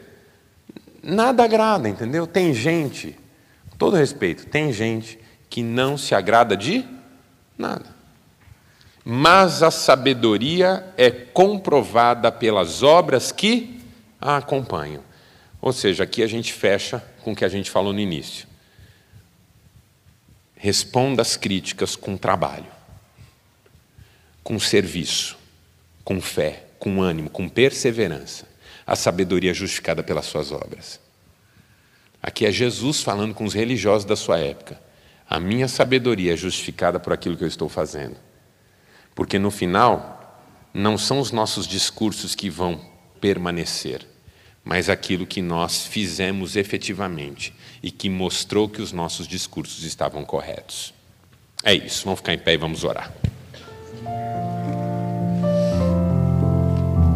nada 1.04 1.44
agrada, 1.44 1.88
entendeu? 1.88 2.26
Tem 2.26 2.52
gente, 2.52 3.16
com 3.70 3.78
todo 3.78 3.96
respeito, 3.96 4.48
tem 4.48 4.74
gente 4.74 5.20
que 5.52 5.62
não 5.62 6.00
se 6.00 6.16
agrada 6.16 6.58
de 6.58 6.84
nada. 7.56 7.86
Mas 9.06 9.62
a 9.62 9.70
sabedoria 9.70 10.84
é 10.98 11.12
comprovada 11.12 12.32
pelas 12.32 12.82
obras 12.82 13.32
que 13.32 13.80
a 14.20 14.38
acompanham. 14.38 15.11
Ou 15.62 15.72
seja, 15.72 16.04
aqui 16.04 16.24
a 16.24 16.28
gente 16.28 16.52
fecha 16.52 17.04
com 17.24 17.34
o 17.34 17.36
que 17.36 17.46
a 17.46 17.50
gente 17.50 17.70
falou 17.70 17.94
no 17.94 18.00
início. 18.00 18.48
Responda 20.56 21.22
às 21.22 21.38
críticas 21.38 21.96
com 21.96 22.18
trabalho, 22.18 22.72
com 24.44 24.60
serviço, 24.60 25.38
com 26.04 26.20
fé, 26.20 26.66
com 26.80 27.02
ânimo, 27.02 27.30
com 27.30 27.48
perseverança. 27.48 28.48
A 28.86 28.96
sabedoria 28.96 29.52
é 29.52 29.54
justificada 29.54 30.04
pelas 30.04 30.26
suas 30.26 30.52
obras. 30.52 31.00
Aqui 32.22 32.46
é 32.46 32.52
Jesus 32.52 33.02
falando 33.02 33.34
com 33.34 33.44
os 33.44 33.54
religiosos 33.54 34.06
da 34.06 34.16
sua 34.16 34.40
época. 34.40 34.82
A 35.30 35.40
minha 35.40 35.68
sabedoria 35.68 36.34
é 36.34 36.38
justificada 36.38 37.00
por 37.00 37.14
aquilo 37.14 37.38
que 37.38 37.44
eu 37.44 37.48
estou 37.48 37.70
fazendo. 37.70 38.18
Porque 39.16 39.40
no 39.40 39.50
final, 39.50 40.46
não 40.74 40.98
são 40.98 41.20
os 41.20 41.32
nossos 41.32 41.68
discursos 41.68 42.36
que 42.36 42.50
vão 42.50 42.80
permanecer, 43.20 44.06
mas 44.64 44.90
aquilo 44.90 45.26
que 45.26 45.42
nós 45.42 45.86
fizemos 45.86 46.56
efetivamente 46.56 47.54
e 47.82 47.90
que 47.90 48.10
mostrou 48.10 48.70
que 48.70 48.82
os 48.82 48.92
nossos 48.92 49.28
discursos 49.28 49.84
estavam 49.84 50.24
corretos. 50.24 50.94
É 51.64 51.74
isso, 51.74 52.06
vamos 52.06 52.20
ficar 52.20 52.34
em 52.34 52.40
pé 52.40 52.54
e 52.54 52.58
vamos 52.58 52.84
orar. 52.84 53.12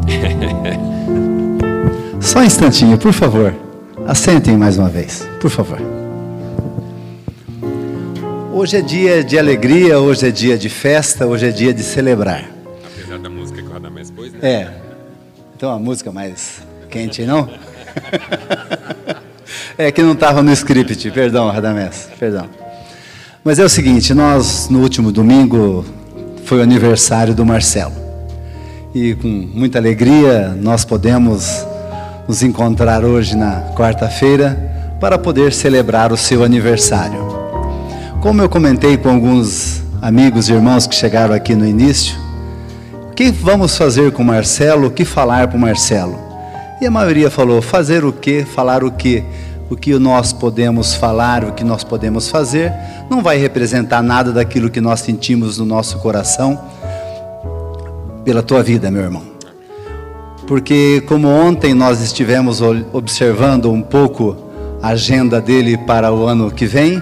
Só 2.22 2.40
um 2.40 2.44
instantinho, 2.44 2.98
por 2.98 3.14
favor. 3.14 3.54
Assentem 4.08 4.58
mais 4.58 4.78
uma 4.78 4.90
vez, 4.90 5.28
por 5.40 5.50
favor. 5.50 5.80
Hoje 8.54 8.78
é 8.78 8.82
dia 8.82 9.24
de 9.24 9.38
alegria, 9.38 10.00
hoje 10.00 10.28
é 10.28 10.32
dia 10.32 10.58
de 10.58 10.70
festa, 10.70 11.28
hoje 11.28 11.48
é 11.48 11.52
dia 11.52 11.74
de 11.74 11.84
celebrar. 11.84 12.50
Apesar 12.86 13.20
da 13.20 13.30
música 13.30 13.62
que 13.62 13.68
o 13.68 13.72
Radamés 13.72 14.10
pôs, 14.10 14.32
né? 14.32 14.40
É. 14.42 14.74
Então 15.56 15.72
a 15.72 15.80
música 15.80 16.12
mais 16.12 16.62
quente, 16.96 17.24
não? 17.24 17.50
é 19.78 19.92
que 19.92 20.02
não 20.02 20.14
estava 20.14 20.42
no 20.42 20.50
script, 20.54 21.12
perdão, 21.12 21.50
Radamés, 21.50 22.08
perdão. 22.18 22.48
Mas 23.44 23.60
é 23.60 23.66
o 23.66 23.70
seguinte, 23.70 24.14
nós 24.14 24.70
no 24.70 24.80
último 24.80 25.12
domingo 25.12 25.84
foi 26.46 26.60
o 26.60 26.62
aniversário 26.62 27.36
do 27.36 27.46
Marcelo. 27.46 27.92
E 28.94 29.14
com 29.14 29.28
muita 29.28 29.78
alegria 29.78 30.58
nós 30.58 30.86
podemos 30.86 31.68
nos 32.30 32.42
encontrar 32.42 33.04
hoje 33.04 33.36
na 33.36 33.74
quarta-feira 33.76 34.58
para 35.02 35.18
poder 35.18 35.52
celebrar 35.52 36.14
o 36.14 36.18
seu 36.18 36.46
aniversário. 36.46 37.28
Como 38.22 38.42
eu 38.42 38.48
comentei 38.48 38.96
com 38.96 39.10
alguns 39.10 39.84
amigos 40.02 40.48
e 40.48 40.54
irmãos 40.54 40.88
que 40.88 40.96
chegaram 40.96 41.36
aqui 41.36 41.56
no 41.56 41.68
início, 41.68 42.16
o 43.12 43.14
que 43.14 43.32
vamos 43.32 43.76
fazer 43.78 44.14
com 44.14 44.24
o 44.24 44.26
Marcelo? 44.26 44.88
O 44.88 44.92
que 44.92 45.04
falar 45.04 45.50
para 45.50 45.58
o 45.58 45.60
Marcelo? 45.60 46.25
E 46.82 46.86
a 46.86 46.92
maioria 46.92 47.30
falou: 47.32 47.62
fazer 47.62 48.04
o 48.04 48.12
que? 48.12 48.44
Falar 48.44 48.84
o 48.84 48.92
que? 48.92 49.24
O 49.70 49.76
que 49.76 49.98
nós 49.98 50.34
podemos 50.34 50.94
falar, 50.94 51.44
o 51.44 51.54
que 51.54 51.64
nós 51.64 51.84
podemos 51.84 52.28
fazer, 52.30 52.72
não 53.10 53.24
vai 53.24 53.38
representar 53.38 54.04
nada 54.04 54.32
daquilo 54.32 54.70
que 54.70 54.82
nós 54.82 55.00
sentimos 55.00 55.58
no 55.58 55.66
nosso 55.66 55.98
coração 56.00 56.60
pela 58.24 58.44
tua 58.44 58.62
vida, 58.62 58.92
meu 58.92 59.04
irmão. 59.04 59.24
Porque, 60.46 61.02
como 61.08 61.28
ontem 61.28 61.74
nós 61.74 62.02
estivemos 62.02 62.62
observando 62.94 63.72
um 63.72 63.82
pouco 63.82 64.38
a 64.82 64.90
agenda 64.90 65.42
dele 65.42 65.78
para 65.78 66.14
o 66.14 66.28
ano 66.28 66.52
que 66.52 66.68
vem, 66.68 67.02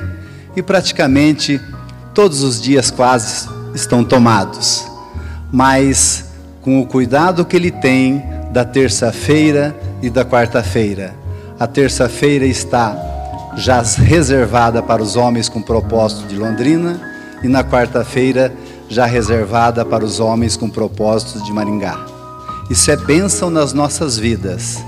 e 0.56 0.62
praticamente 0.62 1.60
todos 2.14 2.44
os 2.44 2.62
dias 2.62 2.90
quase 2.92 3.50
estão 3.74 4.04
tomados, 4.04 4.86
mas 5.52 6.32
com 6.62 6.80
o 6.80 6.86
cuidado 6.86 7.44
que 7.44 7.58
ele 7.58 7.72
tem 7.72 8.24
da 8.54 8.64
terça-feira 8.64 9.76
e 10.00 10.12
da 10.12 10.24
quarta-feira. 10.24 11.16
A 11.60 11.66
terça-feira 11.66 12.46
está 12.46 12.96
já 13.58 13.82
reservada 13.82 14.82
para 14.82 15.02
os 15.02 15.16
homens 15.16 15.50
com 15.50 15.60
propósito 15.60 16.28
de 16.28 16.36
Londrina 16.36 17.02
e 17.44 17.48
na 17.48 17.64
quarta-feira 17.64 18.54
já 18.88 19.08
reservada 19.08 19.84
para 19.84 20.06
os 20.06 20.20
homens 20.20 20.56
com 20.56 20.70
propósito 20.70 21.44
de 21.44 21.52
Maringá. 21.52 22.06
Isso 22.70 22.92
é 22.92 22.96
bênção 22.96 23.50
nas 23.50 23.74
nossas 23.74 24.20
vidas. 24.20 24.84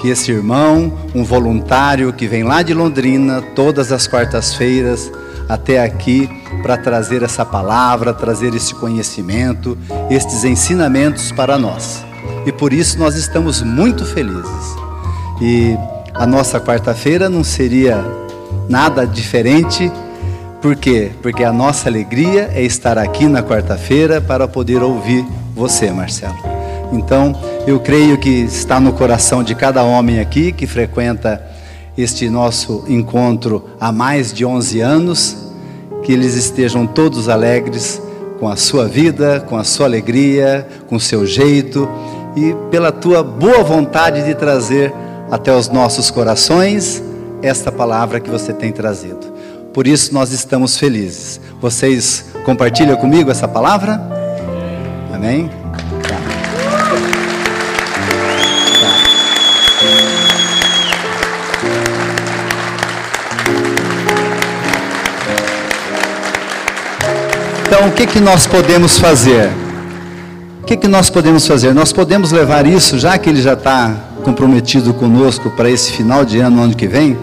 Que 0.00 0.08
esse 0.08 0.32
irmão, 0.32 0.90
um 1.14 1.22
voluntário 1.22 2.14
que 2.14 2.26
vem 2.26 2.42
lá 2.42 2.62
de 2.62 2.72
Londrina 2.72 3.42
todas 3.54 3.92
as 3.92 4.06
quartas-feiras 4.06 5.12
até 5.46 5.84
aqui 5.84 6.26
para 6.62 6.78
trazer 6.78 7.22
essa 7.22 7.44
palavra, 7.44 8.14
trazer 8.14 8.54
esse 8.54 8.74
conhecimento, 8.74 9.76
estes 10.08 10.42
ensinamentos 10.42 11.30
para 11.32 11.58
nós 11.58 12.08
e 12.46 12.52
por 12.52 12.72
isso 12.72 12.98
nós 12.98 13.14
estamos 13.14 13.62
muito 13.62 14.04
felizes. 14.04 14.76
E 15.40 15.76
a 16.14 16.26
nossa 16.26 16.60
quarta-feira 16.60 17.28
não 17.28 17.44
seria 17.44 18.04
nada 18.68 19.06
diferente, 19.06 19.90
por 20.60 20.76
quê? 20.76 21.10
Porque 21.22 21.42
a 21.42 21.52
nossa 21.52 21.88
alegria 21.88 22.50
é 22.54 22.62
estar 22.62 22.98
aqui 22.98 23.26
na 23.26 23.42
quarta-feira 23.42 24.20
para 24.20 24.46
poder 24.46 24.82
ouvir 24.82 25.24
você, 25.54 25.90
Marcelo. 25.90 26.36
Então, 26.92 27.34
eu 27.66 27.80
creio 27.80 28.18
que 28.18 28.28
está 28.28 28.80
no 28.80 28.92
coração 28.92 29.42
de 29.42 29.54
cada 29.54 29.82
homem 29.82 30.20
aqui 30.20 30.52
que 30.52 30.66
frequenta 30.66 31.42
este 31.96 32.28
nosso 32.28 32.84
encontro 32.88 33.64
há 33.80 33.92
mais 33.92 34.32
de 34.32 34.44
11 34.44 34.80
anos, 34.80 35.36
que 36.02 36.12
eles 36.12 36.34
estejam 36.34 36.86
todos 36.86 37.28
alegres 37.28 38.00
com 38.38 38.48
a 38.48 38.56
sua 38.56 38.86
vida, 38.86 39.40
com 39.40 39.56
a 39.56 39.64
sua 39.64 39.86
alegria, 39.86 40.66
com 40.86 40.96
o 40.96 41.00
seu 41.00 41.26
jeito 41.26 41.88
e 42.40 42.56
pela 42.70 42.90
tua 42.90 43.22
boa 43.22 43.62
vontade 43.62 44.24
de 44.24 44.34
trazer 44.34 44.94
até 45.30 45.54
os 45.54 45.68
nossos 45.68 46.10
corações 46.10 47.02
esta 47.42 47.70
palavra 47.70 48.18
que 48.18 48.30
você 48.30 48.50
tem 48.52 48.72
trazido. 48.72 49.30
Por 49.74 49.86
isso 49.86 50.14
nós 50.14 50.32
estamos 50.32 50.78
felizes. 50.78 51.38
Vocês 51.60 52.24
compartilham 52.44 52.96
comigo 52.96 53.30
essa 53.30 53.46
palavra? 53.46 54.00
Amém? 55.12 55.50
Tá. 56.02 56.16
Tá. 58.80 58.96
Então, 67.66 67.88
o 67.88 67.92
que, 67.92 68.06
que 68.06 68.18
nós 68.18 68.46
podemos 68.46 68.98
fazer? 68.98 69.50
Que, 70.70 70.76
que 70.76 70.86
nós 70.86 71.10
podemos 71.10 71.48
fazer? 71.48 71.74
Nós 71.74 71.92
podemos 71.92 72.30
levar 72.30 72.64
isso, 72.64 72.96
já 72.96 73.18
que 73.18 73.28
ele 73.28 73.42
já 73.42 73.54
está 73.54 73.92
comprometido 74.22 74.94
conosco 74.94 75.50
para 75.50 75.68
esse 75.68 75.90
final 75.90 76.24
de 76.24 76.38
ano, 76.38 76.62
ano 76.62 76.76
que 76.76 76.86
vem, 76.86 77.18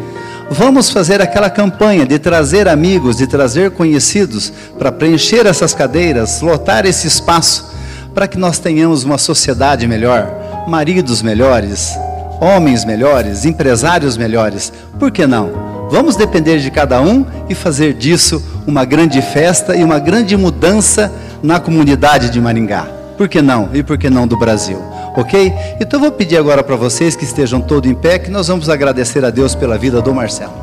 vamos 0.51 0.89
fazer 0.89 1.21
aquela 1.21 1.49
campanha 1.49 2.05
de 2.05 2.19
trazer 2.19 2.67
amigos, 2.67 3.15
de 3.15 3.25
trazer 3.25 3.71
conhecidos 3.71 4.51
para 4.77 4.91
preencher 4.91 5.45
essas 5.45 5.73
cadeiras, 5.73 6.41
lotar 6.41 6.85
esse 6.85 7.07
espaço, 7.07 7.71
para 8.13 8.27
que 8.27 8.37
nós 8.37 8.59
tenhamos 8.59 9.05
uma 9.05 9.17
sociedade 9.17 9.87
melhor, 9.87 10.65
maridos 10.67 11.21
melhores, 11.21 11.97
homens 12.41 12.83
melhores, 12.83 13.45
empresários 13.45 14.17
melhores. 14.17 14.73
Por 14.99 15.09
que 15.09 15.25
não? 15.25 15.87
Vamos 15.89 16.17
depender 16.17 16.59
de 16.59 16.69
cada 16.69 16.99
um 16.99 17.25
e 17.47 17.55
fazer 17.55 17.93
disso 17.93 18.43
uma 18.67 18.83
grande 18.83 19.21
festa 19.21 19.73
e 19.73 19.85
uma 19.85 19.99
grande 19.99 20.35
mudança 20.35 21.09
na 21.41 21.61
comunidade 21.61 22.29
de 22.29 22.41
Maringá. 22.41 22.96
Por 23.17 23.27
que 23.27 23.41
não? 23.41 23.69
E 23.73 23.81
por 23.81 23.97
que 23.97 24.09
não 24.09 24.27
do 24.27 24.37
Brasil? 24.37 24.79
Ok? 25.15 25.51
Então 25.81 25.99
vou 25.99 26.11
pedir 26.11 26.37
agora 26.37 26.63
para 26.63 26.75
vocês 26.75 27.15
que 27.15 27.23
estejam 27.23 27.59
todos 27.59 27.89
em 27.89 27.95
pé, 27.95 28.19
que 28.19 28.29
nós 28.29 28.47
vamos 28.47 28.69
agradecer 28.69 29.25
a 29.25 29.31
Deus 29.31 29.55
pela 29.55 29.77
vida 29.77 30.01
do 30.01 30.13
Marcelo. 30.13 30.53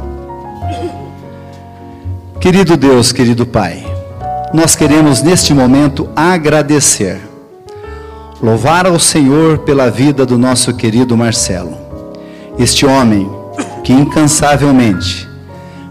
Querido 2.40 2.76
Deus, 2.76 3.11
querido 3.11 3.44
Pai, 3.44 3.84
nós 4.52 4.76
queremos 4.76 5.22
neste 5.22 5.52
momento 5.52 6.09
agradecer, 6.14 7.18
louvar 8.40 8.86
ao 8.86 9.00
Senhor 9.00 9.59
pela 9.59 9.90
vida 9.90 10.24
do 10.24 10.38
nosso 10.38 10.74
querido 10.74 11.16
Marcelo, 11.16 11.76
este 12.59 12.86
homem 12.86 13.28
que 13.82 13.92
incansavelmente 13.92 15.28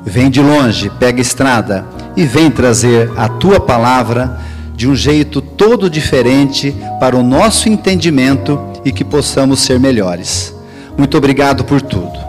vem 0.05 0.29
de 0.29 0.41
longe, 0.41 0.89
pega 0.91 1.19
estrada 1.19 1.85
e 2.15 2.23
vem 2.23 2.49
trazer 2.49 3.11
a 3.17 3.27
tua 3.27 3.59
palavra 3.59 4.39
de 4.75 4.87
um 4.87 4.95
jeito 4.95 5.41
todo 5.41 5.89
diferente 5.89 6.75
para 6.99 7.15
o 7.15 7.23
nosso 7.23 7.69
entendimento 7.69 8.59
e 8.83 8.91
que 8.91 9.03
possamos 9.03 9.61
ser 9.61 9.79
melhores. 9.79 10.53
Muito 10.97 11.17
obrigado 11.17 11.63
por 11.63 11.81
tudo. 11.81 12.19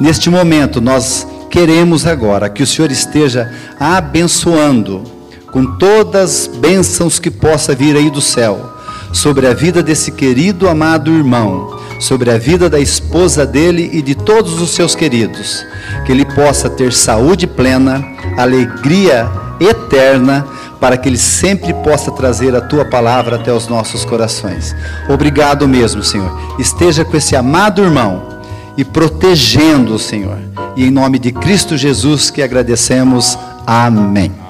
Neste 0.00 0.28
momento, 0.28 0.80
nós 0.80 1.26
queremos 1.50 2.06
agora 2.06 2.48
que 2.48 2.62
o 2.62 2.66
Senhor 2.66 2.90
esteja 2.90 3.52
abençoando 3.78 5.04
com 5.52 5.76
todas 5.76 6.48
as 6.48 6.56
bênçãos 6.56 7.18
que 7.18 7.30
possa 7.30 7.74
vir 7.74 7.96
aí 7.96 8.10
do 8.10 8.20
céu 8.20 8.74
sobre 9.12 9.46
a 9.46 9.54
vida 9.54 9.80
desse 9.80 10.10
querido 10.10 10.68
amado 10.68 11.14
irmão, 11.14 11.78
sobre 12.00 12.32
a 12.32 12.36
vida 12.36 12.68
da 12.68 12.80
esposa 12.80 13.46
dele 13.46 13.88
e 13.92 14.02
de 14.02 14.16
todos 14.16 14.60
os 14.60 14.70
seus 14.70 14.96
queridos, 14.96 15.64
que 16.04 16.10
ele 16.10 16.24
possa 16.24 16.68
ter 16.68 16.92
saúde 16.92 17.46
plena, 17.46 18.04
alegria 18.36 19.28
eterna 19.60 20.46
para 20.80 20.96
que 20.96 21.08
Ele 21.08 21.18
sempre 21.18 21.72
possa 21.72 22.10
trazer 22.10 22.54
a 22.54 22.60
Tua 22.60 22.84
palavra 22.84 23.36
até 23.36 23.52
os 23.52 23.68
nossos 23.68 24.04
corações. 24.04 24.74
Obrigado 25.08 25.66
mesmo, 25.66 26.02
Senhor. 26.02 26.30
Esteja 26.58 27.04
com 27.04 27.16
esse 27.16 27.34
amado 27.34 27.82
irmão 27.82 28.34
e 28.76 28.84
protegendo 28.84 29.94
o 29.94 29.98
Senhor. 29.98 30.38
E 30.76 30.84
em 30.84 30.90
nome 30.90 31.18
de 31.18 31.32
Cristo 31.32 31.76
Jesus 31.76 32.30
que 32.30 32.42
agradecemos. 32.42 33.38
Amém. 33.66 34.43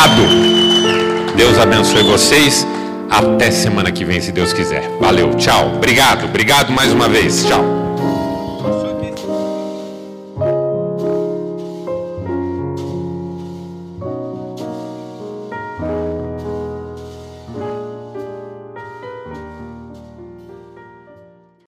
Obrigado. 0.00 1.36
Deus 1.36 1.58
abençoe 1.58 2.02
vocês. 2.02 2.66
Até 3.10 3.50
semana 3.50 3.90
que 3.90 4.04
vem, 4.04 4.20
se 4.20 4.30
Deus 4.32 4.52
quiser. 4.52 4.88
Valeu, 5.00 5.34
tchau. 5.34 5.74
Obrigado, 5.76 6.24
obrigado 6.24 6.72
mais 6.72 6.92
uma 6.92 7.08
vez. 7.08 7.44
Tchau. 7.44 7.89